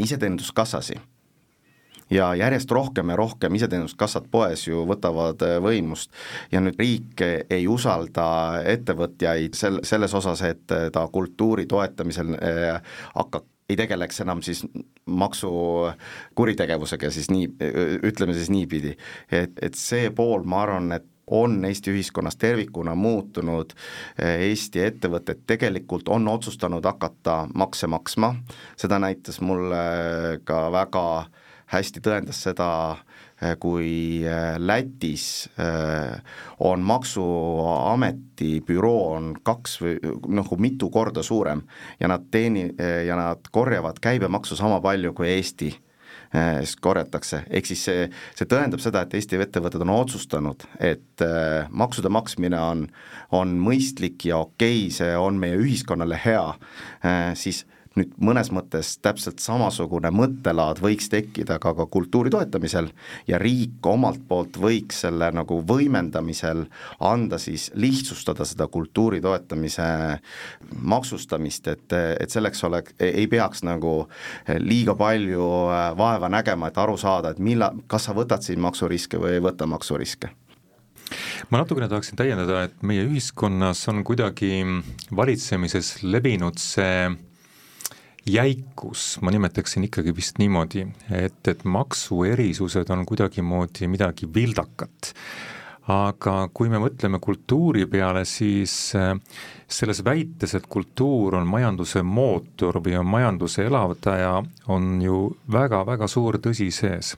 iseteeninduskassasi 0.02 0.98
ja 2.12 2.36
järjest 2.36 2.72
rohkem 2.72 3.10
ja 3.10 3.16
rohkem 3.16 3.56
iseteeninduskassad 3.56 4.28
poes 4.32 4.66
ju 4.68 4.84
võtavad 4.88 5.44
äh, 5.48 5.58
võimust 5.64 6.12
ja 6.52 6.62
nüüd 6.64 6.80
riik 6.80 7.24
ei 7.50 7.68
usalda 7.72 8.26
ettevõtjaid 8.74 9.56
sel-, 9.58 9.82
selles 9.88 10.14
osas, 10.18 10.44
et 10.48 10.66
ta 10.68 11.08
kultuuri 11.12 11.68
toetamisel 11.72 12.36
äh, 12.38 12.98
hakkab 13.16 13.48
ei 13.72 13.78
tegeleks 13.80 14.20
enam 14.26 14.42
siis 14.44 14.66
maksukuritegevusega 15.06 17.12
siis 17.12 17.30
nii, 17.32 17.48
ütleme 18.04 18.34
siis 18.36 18.50
niipidi. 18.52 18.98
et, 19.32 19.56
et 19.62 19.78
see 19.80 20.10
pool, 20.16 20.44
ma 20.44 20.66
arvan, 20.66 20.92
et 20.98 21.08
on 21.28 21.66
Eesti 21.66 21.92
ühiskonnas 21.92 22.38
tervikuna 22.38 22.96
muutunud, 22.96 23.74
Eesti 24.20 24.84
ettevõtted 24.84 25.46
tegelikult 25.48 26.10
on 26.10 26.28
otsustanud 26.28 26.86
hakata 26.86 27.48
makse 27.54 27.88
maksma, 27.88 28.36
seda 28.78 29.00
näitas 29.00 29.42
mulle 29.42 30.40
ka 30.44 30.66
väga 30.72 31.06
hästi 31.72 32.04
tõendas 32.04 32.42
seda, 32.44 32.72
kui 33.60 34.22
Lätis 34.60 35.50
on 36.60 36.84
Maksuameti 36.86 38.52
büroo 38.68 39.14
on 39.16 39.32
kaks 39.44 39.80
või 39.82 39.96
nagu 40.36 40.58
mitu 40.62 40.92
korda 40.94 41.24
suurem 41.24 41.64
ja 42.00 42.12
nad 42.12 42.28
teeni- 42.32 42.76
ja 43.08 43.16
nad 43.16 43.50
korjavad 43.52 43.98
käibemaksu 44.02 44.56
sama 44.56 44.82
palju 44.82 45.14
kui 45.14 45.32
Eesti. 45.32 45.72
Äh, 45.74 45.91
korjatakse, 46.80 47.42
ehk 47.50 47.68
siis 47.68 47.82
see, 47.88 48.06
see 48.38 48.48
tõendab 48.48 48.80
seda, 48.84 49.04
et 49.04 49.16
Eesti 49.18 49.40
ettevõtted 49.42 49.84
on 49.84 49.92
otsustanud, 49.98 50.64
et 50.80 51.26
äh, 51.26 51.68
maksude 51.70 52.12
maksmine 52.14 52.60
on, 52.60 52.86
on 53.36 53.58
mõistlik 53.60 54.30
ja 54.30 54.40
okei 54.46 54.86
okay,, 54.86 54.96
see 54.96 55.12
on 55.18 55.40
meie 55.42 55.60
ühiskonnale 55.60 56.20
hea, 56.24 56.46
äh, 57.04 57.34
siis 57.36 57.66
nüüd 58.00 58.14
mõnes 58.24 58.48
mõttes 58.56 58.94
täpselt 59.04 59.42
samasugune 59.44 60.12
mõttelaad 60.16 60.80
võiks 60.84 61.10
tekkida 61.12 61.58
ka, 61.60 61.74
ka 61.76 61.86
kultuuri 61.92 62.32
toetamisel 62.32 62.88
ja 63.28 63.40
riik 63.42 63.84
omalt 63.88 64.22
poolt 64.28 64.60
võiks 64.62 65.02
selle 65.04 65.28
nagu 65.36 65.60
võimendamisel 65.68 66.64
anda 67.04 67.40
siis, 67.42 67.68
lihtsustada 67.76 68.48
seda 68.48 68.70
kultuuri 68.72 69.20
toetamise 69.24 69.88
maksustamist, 70.80 71.68
et, 71.68 71.98
et 72.22 72.32
selleks 72.32 72.64
oleks, 72.68 72.96
ei 73.04 73.28
peaks 73.32 73.66
nagu 73.68 74.06
liiga 74.64 74.96
palju 74.96 75.50
vaeva 76.00 76.30
nägema, 76.32 76.72
et 76.72 76.80
aru 76.80 76.96
saada, 77.02 77.34
et 77.34 77.42
millal, 77.44 77.82
kas 77.92 78.08
sa 78.08 78.16
võtad 78.16 78.46
siin 78.46 78.62
maksuriske 78.64 79.20
või 79.20 79.36
ei 79.36 79.44
võta 79.44 79.68
maksuriske. 79.68 80.32
Ma 81.52 81.60
natukene 81.60 81.90
tahaksin 81.92 82.16
täiendada, 82.16 82.64
et 82.70 82.86
meie 82.88 83.04
ühiskonnas 83.04 83.84
on 83.92 84.00
kuidagi 84.08 84.64
valitsemises 85.18 85.98
levinud 86.08 86.62
see 86.62 87.10
jäikus, 88.26 89.18
ma 89.22 89.32
nimetaksin 89.32 89.84
ikkagi 89.84 90.16
vist 90.16 90.38
niimoodi, 90.40 90.86
et, 91.12 91.48
et 91.48 91.64
maksuerisused 91.64 92.90
on 92.90 93.06
kuidagimoodi 93.06 93.88
midagi 93.88 94.30
vildakat. 94.34 95.14
aga 95.92 96.34
kui 96.54 96.70
me 96.70 96.78
mõtleme 96.80 97.18
kultuuri 97.20 97.88
peale, 97.90 98.22
siis 98.30 98.94
äh, 98.96 99.16
selles 99.68 100.04
väites, 100.06 100.54
et 100.56 100.68
kultuur 100.70 101.36
on 101.36 101.48
majanduse 101.50 102.04
mootor 102.06 102.78
või 102.86 102.94
on 103.00 103.10
majanduse 103.10 103.66
elavdaja, 103.66 104.44
on 104.70 105.02
ju 105.02 105.18
väga-väga 105.52 106.08
suur 106.08 106.38
tõsi 106.38 106.70
sees. 106.72 107.16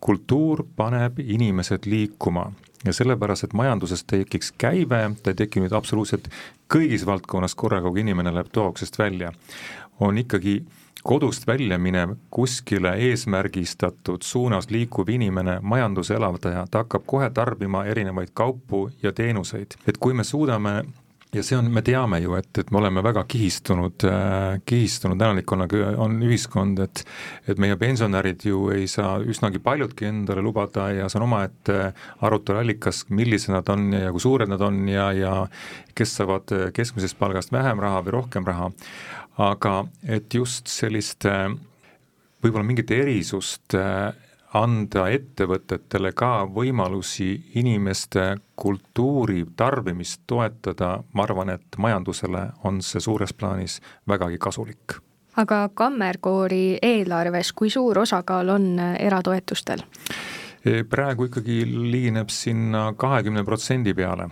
kultuur 0.00 0.64
paneb 0.76 1.18
inimesed 1.18 1.90
liikuma 1.90 2.52
ja 2.84 2.92
sellepärast, 2.92 3.44
et 3.44 3.52
majanduses 3.52 4.04
tekiks 4.04 4.52
käive, 4.58 5.00
ta 5.22 5.32
ei 5.32 5.38
teki 5.42 5.64
nüüd 5.64 5.74
absoluutselt 5.76 6.28
kõigis 6.70 7.04
valdkonnas 7.06 7.54
korraga, 7.54 7.90
kui 7.90 8.04
inimene 8.04 8.32
läheb 8.34 8.52
toa-uksest 8.52 8.98
välja 8.98 9.32
on 10.00 10.18
ikkagi 10.18 10.64
kodust 11.04 11.46
välja 11.46 11.78
minev, 11.78 12.14
kuskile 12.30 12.94
eesmärgistatud 12.96 14.22
suunas 14.22 14.70
liikuv 14.70 15.08
inimene, 15.08 15.58
majanduse 15.62 16.14
elavdaja, 16.14 16.66
ta 16.70 16.84
hakkab 16.84 17.02
kohe 17.06 17.30
tarbima 17.30 17.84
erinevaid 17.84 18.32
kaupu 18.34 18.90
ja 19.02 19.12
teenuseid. 19.12 19.76
et 19.86 19.98
kui 19.98 20.14
me 20.14 20.24
suudame 20.24 20.84
ja 21.34 21.42
see 21.42 21.56
on, 21.58 21.68
me 21.74 21.82
teame 21.84 22.20
ju, 22.22 22.36
et, 22.38 22.50
et 22.60 22.70
me 22.72 22.78
oleme 22.80 23.02
väga 23.04 23.24
kihistunud 23.30 24.06
äh,, 24.08 24.60
kihistunud 24.66 25.20
elanikkonnaga 25.20 25.94
on 26.02 26.16
ühiskond, 26.22 26.80
et 26.84 27.04
et 27.50 27.60
meie 27.60 27.76
pensionärid 27.80 28.46
ju 28.48 28.68
ei 28.74 28.86
saa 28.90 29.18
üsnagi 29.20 29.60
paljudki 29.64 30.08
endale 30.08 30.44
lubada 30.44 30.88
ja 30.94 31.08
see 31.10 31.20
on 31.20 31.26
omaette 31.28 31.78
arutelu 32.24 32.62
allikas, 32.62 33.04
millised 33.10 33.54
nad 33.54 33.68
on 33.72 33.90
ja 33.92 34.12
kui 34.14 34.22
suured 34.22 34.50
nad 34.50 34.62
on 34.64 34.84
ja, 34.88 35.10
ja 35.12 35.34
kes 35.94 36.16
saavad 36.20 36.54
keskmisest 36.74 37.18
palgast 37.18 37.52
vähem 37.54 37.82
raha 37.82 38.02
või 38.06 38.18
rohkem 38.20 38.46
raha, 38.48 38.70
aga 39.42 39.78
et 40.06 40.34
just 40.34 40.70
sellist 40.70 41.26
võib-olla 42.44 42.66
mingit 42.66 42.90
erisust 42.94 43.76
äh, 43.78 44.12
anda 44.54 45.08
ettevõtetele 45.10 46.12
ka 46.16 46.44
võimalusi 46.46 47.28
inimeste 47.58 48.36
kultuuri 48.56 49.42
tarbimist 49.56 50.22
toetada, 50.30 50.98
ma 51.12 51.26
arvan, 51.26 51.50
et 51.56 51.78
majandusele 51.78 52.46
on 52.64 52.80
see 52.82 53.02
suures 53.02 53.34
plaanis 53.34 53.80
vägagi 54.08 54.38
kasulik. 54.38 55.00
aga 55.36 55.68
Kammerkoori 55.74 56.78
eelarves, 56.82 57.52
kui 57.52 57.70
suur 57.70 57.98
osakaal 57.98 58.48
on 58.48 58.78
äh, 58.78 58.96
eratoetustel? 59.06 59.82
E, 60.64 60.84
praegu 60.84 61.26
ikkagi 61.26 61.64
ligineb 61.66 62.30
sinna 62.30 62.92
kahekümne 62.96 63.44
protsendi 63.44 63.94
peale. 63.94 64.28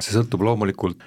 see 0.00 0.12
sõltub 0.12 0.42
loomulikult 0.42 0.98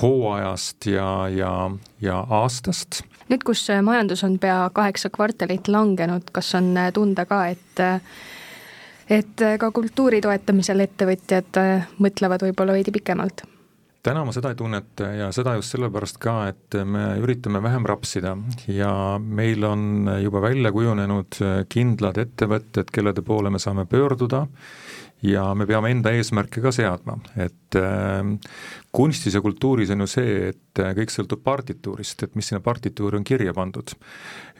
hooajast 0.00 0.86
ja, 0.86 1.28
ja, 1.28 1.70
ja 2.00 2.24
aastast 2.30 3.02
nüüd, 3.28 3.44
kus 3.44 3.66
majandus 3.82 4.24
on 4.24 4.38
pea 4.38 4.70
kaheksa 4.74 5.10
kvartalit 5.14 5.68
langenud, 5.68 6.30
kas 6.32 6.54
on 6.58 6.74
tunda 6.94 7.26
ka, 7.28 7.46
et 7.48 7.84
et 9.08 9.44
ka 9.60 9.70
kultuuri 9.72 10.20
toetamisel 10.20 10.84
ettevõtjad 10.84 11.62
mõtlevad 11.98 12.44
võib-olla 12.48 12.76
veidi 12.76 12.92
pikemalt? 12.92 13.46
täna 14.08 14.22
ma 14.24 14.32
seda 14.32 14.52
ei 14.52 14.56
tunneta 14.56 15.08
ja 15.12 15.28
seda 15.34 15.54
just 15.58 15.74
sellepärast 15.74 16.20
ka, 16.22 16.34
et 16.52 16.76
me 16.88 17.04
üritame 17.20 17.60
vähem 17.62 17.86
rapsida 17.88 18.36
ja 18.70 18.92
meil 19.18 19.64
on 19.66 20.08
juba 20.22 20.40
välja 20.42 20.72
kujunenud 20.72 21.40
kindlad 21.68 22.20
ettevõtted, 22.22 22.92
kellede 22.94 23.24
poole 23.26 23.50
me 23.50 23.60
saame 23.60 23.84
pöörduda 23.90 24.46
ja 25.22 25.48
me 25.54 25.66
peame 25.66 25.90
enda 25.90 26.12
eesmärke 26.14 26.62
ka 26.62 26.72
seadma, 26.74 27.18
et 27.36 27.78
äh, 27.78 28.22
kunstis 28.94 29.34
ja 29.34 29.42
kultuuris 29.44 29.90
on 29.94 30.04
ju 30.04 30.10
see, 30.10 30.36
et 30.52 30.82
äh, 30.82 30.92
kõik 30.96 31.12
sõltub 31.12 31.42
partituurist, 31.44 32.22
et 32.24 32.36
mis 32.38 32.48
sinna 32.48 32.62
partituuri 32.64 33.18
on 33.18 33.26
kirja 33.26 33.54
pandud. 33.56 33.94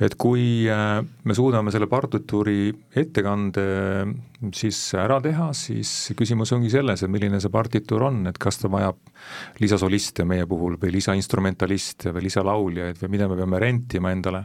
et 0.00 0.14
kui 0.14 0.66
äh, 0.70 1.02
me 1.24 1.34
suudame 1.34 1.72
selle 1.74 1.88
partituuri 1.90 2.72
ettekande 2.94 3.64
äh, 3.66 4.12
siis 4.54 4.78
ära 4.94 5.18
teha, 5.22 5.48
siis 5.56 5.90
küsimus 6.16 6.52
ongi 6.54 6.70
selles, 6.70 7.02
et 7.02 7.10
milline 7.10 7.40
see 7.42 7.50
partituur 7.50 8.04
on, 8.06 8.20
et 8.30 8.38
kas 8.38 8.60
ta 8.60 8.70
vajab 8.70 8.98
lisasoliste 9.58 10.22
meie 10.28 10.46
puhul 10.46 10.76
või 10.78 10.92
lisainstrumentaliste 10.94 12.12
või 12.14 12.28
lisalauljaid 12.28 13.00
või 13.02 13.12
mida 13.16 13.26
me 13.28 13.38
peame 13.40 13.58
rentima 13.62 14.12
endale. 14.14 14.44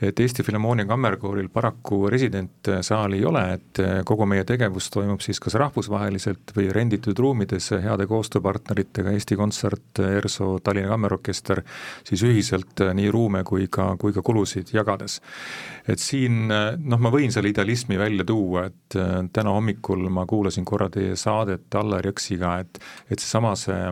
et 0.00 0.20
Eesti 0.20 0.42
Filharmoonia 0.42 0.86
Kammerkooril 0.86 1.48
paraku 1.48 2.08
residentsaali 2.10 3.20
ei 3.20 3.24
ole, 3.24 3.44
et 3.54 3.82
äh, 3.82 4.00
kogu 4.04 4.26
meie 4.26 4.44
tegevus 4.44 4.90
toimub 4.90 5.22
siis 5.22 5.39
kas 5.40 5.56
rahvusvaheliselt 5.60 6.52
või 6.56 6.68
renditud 6.74 7.18
ruumides 7.18 7.70
heade 7.82 8.06
koostööpartneritega, 8.10 9.14
Eesti 9.16 9.38
Kontsert, 9.40 10.02
ERSO, 10.04 10.52
Tallinna 10.64 10.92
Kammerorkester, 10.92 11.62
siis 12.06 12.24
ühiselt 12.26 12.84
äh, 12.84 12.92
nii 12.96 13.10
ruume 13.12 13.42
kui 13.48 13.68
ka, 13.72 13.94
kui 14.00 14.14
ka 14.16 14.22
kulusid 14.26 14.74
jagades. 14.74 15.20
et 15.88 15.98
siin 15.98 16.50
äh, 16.52 16.74
noh, 16.78 17.00
ma 17.00 17.12
võin 17.12 17.32
selle 17.32 17.50
idealismi 17.50 17.98
välja 17.98 18.24
tuua, 18.24 18.66
et 18.70 18.96
äh, 19.00 19.16
täna 19.32 19.56
hommikul 19.56 20.08
ma 20.12 20.26
kuulasin 20.26 20.64
korra 20.64 20.90
teie 20.90 21.16
saadet 21.16 21.74
Allar 21.74 22.06
Jõksiga, 22.06 22.58
et 22.60 22.80
et 23.10 23.18
seesama 23.18 23.56
see 23.58 23.90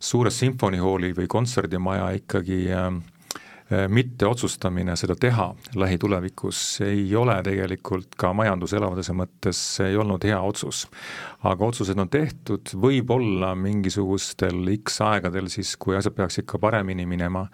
suure 0.00 0.30
sümfonihooli 0.32 1.12
või 1.16 1.28
kontserdimaja 1.30 2.10
ikkagi 2.16 2.64
mitteotsustamine 3.88 4.96
seda 4.98 5.14
teha 5.14 5.54
lähitulevikus 5.78 6.80
ei 6.80 7.16
ole 7.16 7.36
tegelikult 7.46 8.16
ka 8.18 8.32
majanduse 8.34 8.76
elavdamise 8.76 9.14
mõttes 9.14 9.60
ei 9.84 9.96
olnud 9.96 10.24
hea 10.26 10.40
otsus. 10.42 10.86
aga 11.44 11.66
otsused 11.66 11.98
on 11.98 12.08
tehtud, 12.10 12.74
võib-olla 12.74 13.54
mingisugustel 13.54 14.74
X 14.76 15.00
aegadel 15.06 15.48
siis, 15.48 15.76
kui 15.76 15.96
asjad 15.96 16.14
peaks 16.14 16.42
ikka 16.42 16.58
paremini 16.58 17.06
minema, 17.06 17.46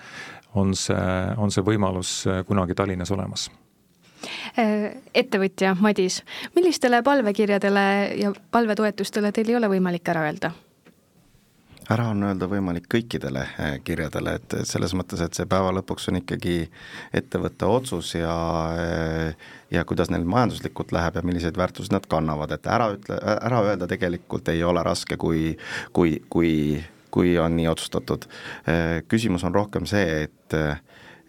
on 0.55 0.75
see, 0.75 0.97
on 1.37 1.53
see 1.53 1.65
võimalus 1.65 2.19
äh, 2.27 2.43
kunagi 2.49 2.75
Tallinnas 2.75 3.13
olemas 3.13 3.51
äh, 4.59 4.97
ettevõtja 5.15 5.77
Madis, 5.81 6.23
millistele 6.57 7.03
palvekirjadele 7.03 7.89
ja 8.23 8.33
palvetoetustele 8.51 9.33
teil 9.33 9.53
ei 9.53 9.61
ole 9.61 9.69
võimalik 9.77 10.09
ära 10.15 10.25
öelda? 10.31 10.53
Ära 11.93 12.09
on 12.11 12.25
öelda 12.27 12.49
võimalik 12.51 12.89
kõikidele 12.91 13.43
eh, 13.47 13.75
kirjadele, 13.87 14.37
et 14.39 14.57
selles 14.69 14.95
mõttes, 14.99 15.21
et 15.23 15.37
see 15.37 15.47
päeva 15.51 15.73
lõpuks 15.77 16.09
on 16.11 16.21
ikkagi 16.21 16.57
ettevõtte 17.17 17.69
otsus 17.71 18.15
ja 18.17 18.35
eh, 18.81 19.47
ja 19.75 19.85
kuidas 19.89 20.11
neil 20.11 20.27
majanduslikult 20.29 20.95
läheb 20.95 21.19
ja 21.19 21.25
milliseid 21.27 21.59
väärtusi 21.59 21.95
nad 21.95 22.07
kannavad, 22.11 22.55
et 22.57 22.67
ära 22.71 22.91
ütle, 22.95 23.19
ära 23.37 23.63
öelda 23.67 23.89
tegelikult 23.91 24.51
ei 24.53 24.65
ole 24.67 24.83
raske, 24.87 25.19
kui, 25.21 25.55
kui, 25.95 26.19
kui, 26.31 26.53
kui 27.15 27.37
on 27.43 27.57
nii 27.59 27.69
otsustatud. 27.71 28.27
Eh, 28.67 29.03
küsimus 29.11 29.47
on 29.47 29.55
rohkem 29.55 29.87
see, 29.91 30.27
et, 30.27 30.59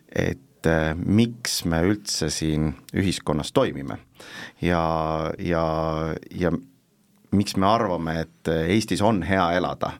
et 0.10 0.72
miks 0.97 1.62
me 1.70 1.84
üldse 1.86 2.32
siin 2.34 2.72
ühiskonnas 2.97 3.53
toimime 3.55 3.99
ja, 4.60 4.82
ja, 5.39 5.62
ja 6.34 6.51
miks 7.32 7.57
me 7.57 7.67
arvame, 7.67 8.19
et 8.21 8.51
Eestis 8.67 9.01
on 9.01 9.23
hea 9.23 9.51
elada. 9.57 9.91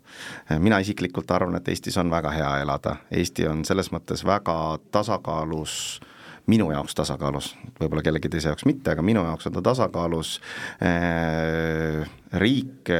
mina 0.60 0.80
isiklikult 0.80 1.32
arvan, 1.32 1.56
et 1.56 1.68
Eestis 1.68 1.98
on 1.98 2.12
väga 2.12 2.32
hea 2.32 2.58
elada, 2.62 2.96
Eesti 3.12 3.48
on 3.48 3.66
selles 3.66 3.92
mõttes 3.92 4.26
väga 4.26 4.78
tasakaalus 4.92 6.00
minu 6.48 6.70
jaoks 6.72 6.96
tasakaalus, 6.96 7.52
võib-olla 7.80 8.04
kellegi 8.06 8.30
teise 8.32 8.52
jaoks 8.52 8.68
mitte, 8.68 8.94
aga 8.94 9.04
minu 9.06 9.24
jaoks 9.28 9.50
on 9.50 9.58
ta 9.58 9.64
tasakaalus 9.70 10.38
eh, 10.82 12.06
riik, 12.40 12.92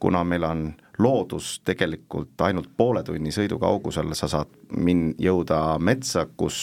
kuna 0.00 0.24
meil 0.24 0.46
on 0.48 0.70
loodus 1.00 1.60
tegelikult 1.64 2.40
ainult 2.44 2.70
poole 2.76 3.02
tunni 3.04 3.32
sõidu 3.32 3.58
kaugusel, 3.60 4.12
sa 4.16 4.28
saad 4.30 4.50
min-, 4.76 5.14
jõuda 5.20 5.78
metsa, 5.80 6.26
kus 6.36 6.60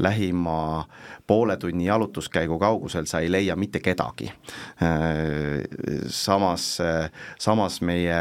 lähima 0.00 0.84
poole 1.26 1.56
tunni 1.60 1.88
jalutuskäigu 1.88 2.58
kaugusel 2.60 3.08
sa 3.10 3.20
ei 3.24 3.30
leia 3.32 3.56
mitte 3.56 3.80
kedagi. 3.84 4.30
Samas, 6.08 6.66
samas 7.40 7.80
meie 7.84 8.20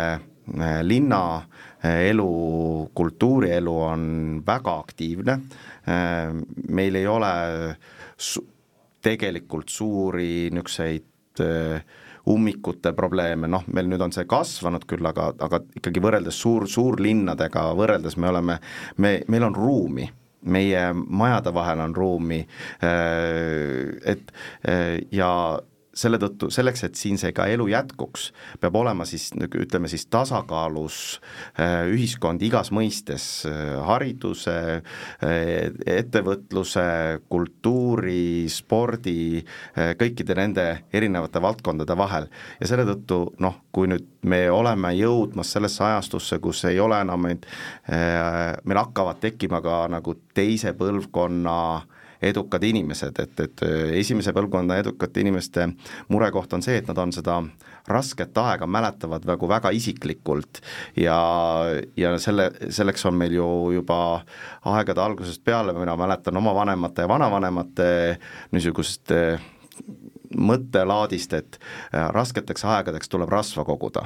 linna 0.83 1.23
elu, 1.83 2.29
kultuurielu 2.95 3.75
on 3.83 4.03
väga 4.45 4.77
aktiivne, 4.79 5.37
meil 6.69 6.95
ei 6.95 7.07
ole 7.07 7.33
su-, 8.17 8.45
tegelikult 9.03 9.69
suuri 9.69 10.49
niisuguseid 10.53 11.43
ummikute 12.29 12.93
probleeme, 12.95 13.49
noh, 13.51 13.65
meil 13.75 13.89
nüüd 13.91 14.01
on 14.05 14.13
see 14.15 14.27
kasvanud 14.29 14.85
küll, 14.87 15.03
aga, 15.09 15.31
aga 15.43 15.59
ikkagi 15.75 16.03
võrreldes 16.03 16.39
suur, 16.39 16.67
suurlinnadega 16.71 17.65
võrreldes 17.75 18.15
me 18.15 18.29
oleme, 18.31 18.59
me, 18.97 19.17
meil 19.27 19.49
on 19.49 19.57
ruumi. 19.57 20.09
Meie 20.43 20.89
majade 20.91 21.53
vahel 21.55 21.79
on 21.79 21.93
ruumi, 21.95 22.41
et 24.11 24.33
ja 25.15 25.29
selle 25.93 26.17
tõttu, 26.21 26.49
selleks, 26.53 26.83
et 26.87 26.97
siin 26.97 27.19
see 27.21 27.31
ka 27.35 27.45
elu 27.53 27.67
jätkuks, 27.69 28.27
peab 28.61 28.75
olema 28.79 29.05
siis 29.07 29.29
ütleme 29.45 29.89
siis 29.91 30.07
tasakaalus 30.11 30.97
äh, 31.59 31.85
ühiskond 31.93 32.41
igas 32.45 32.71
mõistes, 32.73 33.27
äh, 33.49 33.75
hariduse, 33.85 34.55
äh, 34.81 35.69
ettevõtluse, 35.99 36.85
kultuuri, 37.29 38.49
spordi, 38.51 39.43
kõikide 39.99 40.35
nende 40.37 40.65
erinevate 40.93 41.41
valdkondade 41.43 41.97
vahel. 41.97 42.27
ja 42.59 42.67
selle 42.69 42.85
tõttu 42.89 43.19
noh, 43.43 43.59
kui 43.71 43.89
nüüd 43.91 44.07
me 44.25 44.45
oleme 44.51 44.93
jõudmas 44.97 45.53
sellesse 45.53 45.83
ajastusse, 45.85 46.39
kus 46.41 46.63
ei 46.69 46.79
ole 46.79 46.99
enam 47.03 47.21
meid, 47.23 47.45
meil 48.63 48.79
hakkavad 48.79 49.19
tekkima 49.23 49.61
ka 49.63 49.83
nagu 49.91 50.15
teise 50.35 50.73
põlvkonna 50.77 51.57
edukad 52.29 52.63
inimesed, 52.63 53.19
et, 53.19 53.39
et 53.39 53.63
äh, 53.65 53.93
esimese 53.99 54.33
põlvkonna 54.35 54.77
edukate 54.81 55.23
inimeste 55.23 55.67
murekoht 56.13 56.53
on 56.53 56.65
see, 56.65 56.79
et 56.81 56.89
nad 56.89 56.99
on 57.03 57.13
seda 57.15 57.39
rasket 57.89 58.37
aega 58.39 58.67
mäletavad 58.69 59.25
nagu 59.27 59.49
väga 59.49 59.73
isiklikult. 59.75 60.61
Ja, 60.99 61.17
ja 61.99 62.15
selle, 62.21 62.49
selleks 62.69 63.05
on 63.09 63.17
meil 63.19 63.35
ju 63.35 63.47
juba 63.79 63.97
aegade 64.73 65.03
algusest 65.03 65.43
peale, 65.43 65.75
mina 65.77 65.97
mäletan 65.99 66.37
oma 66.39 66.55
vanemate 66.55 67.03
ja 67.03 67.11
vanavanemate 67.11 67.89
niisugust 68.51 69.11
mõttelaadist, 70.37 71.33
et 71.37 71.59
äh, 71.59 72.09
rasketeks 72.13 72.65
aegadeks 72.65 73.09
tuleb 73.09 73.29
rasva 73.29 73.65
koguda. 73.65 74.05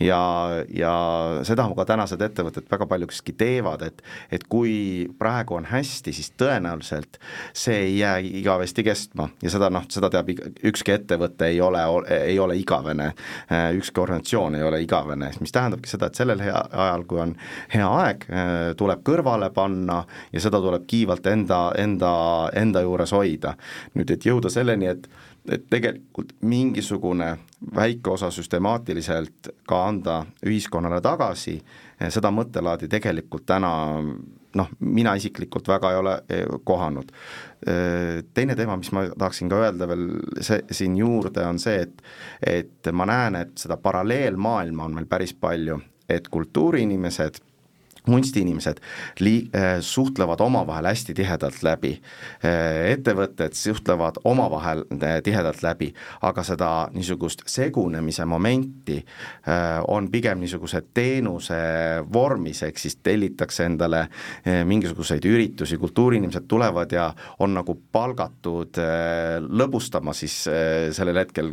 ja, 0.00 0.20
ja 0.68 0.94
seda 1.42 1.64
ka 1.76 1.84
tänased 1.88 2.20
ettevõtted 2.20 2.66
väga 2.70 2.86
paljuski 2.86 3.32
teevad, 3.32 3.82
et, 3.82 4.02
et 4.32 4.44
kui 4.48 5.08
praegu 5.18 5.56
on 5.56 5.64
hästi, 5.64 6.12
siis 6.12 6.32
tõenäoliselt 6.40 7.16
see 7.52 7.78
ei 7.86 7.98
jää 7.98 8.18
igavesti 8.18 8.84
kestma 8.84 9.28
ja 9.42 9.50
seda 9.50 9.70
noh, 9.72 9.86
seda 9.88 10.10
teab 10.12 10.28
ükski 10.34 10.92
ettevõte 10.98 11.48
ei 11.48 11.60
ole, 11.64 11.80
ei 12.18 12.38
ole 12.38 12.58
igavene, 12.60 13.12
äh, 13.48 13.70
ükski 13.78 14.00
organisatsioon 14.00 14.58
ei 14.58 14.62
ole 14.62 14.82
igavene, 14.84 15.32
mis 15.40 15.52
tähendabki 15.52 15.90
seda, 15.90 16.10
et 16.10 16.20
sellel 16.20 16.44
hea 16.44 16.60
ajal, 16.72 17.06
kui 17.08 17.22
on 17.24 17.36
hea 17.74 17.88
aeg, 18.04 18.28
äh, 18.28 18.54
tuleb 18.76 19.04
kõrvale 19.06 19.50
panna 19.54 20.02
ja 20.32 20.44
seda 20.44 20.60
tuleb 20.60 20.84
kiivalt 20.90 21.26
enda, 21.26 21.60
enda, 21.78 22.14
enda 22.52 22.84
juures 22.84 23.12
hoida. 23.16 23.54
nüüd, 23.94 24.10
et 24.10 24.26
jõuda 24.26 24.50
selleni, 24.52 24.90
et 24.90 25.08
et 25.50 25.66
tegelikult 25.70 26.32
mingisugune 26.48 27.34
väike 27.76 28.10
osa 28.10 28.30
süstemaatiliselt 28.32 29.50
ka 29.68 29.82
anda 29.88 30.22
ühiskonnale 30.46 31.00
tagasi, 31.04 31.58
seda 32.08 32.30
mõttelaadi 32.32 32.88
tegelikult 32.88 33.44
täna 33.46 33.72
noh, 34.54 34.70
mina 34.80 35.14
isiklikult 35.18 35.68
väga 35.68 35.90
ei 35.92 35.98
ole 36.00 36.14
eh, 36.28 36.44
kohanud. 36.64 37.12
Teine 38.34 38.54
teema, 38.56 38.76
mis 38.76 38.90
ma 38.92 39.06
tahaksin 39.08 39.48
ka 39.48 39.62
öelda 39.64 39.88
veel 39.88 40.02
see, 40.44 40.60
siin 40.70 40.98
juurde, 41.00 41.46
on 41.48 41.58
see, 41.58 41.80
et 41.86 42.02
et 42.44 42.92
ma 42.92 43.06
näen, 43.08 43.38
et 43.40 43.54
seda 43.58 43.78
paralleelmaailma 43.80 44.84
on 44.84 44.98
meil 44.98 45.08
päris 45.08 45.32
palju, 45.32 45.78
et 46.08 46.28
kultuuriinimesed 46.28 47.40
kunstiinimesed 48.06 48.76
lii-, 49.20 49.48
äh, 49.56 49.80
suhtlevad 49.80 50.40
omavahel 50.40 50.84
hästi 50.84 51.14
tihedalt 51.14 51.62
läbi. 51.62 51.92
Äh, 52.44 52.92
ettevõtted 52.92 53.56
suhtlevad 53.56 54.20
omavahel 54.24 54.84
äh, 54.92 55.20
tihedalt 55.24 55.62
läbi, 55.64 55.92
aga 56.22 56.44
seda 56.44 56.70
niisugust 56.92 57.46
segunemise 57.48 58.24
momenti 58.24 59.00
on 59.88 60.08
pigem 60.10 60.40
niisuguse 60.40 60.80
teenuse 60.94 61.56
vormis, 62.12 62.62
ehk 62.66 62.78
siis 62.78 62.96
tellitakse 63.02 63.64
endale 63.66 64.04
mingisuguseid 64.44 65.24
üritusi, 65.28 65.76
kultuuriinimesed 65.80 66.46
tulevad 66.48 66.92
ja 66.92 67.06
on 67.44 67.54
nagu 67.56 67.76
palgatud 67.92 68.78
lõbustama 69.44 70.14
siis 70.16 70.36
sellel 70.96 71.20
hetkel, 71.22 71.50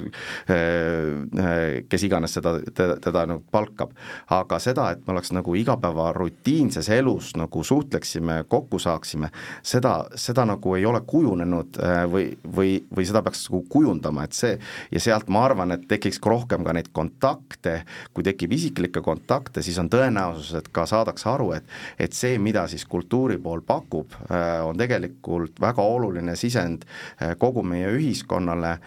kes 1.92 2.08
iganes 2.08 2.38
seda, 2.38 2.56
teda, 2.74 2.98
teda 3.04 3.26
nagu 3.34 3.44
palkab. 3.52 3.94
aga 4.30 4.60
seda, 4.60 4.90
et 4.92 5.06
me 5.08 5.16
oleks 5.16 5.34
nagu 5.36 5.56
igapäevarut-, 5.60 6.41
rutiinses 6.42 6.90
elus 6.90 7.36
nagu 7.36 7.64
suhtleksime, 7.64 8.44
kokku 8.48 8.80
saaksime, 8.80 9.30
seda, 9.64 10.08
seda 10.16 10.46
nagu 10.46 10.76
ei 10.76 10.86
ole 10.86 11.02
kujunenud 11.06 11.78
äh, 11.78 12.06
või, 12.10 12.38
või, 12.56 12.84
või 12.96 13.06
seda 13.06 13.22
peaks 13.22 13.46
nagu 13.50 13.64
kujundama, 13.70 14.24
et 14.26 14.34
see 14.34 14.58
ja 14.92 15.00
sealt 15.00 15.30
ma 15.30 15.46
arvan, 15.46 15.72
et 15.72 15.86
tekiks 15.88 16.20
ka 16.20 16.32
rohkem 16.34 16.66
ka 16.66 16.74
neid 16.74 16.90
kontakte, 16.92 17.84
kui 18.14 18.24
tekib 18.24 18.54
isiklikke 18.58 19.04
kontakte, 19.06 19.62
siis 19.62 19.78
on 19.78 19.90
tõenäosus, 19.90 20.56
et 20.58 20.72
ka 20.74 20.86
saadakse 20.90 21.30
aru, 21.30 21.52
et 21.54 21.70
et 22.00 22.14
see, 22.14 22.40
mida 22.42 22.66
siis 22.68 22.86
kultuuri 22.90 23.38
pool 23.38 23.62
pakub, 23.62 24.16
äh, 24.32 24.64
on 24.66 24.78
tegelikult 24.78 25.62
väga 25.62 25.86
oluline 25.86 26.36
sisend 26.36 26.88
äh, 27.22 27.36
kogu 27.38 27.64
meie 27.64 27.92
ühiskonnale, 27.92 28.78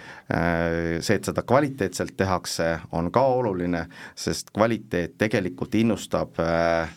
see, 1.05 1.17
et 1.19 1.27
seda 1.27 1.45
kvaliteetselt 1.47 2.15
tehakse, 2.17 2.67
on 2.97 3.11
ka 3.13 3.23
oluline, 3.37 3.85
sest 4.19 4.51
kvaliteet 4.55 5.19
tegelikult 5.21 5.75
innustab 5.79 6.41
äh, 6.43 6.91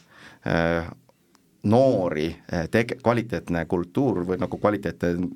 noori 1.63 2.27
äh, 2.53 2.67
tege-, 2.71 2.99
kvaliteetne 3.03 3.65
kultuur 3.65 4.23
või 4.27 4.39
nagu 4.41 4.59
kvaliteetne 4.61 5.29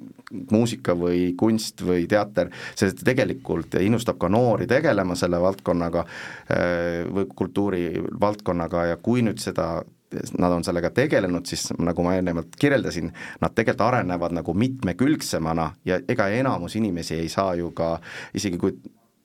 muusika 0.51 0.95
või 0.97 1.31
kunst 1.37 1.83
või 1.85 2.05
teater, 2.09 2.51
see 2.75 2.93
tegelikult 2.93 3.75
innustab 3.81 4.19
ka 4.21 4.29
noori 4.31 4.67
tegelema 4.69 5.17
selle 5.19 5.41
valdkonnaga 5.41 6.05
äh, 6.05 7.09
või 7.09 7.27
kultuurivaldkonnaga 7.35 8.85
ja 8.93 9.01
kui 9.01 9.25
nüüd 9.25 9.41
seda 9.43 9.81
nad 10.11 10.51
on 10.51 10.63
sellega 10.67 10.89
tegelenud, 10.91 11.45
siis 11.47 11.69
nagu 11.79 12.03
ma 12.03 12.17
eelnevalt 12.17 12.57
kirjeldasin, 12.59 13.13
nad 13.39 13.53
tegelikult 13.55 13.85
arenevad 13.85 14.35
nagu 14.35 14.53
mitmekülgsemana 14.59 15.69
ja 15.87 16.01
ega 16.11 16.27
enamus 16.35 16.75
inimesi 16.75 17.15
ei 17.15 17.29
saa 17.31 17.53
ju 17.55 17.71
ka 17.71 17.93
isegi 18.35 18.59
kui 18.59 18.75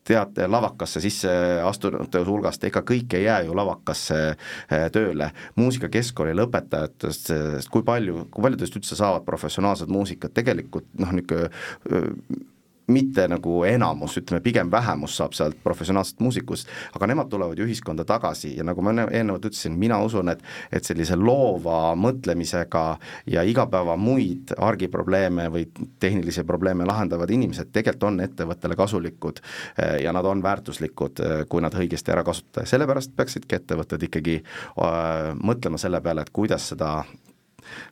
teate, 0.07 0.49
lavakasse 0.51 1.03
sisse 1.05 1.31
astunute 1.67 2.23
hulgast, 2.27 2.65
ega 2.69 2.83
kõik 2.87 3.17
ei 3.19 3.27
jää 3.27 3.43
ju 3.47 3.57
lavakasse 3.57 4.19
eh, 4.33 4.89
tööle. 4.95 5.31
muusikakeskkooli 5.57 6.35
lõpetajatest, 6.37 7.33
kui 7.71 7.87
palju, 7.87 8.27
kui 8.31 8.49
paljudest 8.49 8.79
üldse 8.79 8.99
saavad 8.99 9.25
professionaalset 9.27 9.91
muusikat, 9.93 10.35
tegelikult 10.37 10.89
noh, 11.01 11.15
niisugune 11.17 12.47
mitte 12.93 13.27
nagu 13.29 13.63
enamus, 13.67 14.17
ütleme 14.21 14.41
pigem 14.45 14.71
vähemus 14.71 15.17
saab 15.19 15.35
sealt 15.37 15.59
professionaalsest 15.65 16.21
muusikust, 16.23 16.71
aga 16.95 17.09
nemad 17.11 17.31
tulevad 17.31 17.59
ju 17.59 17.67
ühiskonda 17.67 18.05
tagasi 18.07 18.55
ja 18.57 18.67
nagu 18.67 18.83
ma 18.85 18.95
eelnevalt 19.07 19.49
ütlesin, 19.51 19.79
mina 19.79 19.99
usun, 20.05 20.31
et 20.33 20.45
et 20.73 20.85
sellise 20.85 21.17
loova 21.19 21.95
mõtlemisega 21.99 22.85
ja 23.33 23.43
igapäeva 23.47 23.97
muid 23.97 24.53
argiprobleeme 24.59 25.49
või 25.53 25.67
tehnilisi 26.01 26.45
probleeme 26.47 26.87
lahendavad 26.87 27.31
inimesed 27.31 27.73
tegelikult 27.73 28.07
on 28.07 28.21
ettevõttele 28.21 28.77
kasulikud 28.77 29.41
eh, 29.43 30.03
ja 30.05 30.13
nad 30.13 30.25
on 30.25 30.43
väärtuslikud, 30.43 31.21
eh, 31.21 31.45
kui 31.49 31.63
nad 31.65 31.75
õigesti 31.75 32.13
ära 32.15 32.25
kasutada 32.27 32.65
ja 32.65 32.71
sellepärast 32.71 33.17
peaksidki 33.17 33.59
ettevõtted 33.59 34.07
ikkagi 34.09 34.39
äh, 34.41 35.33
mõtlema 35.43 35.81
selle 35.81 36.01
peale, 36.05 36.27
et 36.27 36.33
kuidas 36.35 36.71
seda, 36.73 36.91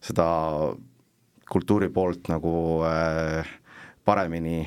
seda 0.05 0.29
kultuuri 1.51 1.91
poolt 1.93 2.31
nagu 2.33 2.55
äh, 2.89 3.53
paremini 4.05 4.63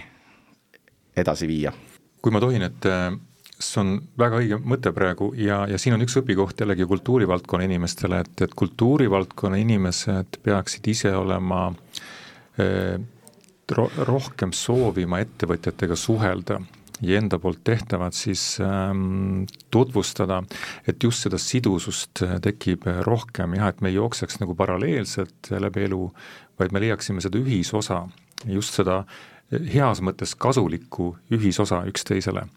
edasi 1.18 1.48
viia. 1.48 1.74
kui 2.22 2.34
ma 2.34 2.40
tohin, 2.44 2.66
et 2.66 2.86
äh, 2.90 3.12
see 3.58 3.82
on 3.82 3.94
väga 4.20 4.40
õige 4.42 4.58
mõte 4.62 4.92
praegu 4.94 5.32
ja, 5.38 5.64
ja 5.70 5.80
siin 5.82 5.96
on 5.98 6.04
üks 6.06 6.18
õpikoht 6.20 6.62
jällegi 6.62 6.86
kultuurivaldkonna 6.90 7.66
inimestele, 7.66 8.22
et, 8.26 8.42
et 8.46 8.56
kultuurivaldkonna 8.58 9.58
inimesed 9.62 10.40
peaksid 10.46 10.90
ise 10.94 11.14
olema 11.18 11.68
eh, 12.62 12.98
ro-, 13.74 13.92
rohkem 14.10 14.54
soovima 14.54 15.22
ettevõtjatega 15.26 15.98
suhelda 15.98 16.60
ja 17.02 17.18
enda 17.18 17.40
poolt 17.42 17.64
tehtavat 17.66 18.18
siis 18.18 18.44
ähm, 18.62 19.46
tutvustada, 19.74 20.42
et 20.88 21.04
just 21.04 21.26
seda 21.26 21.40
sidusust 21.42 22.24
äh, 22.26 22.38
tekib 22.44 22.86
rohkem 23.06 23.58
jah, 23.58 23.72
et 23.74 23.82
me 23.82 23.94
ei 23.94 23.98
jookseks 23.98 24.42
nagu 24.44 24.58
paralleelselt 24.58 25.52
läbi 25.66 25.88
elu, 25.90 26.04
vaid 26.62 26.74
me 26.74 26.82
leiaksime 26.86 27.26
seda 27.26 27.42
ühisosa, 27.42 28.04
just 28.46 28.78
seda 28.78 29.04
heas 29.52 30.02
mõttes 30.04 30.36
kasulikku 30.36 31.16
ühisosa 31.32 31.84
üksteisele. 31.88 32.48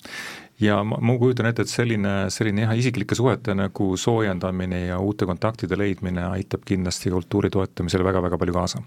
ja 0.61 0.83
ma, 0.85 0.99
ma 1.01 1.17
kujutan 1.19 1.47
ette, 1.47 1.63
et 1.63 1.73
selline, 1.73 2.15
selline 2.31 2.67
jah, 2.67 2.75
isiklike 2.77 3.15
suhete 3.15 3.55
nagu 3.55 3.97
soojendamine 3.97 4.87
ja 4.87 4.99
uute 4.99 5.27
kontaktide 5.27 5.79
leidmine 5.79 6.25
aitab 6.35 6.67
kindlasti 6.69 7.11
kultuuri 7.11 7.51
toetamisele 7.51 8.05
väga-väga 8.05 8.39
palju 8.39 8.57
kaasa 8.57 8.83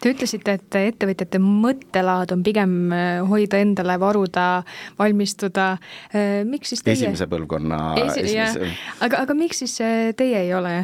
Te 0.00 0.12
ütlesite, 0.12 0.56
et 0.58 0.76
ettevõtjate 0.78 1.40
mõttelaad 1.42 2.34
on 2.34 2.42
pigem 2.44 2.92
äh, 2.92 3.20
hoida 3.28 3.60
endale, 3.62 3.96
varuda, 4.00 4.46
valmistuda. 4.98 5.66
Äh, 6.14 6.42
miks 6.48 6.74
siis 6.74 6.84
teie? 6.84 6.96
esimese 6.98 7.26
põlvkonna 7.30 7.78
Esi... 8.04 8.24
esimese. 8.24 8.70
aga, 9.04 9.22
aga 9.24 9.36
miks 9.38 9.62
siis 9.64 9.76
äh, 9.84 10.10
teie 10.16 10.44
ei 10.44 10.52
ole 10.54 10.74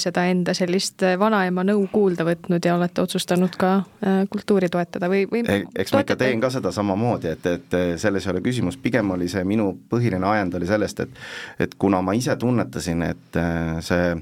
seda 0.00 0.24
enda 0.30 0.54
sellist 0.56 1.02
vanaema 1.18 1.64
nõu 1.66 1.86
kuulda 1.92 2.24
võtnud 2.26 2.64
ja 2.64 2.76
olete 2.76 3.02
otsustanud 3.02 3.56
ka 3.58 3.72
kultuuri 4.30 4.68
toetada 4.72 5.08
või, 5.10 5.24
või 5.30 5.42
e? 5.48 5.60
eks 5.82 5.92
ma 5.94 6.02
ikka 6.04 6.16
teen 6.20 6.40
ka 6.40 6.50
seda 6.52 6.72
samamoodi, 6.74 7.32
et, 7.34 7.46
et 7.50 7.76
selles 8.00 8.26
ei 8.26 8.32
ole 8.32 8.42
küsimus, 8.44 8.78
pigem 8.80 9.10
oli 9.14 9.28
see 9.30 9.44
minu 9.48 9.70
põhiline 9.90 10.26
ajend 10.28 10.58
oli 10.58 10.68
sellest, 10.68 11.04
et 11.04 11.66
et 11.66 11.74
kuna 11.80 12.00
ma 12.04 12.14
ise 12.16 12.36
tunnetasin, 12.38 13.02
et 13.08 13.40
see 13.84 14.12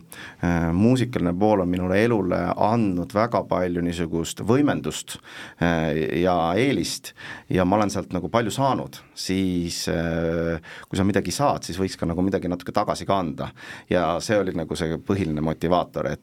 muusikaline 0.76 1.34
pool 1.39 1.64
on 1.64 1.70
minule 1.70 1.99
elule 2.05 2.41
andnud 2.57 3.14
väga 3.14 3.43
palju 3.49 3.84
niisugust 3.84 4.26
niisugust 4.27 4.43
võimendust 4.47 5.16
äh, 5.62 6.20
ja 6.22 6.55
eelist 6.59 7.14
ja 7.49 7.64
ma 7.64 7.77
olen 7.77 7.91
sealt 7.91 8.12
nagu 8.12 8.29
palju 8.29 8.51
saanud, 8.51 8.99
siis 9.14 9.87
äh, 9.89 10.61
kui 10.89 10.99
sa 10.99 11.05
midagi 11.05 11.31
saad, 11.31 11.62
siis 11.62 11.79
võiks 11.79 11.97
ka 11.97 12.07
nagu 12.07 12.22
midagi 12.22 12.49
natuke 12.49 12.72
tagasi 12.72 13.07
ka 13.07 13.18
anda. 13.18 13.49
ja 13.91 14.18
see 14.20 14.39
oli 14.39 14.53
nagu 14.57 14.77
see 14.77 14.99
põhiline 14.99 15.41
motivaator, 15.41 16.11
et 16.11 16.20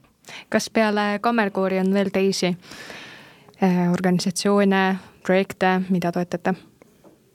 kas 0.49 0.69
peale 0.69 1.19
Kammerkoori 1.21 1.79
on 1.79 1.93
veel 1.93 2.11
teisi 2.11 2.53
äh, 3.63 3.91
organisatsioone, 3.91 4.99
projekte, 5.23 5.81
mida 5.89 6.11
toetate? 6.11 6.53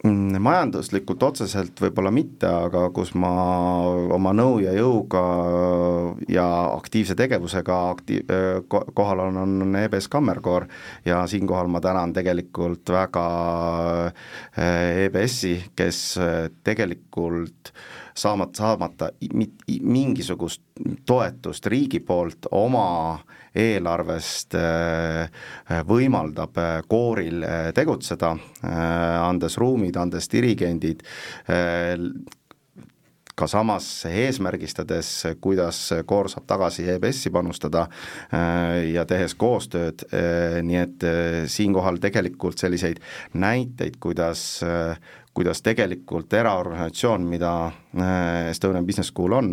Mm, 0.06 0.36
majanduslikult 0.38 1.22
otseselt 1.26 1.80
võib-olla 1.82 2.12
mitte, 2.14 2.46
aga 2.46 2.84
kus 2.94 3.16
ma 3.18 3.32
oma 4.14 4.30
nõu 4.30 4.60
ja 4.62 4.70
jõuga 4.76 5.22
ja 6.30 6.44
aktiivse 6.76 7.16
tegevusega 7.18 7.78
akti-, 7.96 8.20
kohal 8.70 9.24
on, 9.24 9.40
on 9.42 9.74
EBS 9.80 10.06
Kammerkoor. 10.12 10.68
Ja 11.08 11.24
siinkohal 11.26 11.66
ma 11.66 11.82
tänan 11.82 12.14
tegelikult 12.14 12.94
väga 12.94 13.24
EBS-i, 15.08 15.56
kes 15.74 16.02
tegelikult 16.62 17.72
saamata, 18.14 18.62
saamata 18.62 19.10
mingisugust 19.82 20.62
toetust 21.10 21.66
riigi 21.66 21.98
poolt 21.98 22.46
oma 22.54 23.18
eelarvest 23.54 24.56
võimaldab 25.88 26.60
kooril 26.88 27.44
tegutseda, 27.74 28.34
andes 28.62 29.58
ruumid, 29.60 29.96
andes 29.96 30.28
dirigendid, 30.32 31.02
ka 33.38 33.46
samas 33.46 33.86
eesmärgistades, 34.08 35.10
kuidas 35.42 35.80
koor 36.08 36.28
saab 36.30 36.46
tagasi 36.50 36.86
EBS-i 36.96 37.30
panustada 37.34 37.84
äh, 37.86 38.90
ja 38.94 39.04
tehes 39.08 39.36
koostööd, 39.38 40.04
äh, 40.10 40.58
nii 40.66 40.80
et 40.80 41.06
äh, 41.06 41.38
siinkohal 41.50 42.00
tegelikult 42.02 42.58
selliseid 42.58 43.00
näiteid, 43.38 44.00
kuidas 44.02 44.42
kuidas 45.38 45.62
tegelikult 45.62 46.34
eraorganisatsioon, 46.34 47.22
mida 47.30 47.52
Estonian 48.50 48.86
Business 48.86 49.12
School 49.12 49.36
on, 49.38 49.52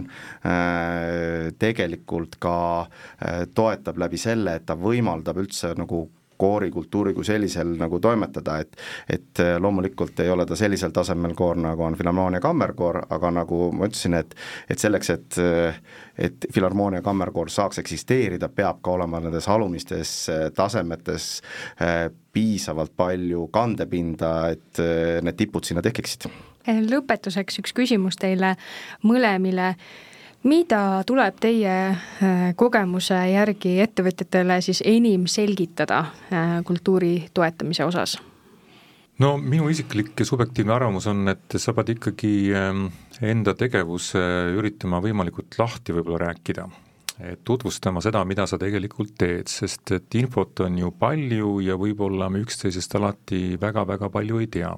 tegelikult 1.62 2.40
ka 2.42 2.58
toetab 3.54 4.02
läbi 4.02 4.18
selle, 4.18 4.58
et 4.58 4.66
ta 4.66 4.74
võimaldab 4.82 5.38
üldse 5.44 5.76
nagu 5.78 6.08
koorikultuuri 6.38 7.14
kui 7.14 7.26
sellisel 7.26 7.76
nagu 7.80 8.00
toimetada, 8.00 8.60
et 8.60 8.78
et 9.10 9.40
äh, 9.40 9.56
loomulikult 9.62 10.20
ei 10.20 10.30
ole 10.30 10.46
ta 10.46 10.56
sellisel 10.56 10.94
tasemel 10.96 11.36
koor, 11.36 11.58
nagu 11.62 11.84
on 11.84 11.96
Filharmoonia 11.96 12.42
kammerkoor, 12.44 13.02
aga 13.10 13.32
nagu 13.32 13.70
ma 13.76 13.90
ütlesin, 13.90 14.18
et 14.20 14.36
et 14.70 14.80
selleks, 14.80 15.10
et 15.10 15.40
et 16.18 16.48
Filharmoonia 16.54 17.02
kammerkoor 17.02 17.50
saaks 17.52 17.80
eksisteerida, 17.84 18.50
peab 18.50 18.82
ka 18.82 18.96
olema 18.96 19.20
nendes 19.20 19.48
alumistes 19.52 20.16
äh, 20.30 20.48
tasemetes 20.56 21.30
äh, 21.82 22.10
piisavalt 22.36 22.92
palju 22.98 23.48
kandepinda, 23.48 24.50
et 24.52 24.82
need 25.24 25.38
tipud 25.40 25.64
sinna 25.64 25.82
tekiksid. 25.82 26.28
lõpetuseks 26.68 27.62
üks 27.62 27.72
küsimus 27.78 28.18
teile 28.20 28.56
mõlemile 29.04 29.76
mida 30.46 31.02
tuleb 31.08 31.40
teie 31.42 31.74
äh, 31.90 32.46
kogemuse 32.58 33.18
järgi 33.32 33.80
ettevõtjatele 33.84 34.60
siis 34.62 34.84
enim 34.86 35.26
selgitada 35.32 36.06
äh, 36.06 36.56
kultuuri 36.66 37.28
toetamise 37.34 37.86
osas? 37.86 38.18
no 39.20 39.36
minu 39.40 39.70
isiklik 39.72 40.14
ja 40.20 40.26
subjektiivne 40.28 40.74
arvamus 40.76 41.08
on, 41.08 41.28
et 41.32 41.58
sa 41.62 41.74
pead 41.74 41.94
ikkagi 41.96 42.34
ähm, 42.56 42.88
enda 43.24 43.56
tegevuse 43.58 44.22
üritama 44.56 45.00
võimalikult 45.04 45.56
lahti 45.60 45.96
võib-olla 45.96 46.28
rääkida 46.28 46.68
tutvustama 47.44 48.02
seda, 48.04 48.26
mida 48.28 48.44
sa 48.48 48.58
tegelikult 48.60 49.14
teed, 49.20 49.48
sest 49.48 49.94
et 49.96 50.18
infot 50.20 50.60
on 50.66 50.78
ju 50.82 50.92
palju 51.00 51.62
ja 51.64 51.78
võib-olla 51.80 52.28
me 52.32 52.42
üksteisest 52.44 52.98
alati 53.00 53.40
väga-väga 53.62 54.10
palju 54.12 54.42
ei 54.44 54.50
tea. 54.52 54.74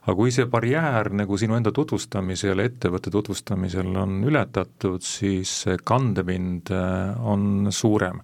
aga 0.00 0.16
kui 0.16 0.32
see 0.32 0.48
barjäär 0.48 1.12
nagu 1.12 1.36
sinu 1.36 1.58
enda 1.58 1.72
tutvustamisel, 1.76 2.64
ettevõtte 2.64 3.12
tutvustamisel 3.12 3.92
on 4.00 4.22
ületatud, 4.24 5.04
siis 5.04 5.66
kandepind 5.84 6.72
äh, 6.72 7.20
on 7.20 7.68
suurem 7.70 8.22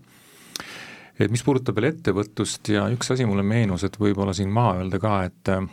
et 1.20 1.30
mis 1.30 1.44
puudutab 1.44 1.76
veel 1.78 1.92
ettevõtlust 1.92 2.72
ja 2.72 2.88
üks 2.90 3.12
asi 3.12 3.26
mulle 3.28 3.44
meenus, 3.46 3.84
et 3.84 4.00
võib-olla 4.00 4.32
siin 4.34 4.50
maha 4.50 4.80
öelda 4.80 4.98
ka, 5.02 5.18
et 5.28 5.52
äh, 5.52 5.68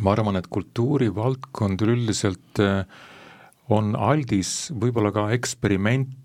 ma 0.00 0.14
arvan, 0.14 0.38
et 0.38 0.46
kultuurivaldkond 0.46 1.82
üleüldiselt 1.82 2.62
äh, 2.62 2.86
on 3.74 3.94
aldis 3.96 4.70
võib-olla 4.78 5.10
ka 5.14 5.32
eksperiment 5.34 6.20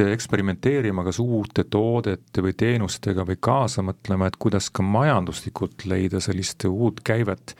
eksperimenteerima 0.00 1.04
kas 1.06 1.20
uute 1.22 1.64
toodete 1.70 2.42
või 2.42 2.54
teenustega 2.58 3.26
või 3.28 3.38
kaasa 3.40 3.84
mõtlema, 3.86 4.28
et 4.28 4.38
kuidas 4.40 4.70
ka 4.74 4.82
majanduslikult 4.82 5.86
leida 5.90 6.20
sellist 6.20 6.64
uut 6.68 7.00
käivet. 7.04 7.54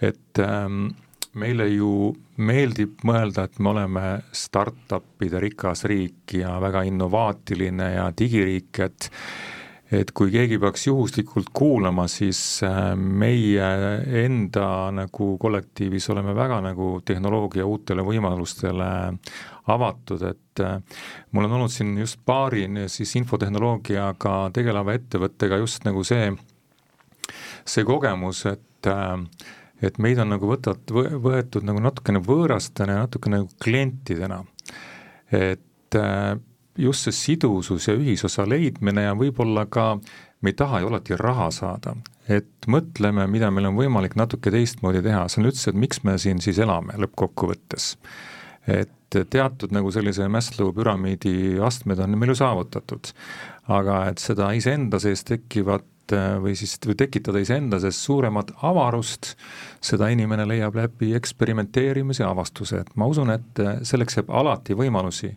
et 0.00 0.38
ähm, 0.38 0.88
meile 1.34 1.66
ju 1.68 2.14
meeldib 2.38 3.02
mõelda, 3.06 3.44
et 3.44 3.58
me 3.58 3.72
oleme 3.72 4.04
startup'ide 4.32 5.40
rikas 5.42 5.84
riik 5.90 6.34
ja 6.38 6.56
väga 6.62 6.84
innovaatiline 6.88 7.92
ja 7.94 8.08
digiriik, 8.18 8.78
et 8.78 9.10
et 9.92 10.10
kui 10.12 10.28
keegi 10.32 10.58
peaks 10.60 10.86
juhuslikult 10.86 11.48
kuulama, 11.56 12.04
siis 12.12 12.40
äh, 12.66 12.92
meie 12.96 13.68
enda 14.24 14.68
nagu 14.92 15.30
kollektiivis 15.40 16.10
oleme 16.12 16.34
väga 16.36 16.60
nagu 16.64 16.90
tehnoloogia 17.08 17.66
uutele 17.66 18.04
võimalustele 18.04 18.88
avatud, 19.72 20.24
et 20.28 20.64
äh, 20.64 21.00
mul 21.32 21.48
on 21.48 21.56
olnud 21.58 21.72
siin 21.72 21.96
just 22.00 22.20
paari 22.28 22.66
siis 22.92 23.14
infotehnoloogiaga 23.20 24.34
tegeleva 24.56 24.96
ettevõttega 24.98 25.60
just 25.62 25.88
nagu 25.88 26.04
see, 26.04 26.34
see 27.64 27.88
kogemus, 27.88 28.44
et 28.52 28.92
äh, 28.92 29.16
et 29.78 29.98
meid 30.02 30.18
on 30.18 30.32
nagu 30.34 30.48
võtat-, 30.50 30.90
võetud 30.92 31.64
nagu 31.64 31.80
natukene 31.80 32.20
võõrastena 32.24 32.96
ja 32.96 33.04
natukene 33.06 33.40
nagu 33.40 33.52
klientidena. 33.62 34.42
et 35.32 35.96
just 36.78 37.06
see 37.06 37.16
sidusus 37.16 37.88
ja 37.88 37.96
ühisosa 37.98 38.46
leidmine 38.48 39.08
ja 39.08 39.16
võib-olla 39.18 39.66
ka 39.70 39.96
me 40.40 40.52
ei 40.52 40.56
taha 40.58 40.80
ju 40.82 40.90
alati 40.92 41.18
raha 41.18 41.50
saada, 41.54 41.96
et 42.28 42.68
mõtleme, 42.70 43.26
mida 43.30 43.50
meil 43.50 43.70
on 43.70 43.78
võimalik 43.78 44.14
natuke 44.18 44.52
teistmoodi 44.54 45.02
teha, 45.02 45.26
see 45.28 45.42
on 45.42 45.50
üldse, 45.50 45.70
et 45.70 45.78
miks 45.78 46.04
me 46.06 46.18
siin 46.18 46.42
siis 46.44 46.60
elame 46.62 46.98
lõppkokkuvõttes. 47.02 47.96
et 48.68 49.16
teatud 49.30 49.72
nagu 49.72 49.90
sellise 49.90 50.26
Maslow 50.28 50.72
püramiidi 50.76 51.56
astmed 51.64 51.98
on 52.04 52.18
meil 52.18 52.34
ju 52.34 52.40
saavutatud, 52.42 53.12
aga 53.68 54.02
et 54.10 54.20
seda 54.20 54.50
iseenda 54.52 55.00
sees 55.00 55.24
tekkivat 55.24 55.86
Äh, 56.12 56.36
või 56.40 56.54
siis, 56.56 56.76
või 56.86 56.96
tekitada 56.96 57.40
iseenda 57.42 57.78
sees 57.82 57.98
suuremat 58.04 58.54
avarust, 58.64 59.34
seda 59.84 60.08
inimene 60.12 60.46
leiab 60.48 60.76
läbi 60.78 61.12
eksperimenteerimise 61.18 62.24
avastuse, 62.24 62.82
et 62.84 62.94
ma 62.96 63.08
usun, 63.10 63.32
et 63.34 63.62
selleks 63.86 64.16
jääb 64.16 64.30
alati 64.32 64.76
võimalusi 64.78 65.34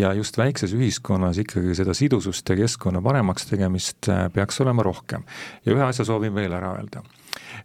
ja 0.00 0.12
just 0.16 0.38
väikses 0.40 0.74
ühiskonnas 0.76 1.40
ikkagi 1.42 1.74
seda 1.78 1.94
sidusust 1.96 2.48
ja 2.48 2.56
keskkonna 2.62 3.02
paremaks 3.04 3.48
tegemist 3.50 4.08
äh, 4.08 4.26
peaks 4.32 4.60
olema 4.64 4.84
rohkem. 4.86 5.24
ja 5.66 5.74
ühe 5.76 5.84
asja 5.86 6.04
soovin 6.08 6.34
veel 6.34 6.52
ära 6.56 6.74
öelda 6.78 7.04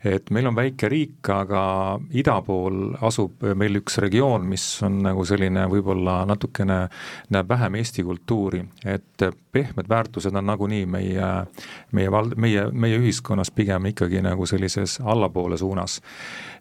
et 0.06 0.30
meil 0.30 0.48
on 0.48 0.56
väike 0.56 0.90
riik, 0.92 1.30
aga 1.34 1.64
ida 2.14 2.38
pool 2.46 2.94
asub 3.06 3.44
meil 3.58 3.82
üks 3.82 3.98
regioon, 4.04 4.46
mis 4.50 4.66
on 4.86 5.02
nagu 5.08 5.26
selline 5.26 5.66
võib-olla 5.72 6.22
natukene, 6.30 6.86
näeb 7.34 7.50
vähem 7.50 7.80
Eesti 7.82 8.06
kultuuri, 8.06 8.62
et 8.86 9.26
pehmed 9.56 9.90
väärtused 9.90 10.36
on 10.36 10.46
nagunii 10.46 10.86
meie, 10.86 11.30
meie 11.96 12.12
val-, 12.12 12.34
meie, 12.36 12.68
meie 12.72 13.00
ühiskonnas 13.00 13.54
pigem 13.56 13.88
ikkagi 13.92 14.20
nagu 14.26 14.46
sellises 14.46 15.00
allapoole 15.00 15.58
suunas. 15.58 16.02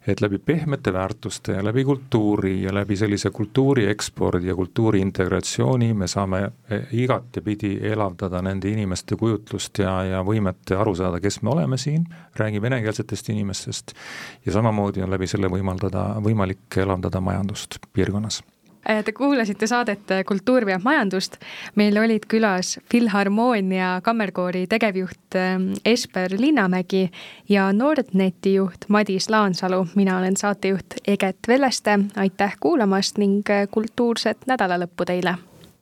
Et 0.07 0.21
läbi 0.21 0.37
pehmete 0.37 0.93
väärtuste 0.93 1.57
ja 1.57 1.63
läbi 1.65 1.83
kultuuri 1.83 2.61
ja 2.61 2.73
läbi 2.73 2.95
sellise 2.95 3.29
kultuuri 3.29 3.87
ekspordi 3.89 4.47
ja 4.47 4.55
kultuuri 4.55 5.01
integratsiooni 5.01 5.93
me 5.93 6.07
saame 6.07 6.43
e, 6.69 6.79
igatepidi 7.03 7.79
elavdada 7.89 8.41
nende 8.45 8.69
inimeste 8.69 9.17
kujutlust 9.17 9.81
ja, 9.81 9.95
ja 10.05 10.21
võimet 10.23 10.71
aru 10.77 10.93
saada, 10.95 11.19
kes 11.19 11.41
me 11.41 11.55
oleme 11.55 11.77
siin, 11.81 12.05
räägib 12.37 12.63
venekeelsetest 12.69 13.33
inimestest 13.35 13.93
ja 14.45 14.55
samamoodi 14.55 15.03
on 15.05 15.13
läbi 15.13 15.27
selle 15.27 15.51
võimaldada, 15.51 16.07
võimalik 16.23 16.79
elavdada 16.81 17.21
majandust 17.21 17.79
piirkonnas 17.93 18.41
Äh, 18.89 19.03
te 19.03 19.11
kuulasite 19.11 19.67
saadet 19.67 20.11
äh, 20.11 20.23
Kultuur 20.25 20.65
veab 20.65 20.83
majandust. 20.85 21.39
meil 21.75 21.97
olid 21.97 22.27
külas 22.29 22.75
Filharmoonia 22.91 24.01
kammerkoori 24.05 24.67
tegevjuht 24.69 25.35
ähm, 25.35 25.71
Esper 25.85 26.35
Linnamägi 26.37 27.09
ja 27.49 27.71
Nordneti 27.73 28.53
juht 28.53 28.85
Madis 28.87 29.29
Laansalu. 29.29 29.87
mina 29.95 30.17
olen 30.17 30.37
saatejuht 30.37 31.01
Eget 31.07 31.47
Velleste, 31.47 31.99
aitäh 32.15 32.57
kuulamast 32.59 33.17
ning 33.17 33.41
äh, 33.49 33.65
kultuurset 33.71 34.45
nädalalõppu 34.45 35.05
teile 35.05 35.37